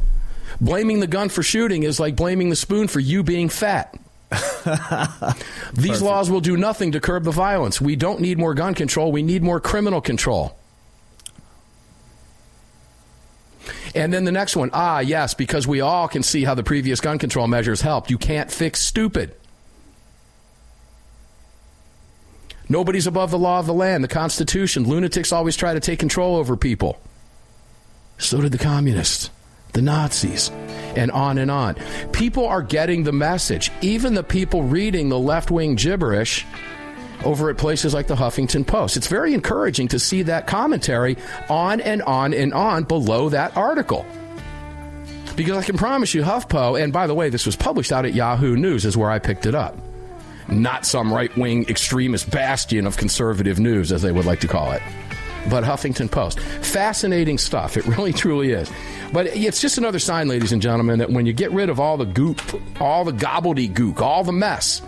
Blaming 0.60 1.00
the 1.00 1.08
gun 1.08 1.30
for 1.30 1.44
shooting 1.44 1.84
is 1.84 2.00
like 2.00 2.16
blaming 2.16 2.50
the 2.50 2.56
spoon 2.56 2.88
for 2.88 3.00
you 3.00 3.24
being 3.24 3.50
fat. 3.50 3.96
These 5.74 6.02
laws 6.02 6.30
will 6.30 6.42
do 6.42 6.58
nothing 6.58 6.94
to 6.94 7.00
curb 7.00 7.24
the 7.24 7.32
violence. 7.32 7.80
We 7.80 7.96
don't 7.96 8.20
need 8.20 8.38
more 8.38 8.54
gun 8.54 8.74
control, 8.74 9.12
we 9.12 9.24
need 9.24 9.44
more 9.44 9.60
criminal 9.60 10.02
control. 10.02 10.58
And 13.96 14.14
then 14.14 14.26
the 14.26 14.32
next 14.32 14.56
one, 14.56 14.70
ah, 14.74 15.00
yes, 15.00 15.34
because 15.34 15.66
we 15.68 15.82
all 15.82 16.08
can 16.08 16.24
see 16.24 16.44
how 16.44 16.54
the 16.54 16.64
previous 16.64 17.00
gun 17.00 17.18
control 17.18 17.48
measures 17.48 17.82
helped. 17.82 18.12
You 18.12 18.18
can't 18.18 18.52
fix 18.52 18.80
stupid. 18.82 19.36
Nobody's 22.70 23.08
above 23.08 23.32
the 23.32 23.40
law 23.40 23.60
of 23.60 23.66
the 23.66 23.74
land, 23.74 24.04
the 24.04 24.10
Constitution. 24.10 24.84
Lunatics 24.84 25.32
always 25.32 25.56
try 25.56 25.74
to 25.74 25.80
take 25.80 26.00
control 26.00 26.36
over 26.36 26.58
people. 26.58 27.00
So 28.18 28.42
did 28.42 28.52
the 28.52 28.58
communists, 28.58 29.30
the 29.74 29.82
Nazis, 29.82 30.50
and 30.96 31.12
on 31.12 31.38
and 31.38 31.52
on. 31.52 31.76
People 32.12 32.46
are 32.48 32.62
getting 32.62 33.04
the 33.04 33.12
message. 33.12 33.72
Even 33.82 34.16
the 34.16 34.24
people 34.24 34.64
reading 34.64 35.10
the 35.10 35.20
left 35.20 35.52
wing 35.52 35.76
gibberish 35.76 36.46
over 37.24 37.50
at 37.50 37.58
places 37.58 37.94
like 37.94 38.08
the 38.08 38.16
Huffington 38.16 38.66
Post. 38.66 38.98
It's 38.98 39.08
very 39.08 39.34
encouraging 39.34 39.88
to 39.90 40.00
see 40.00 40.24
that 40.24 40.48
commentary 40.48 41.18
on 41.50 41.82
and 41.82 42.02
on 42.04 42.34
and 42.34 42.54
on 42.54 42.84
below 42.84 43.30
that 43.30 43.56
article. 43.56 44.06
Because 45.36 45.58
I 45.58 45.64
can 45.64 45.78
promise 45.78 46.14
you, 46.14 46.24
HuffPo, 46.24 46.82
and 46.82 46.92
by 46.92 47.06
the 47.06 47.14
way, 47.14 47.30
this 47.30 47.46
was 47.46 47.56
published 47.56 47.92
out 47.92 48.06
at 48.06 48.14
Yahoo 48.14 48.56
News, 48.56 48.86
is 48.86 48.98
where 48.98 49.12
I 49.12 49.20
picked 49.20 49.46
it 49.46 49.54
up. 49.54 49.78
Not 50.50 50.86
some 50.86 51.14
right 51.14 51.36
wing 51.38 51.68
extremist 51.70 52.30
bastion 52.30 52.88
of 52.88 52.98
conservative 52.98 53.60
news, 53.60 53.92
as 53.92 54.02
they 54.02 54.12
would 54.12 54.26
like 54.26 54.40
to 54.42 54.48
call 54.48 54.72
it 54.72 54.82
but 55.50 55.64
Huffington 55.64 56.12
Post. 56.12 56.40
Fascinating 56.40 57.38
stuff. 57.38 57.78
It 57.78 57.86
really, 57.86 58.14
truly 58.14 58.52
is. 58.52 58.72
But 59.14 59.28
it's 59.28 59.62
just 59.62 59.78
another 59.78 60.00
sign, 60.00 60.28
ladies 60.28 60.52
and 60.52 60.62
gentlemen, 60.62 61.00
that 61.00 61.10
when 61.10 61.26
you 61.26 61.34
get 61.34 61.52
rid 61.52 61.70
of 61.70 61.80
all 61.80 61.98
the 61.98 62.06
goop, 62.06 62.42
all 62.82 63.06
the 63.06 63.14
gobbledygook, 63.14 64.02
all 64.02 64.24
the 64.24 64.34
mess, 64.34 64.82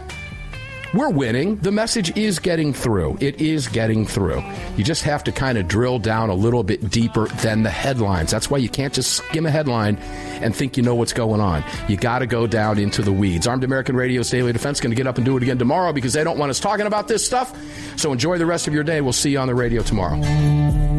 we're 0.93 1.09
winning. 1.09 1.57
The 1.57 1.71
message 1.71 2.17
is 2.17 2.39
getting 2.39 2.73
through. 2.73 3.17
It 3.19 3.41
is 3.41 3.67
getting 3.67 4.05
through. 4.05 4.43
You 4.75 4.83
just 4.83 5.03
have 5.03 5.23
to 5.25 5.31
kind 5.31 5.57
of 5.57 5.67
drill 5.67 5.99
down 5.99 6.29
a 6.29 6.33
little 6.33 6.63
bit 6.63 6.89
deeper 6.89 7.27
than 7.27 7.63
the 7.63 7.69
headlines. 7.69 8.31
That's 8.31 8.49
why 8.49 8.57
you 8.57 8.69
can't 8.69 8.93
just 8.93 9.13
skim 9.13 9.45
a 9.45 9.51
headline 9.51 9.97
and 10.41 10.55
think 10.55 10.77
you 10.77 10.83
know 10.83 10.95
what's 10.95 11.13
going 11.13 11.41
on. 11.41 11.63
You 11.87 11.97
got 11.97 12.19
to 12.19 12.27
go 12.27 12.47
down 12.47 12.79
into 12.79 13.01
the 13.01 13.11
weeds. 13.11 13.47
Armed 13.47 13.63
American 13.63 13.95
Radio's 13.95 14.29
Daily 14.29 14.53
Defense 14.53 14.79
going 14.79 14.91
to 14.91 14.95
get 14.95 15.07
up 15.07 15.17
and 15.17 15.25
do 15.25 15.37
it 15.37 15.43
again 15.43 15.57
tomorrow 15.57 15.93
because 15.93 16.13
they 16.13 16.23
don't 16.23 16.37
want 16.37 16.49
us 16.49 16.59
talking 16.59 16.87
about 16.87 17.07
this 17.07 17.25
stuff. 17.25 17.55
So 17.97 18.11
enjoy 18.11 18.37
the 18.37 18.45
rest 18.45 18.67
of 18.67 18.73
your 18.73 18.83
day. 18.83 19.01
We'll 19.01 19.13
see 19.13 19.31
you 19.31 19.39
on 19.39 19.47
the 19.47 19.55
radio 19.55 19.81
tomorrow. 19.81 20.98